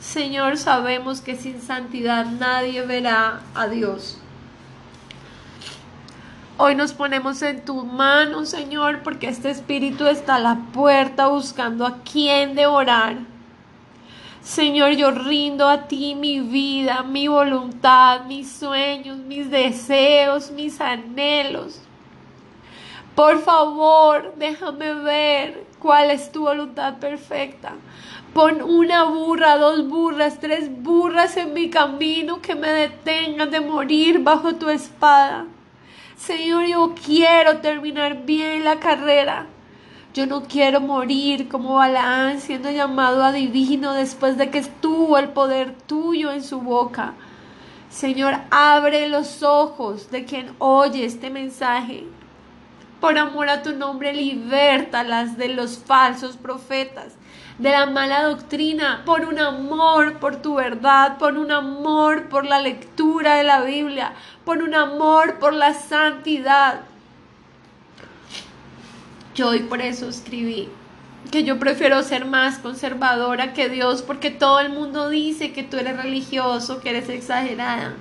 Señor, 0.00 0.56
sabemos 0.56 1.20
que 1.20 1.36
sin 1.36 1.60
santidad 1.60 2.26
nadie 2.26 2.82
verá 2.82 3.40
a 3.54 3.66
Dios. 3.68 4.18
Hoy 6.58 6.74
nos 6.74 6.94
ponemos 6.94 7.42
en 7.42 7.66
tu 7.66 7.84
mano, 7.84 8.46
Señor, 8.46 9.02
porque 9.02 9.28
este 9.28 9.50
espíritu 9.50 10.06
está 10.06 10.36
a 10.36 10.40
la 10.40 10.56
puerta 10.72 11.26
buscando 11.26 11.84
a 11.84 11.98
quien 12.02 12.54
devorar. 12.54 13.18
Señor, 14.40 14.92
yo 14.92 15.10
rindo 15.10 15.68
a 15.68 15.86
ti 15.86 16.14
mi 16.14 16.40
vida, 16.40 17.02
mi 17.02 17.28
voluntad, 17.28 18.24
mis 18.24 18.50
sueños, 18.50 19.18
mis 19.18 19.50
deseos, 19.50 20.50
mis 20.50 20.80
anhelos. 20.80 21.82
Por 23.14 23.38
favor, 23.42 24.32
déjame 24.38 24.94
ver 24.94 25.66
cuál 25.78 26.10
es 26.10 26.32
tu 26.32 26.44
voluntad 26.44 26.94
perfecta. 26.94 27.74
Pon 28.32 28.62
una 28.62 29.04
burra, 29.04 29.58
dos 29.58 29.86
burras, 29.86 30.40
tres 30.40 30.70
burras 30.82 31.36
en 31.36 31.52
mi 31.52 31.68
camino 31.68 32.40
que 32.40 32.54
me 32.54 32.68
detengan 32.70 33.50
de 33.50 33.60
morir 33.60 34.20
bajo 34.20 34.54
tu 34.54 34.70
espada. 34.70 35.44
Señor, 36.16 36.66
yo 36.66 36.94
quiero 36.94 37.58
terminar 37.58 38.24
bien 38.24 38.64
la 38.64 38.80
carrera. 38.80 39.46
Yo 40.14 40.26
no 40.26 40.44
quiero 40.44 40.80
morir 40.80 41.46
como 41.46 41.74
Balaán 41.74 42.40
siendo 42.40 42.70
llamado 42.70 43.22
adivino 43.22 43.92
después 43.92 44.38
de 44.38 44.48
que 44.48 44.56
estuvo 44.58 45.18
el 45.18 45.28
poder 45.28 45.74
tuyo 45.86 46.32
en 46.32 46.42
su 46.42 46.62
boca. 46.62 47.12
Señor, 47.90 48.34
abre 48.50 49.08
los 49.08 49.42
ojos 49.42 50.10
de 50.10 50.24
quien 50.24 50.54
oye 50.58 51.04
este 51.04 51.28
mensaje. 51.28 52.04
Por 52.98 53.18
amor 53.18 53.50
a 53.50 53.62
tu 53.62 53.74
nombre, 53.74 54.14
libertalas 54.14 55.36
de 55.36 55.48
los 55.48 55.76
falsos 55.78 56.38
profetas, 56.38 57.12
de 57.58 57.70
la 57.70 57.86
mala 57.86 58.24
doctrina, 58.24 59.02
por 59.06 59.24
un 59.24 59.38
amor 59.38 60.18
por 60.18 60.36
tu 60.36 60.56
verdad, 60.56 61.16
por 61.18 61.38
un 61.38 61.50
amor 61.50 62.28
por 62.28 62.44
la 62.44 62.60
lectura 62.60 63.36
de 63.36 63.44
la 63.44 63.62
Biblia, 63.62 64.12
por 64.44 64.62
un 64.62 64.74
amor 64.74 65.38
por 65.38 65.54
la 65.54 65.72
santidad. 65.72 66.82
Yo 69.34 69.48
hoy 69.48 69.60
por 69.60 69.80
eso 69.80 70.08
escribí 70.08 70.68
que 71.30 71.44
yo 71.44 71.58
prefiero 71.58 72.02
ser 72.02 72.24
más 72.24 72.58
conservadora 72.58 73.52
que 73.52 73.68
Dios 73.68 74.02
porque 74.02 74.30
todo 74.30 74.60
el 74.60 74.70
mundo 74.70 75.08
dice 75.08 75.52
que 75.52 75.62
tú 75.62 75.76
eres 75.76 75.96
religioso, 75.96 76.80
que 76.80 76.90
eres 76.90 77.08
exagerada. 77.08 77.94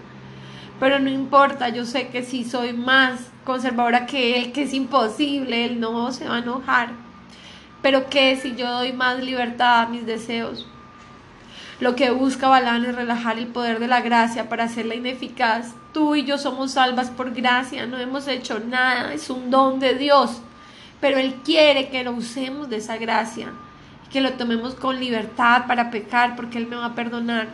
Pero 0.80 1.00
no 1.00 1.10
importa, 1.10 1.70
yo 1.70 1.86
sé 1.86 2.10
que 2.10 2.24
si 2.24 2.44
soy 2.44 2.74
más 2.74 3.32
conservadora 3.46 4.06
que 4.06 4.38
Él, 4.38 4.52
que 4.52 4.64
es 4.64 4.74
imposible, 4.74 5.66
Él 5.66 5.80
no 5.80 6.12
se 6.12 6.28
va 6.28 6.36
a 6.36 6.40
enojar. 6.40 7.05
Pero 7.86 8.10
que 8.10 8.36
si 8.36 8.56
yo 8.56 8.68
doy 8.72 8.94
más 8.94 9.24
libertad 9.24 9.82
a 9.82 9.86
mis 9.86 10.08
deseos, 10.08 10.66
lo 11.80 11.96
que 11.96 12.10
busca 12.10 12.48
Balán 12.48 12.84
es 12.84 12.96
relajar 12.96 13.38
el 13.38 13.46
poder 13.46 13.78
de 13.78 13.88
la 13.88 14.02
gracia 14.02 14.50
para 14.50 14.64
hacerla 14.64 14.96
ineficaz. 14.96 15.76
Tú 15.94 16.16
y 16.16 16.24
yo 16.24 16.40
somos 16.40 16.72
salvas 16.72 17.12
por 17.12 17.36
gracia, 17.36 17.86
no 17.86 18.00
hemos 18.00 18.28
hecho 18.28 18.60
nada, 18.60 19.14
es 19.14 19.30
un 19.30 19.52
don 19.52 19.80
de 19.80 19.94
Dios 19.94 20.42
pero 21.06 21.20
Él 21.20 21.36
quiere 21.44 21.90
que 21.90 22.04
lo 22.04 22.14
usemos 22.14 22.68
de 22.68 22.78
esa 22.78 22.98
gracia, 22.98 23.52
que 24.12 24.22
lo 24.22 24.34
tomemos 24.34 24.74
con 24.74 25.00
libertad 25.00 25.68
para 25.68 25.92
pecar, 25.92 26.36
porque 26.36 26.58
Él 26.58 26.66
me 26.66 26.76
va 26.76 26.88
a 26.88 26.96
perdonar. 26.96 27.48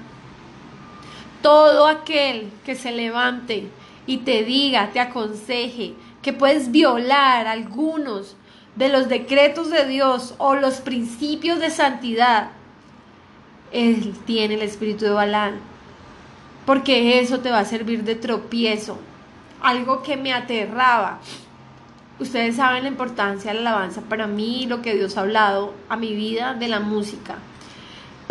Todo 1.42 1.86
aquel 1.86 2.50
que 2.64 2.76
se 2.76 2.94
levante 2.94 3.68
y 4.06 4.20
te 4.20 4.44
diga, 4.44 4.92
te 4.92 5.02
aconseje 5.02 5.96
que 6.22 6.34
puedes 6.34 6.72
violar 6.72 7.46
algunos 7.46 8.38
de 8.76 8.90
los 8.90 9.10
decretos 9.10 9.70
de 9.70 9.86
Dios 9.86 10.36
o 10.38 10.56
los 10.56 10.82
principios 10.82 11.60
de 11.60 11.70
santidad, 11.70 12.52
Él 13.72 14.14
tiene 14.26 14.56
el 14.56 14.62
espíritu 14.62 15.06
de 15.06 15.12
Balán, 15.12 15.60
porque 16.66 17.20
eso 17.20 17.40
te 17.40 17.52
va 17.52 17.60
a 17.60 17.66
servir 17.66 18.04
de 18.04 18.16
tropiezo. 18.16 18.98
Algo 19.62 20.02
que 20.02 20.18
me 20.18 20.34
aterraba 20.34 21.20
Ustedes 22.22 22.58
saben 22.58 22.84
la 22.84 22.90
importancia 22.90 23.52
de 23.52 23.60
la 23.60 23.72
alabanza 23.72 24.02
para 24.02 24.28
mí, 24.28 24.68
lo 24.68 24.84
que 24.84 24.94
Dios 24.94 25.18
ha 25.18 25.22
hablado 25.22 25.74
a 25.90 25.98
mi 25.98 26.14
vida 26.14 26.54
de 26.54 26.68
la 26.68 26.80
música. 26.80 27.40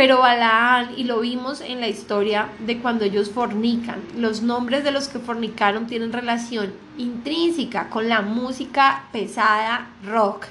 Pero 0.00 0.20
Balaán, 0.20 0.94
y 0.96 1.04
lo 1.04 1.20
vimos 1.20 1.60
en 1.60 1.82
la 1.82 1.88
historia 1.88 2.48
de 2.60 2.78
cuando 2.78 3.04
ellos 3.04 3.28
fornican, 3.28 4.00
los 4.16 4.40
nombres 4.40 4.82
de 4.82 4.92
los 4.92 5.08
que 5.08 5.18
fornicaron 5.18 5.86
tienen 5.86 6.10
relación 6.10 6.72
intrínseca 6.96 7.90
con 7.90 8.08
la 8.08 8.22
música 8.22 9.04
pesada 9.12 9.90
rock. 10.02 10.46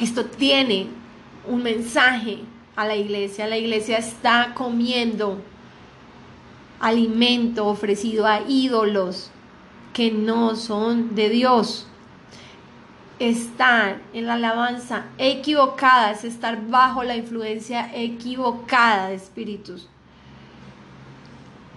Esto 0.00 0.24
tiene 0.24 0.88
un 1.46 1.62
mensaje 1.62 2.40
a 2.74 2.84
la 2.84 2.96
iglesia. 2.96 3.46
La 3.46 3.58
iglesia 3.58 3.98
está 3.98 4.50
comiendo 4.52 5.40
alimento 6.80 7.68
ofrecido 7.68 8.26
a 8.26 8.40
ídolos 8.48 9.30
que 9.92 10.10
no 10.10 10.56
son 10.56 11.14
de 11.14 11.28
Dios. 11.28 11.86
Estar 13.22 14.00
en 14.14 14.26
la 14.26 14.34
alabanza 14.34 15.04
equivocada 15.16 16.10
es 16.10 16.24
estar 16.24 16.66
bajo 16.66 17.04
la 17.04 17.14
influencia 17.14 17.88
equivocada 17.94 19.10
de 19.10 19.14
espíritus. 19.14 19.88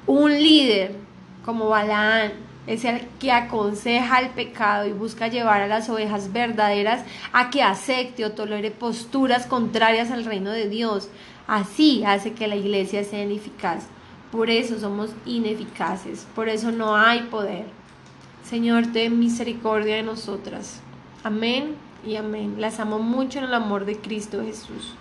Un 0.08 0.32
líder 0.32 0.96
como 1.46 1.70
Balaán 1.70 2.32
es 2.66 2.84
el 2.84 3.02
que 3.20 3.32
aconseja 3.32 4.22
el 4.22 4.30
pecado 4.32 4.88
y 4.88 4.92
busca 4.94 5.28
llevar 5.28 5.62
a 5.62 5.68
las 5.68 5.88
ovejas 5.88 6.34
verdaderas 6.34 7.04
a 7.32 7.52
que 7.52 7.62
acepte 7.62 8.26
o 8.26 8.32
tolere 8.32 8.72
posturas 8.72 9.46
contrarias 9.46 10.10
al 10.10 10.26
reino 10.26 10.50
de 10.50 10.68
Dios. 10.68 11.10
Así 11.46 12.04
hace 12.06 12.34
que 12.34 12.48
la 12.48 12.56
iglesia 12.56 13.04
sea 13.04 13.22
ineficaz. 13.22 13.86
Por 14.32 14.50
eso 14.50 14.80
somos 14.80 15.12
ineficaces, 15.28 16.26
por 16.34 16.50
eso 16.50 16.72
no 16.72 16.96
hay 16.96 17.22
poder. 17.22 17.66
Señor, 18.44 18.88
ten 18.88 19.20
misericordia 19.20 19.98
de 19.98 20.02
nosotras. 20.02 20.82
Amén 21.26 21.76
y 22.06 22.18
amén. 22.18 22.57
Las 22.60 22.80
amo 22.80 22.99
mucho 22.99 23.39
en 23.39 23.45
el 23.45 23.56
amor 23.56 23.85
de 23.85 23.99
Cristo 23.99 24.43
Jesús. 24.43 24.95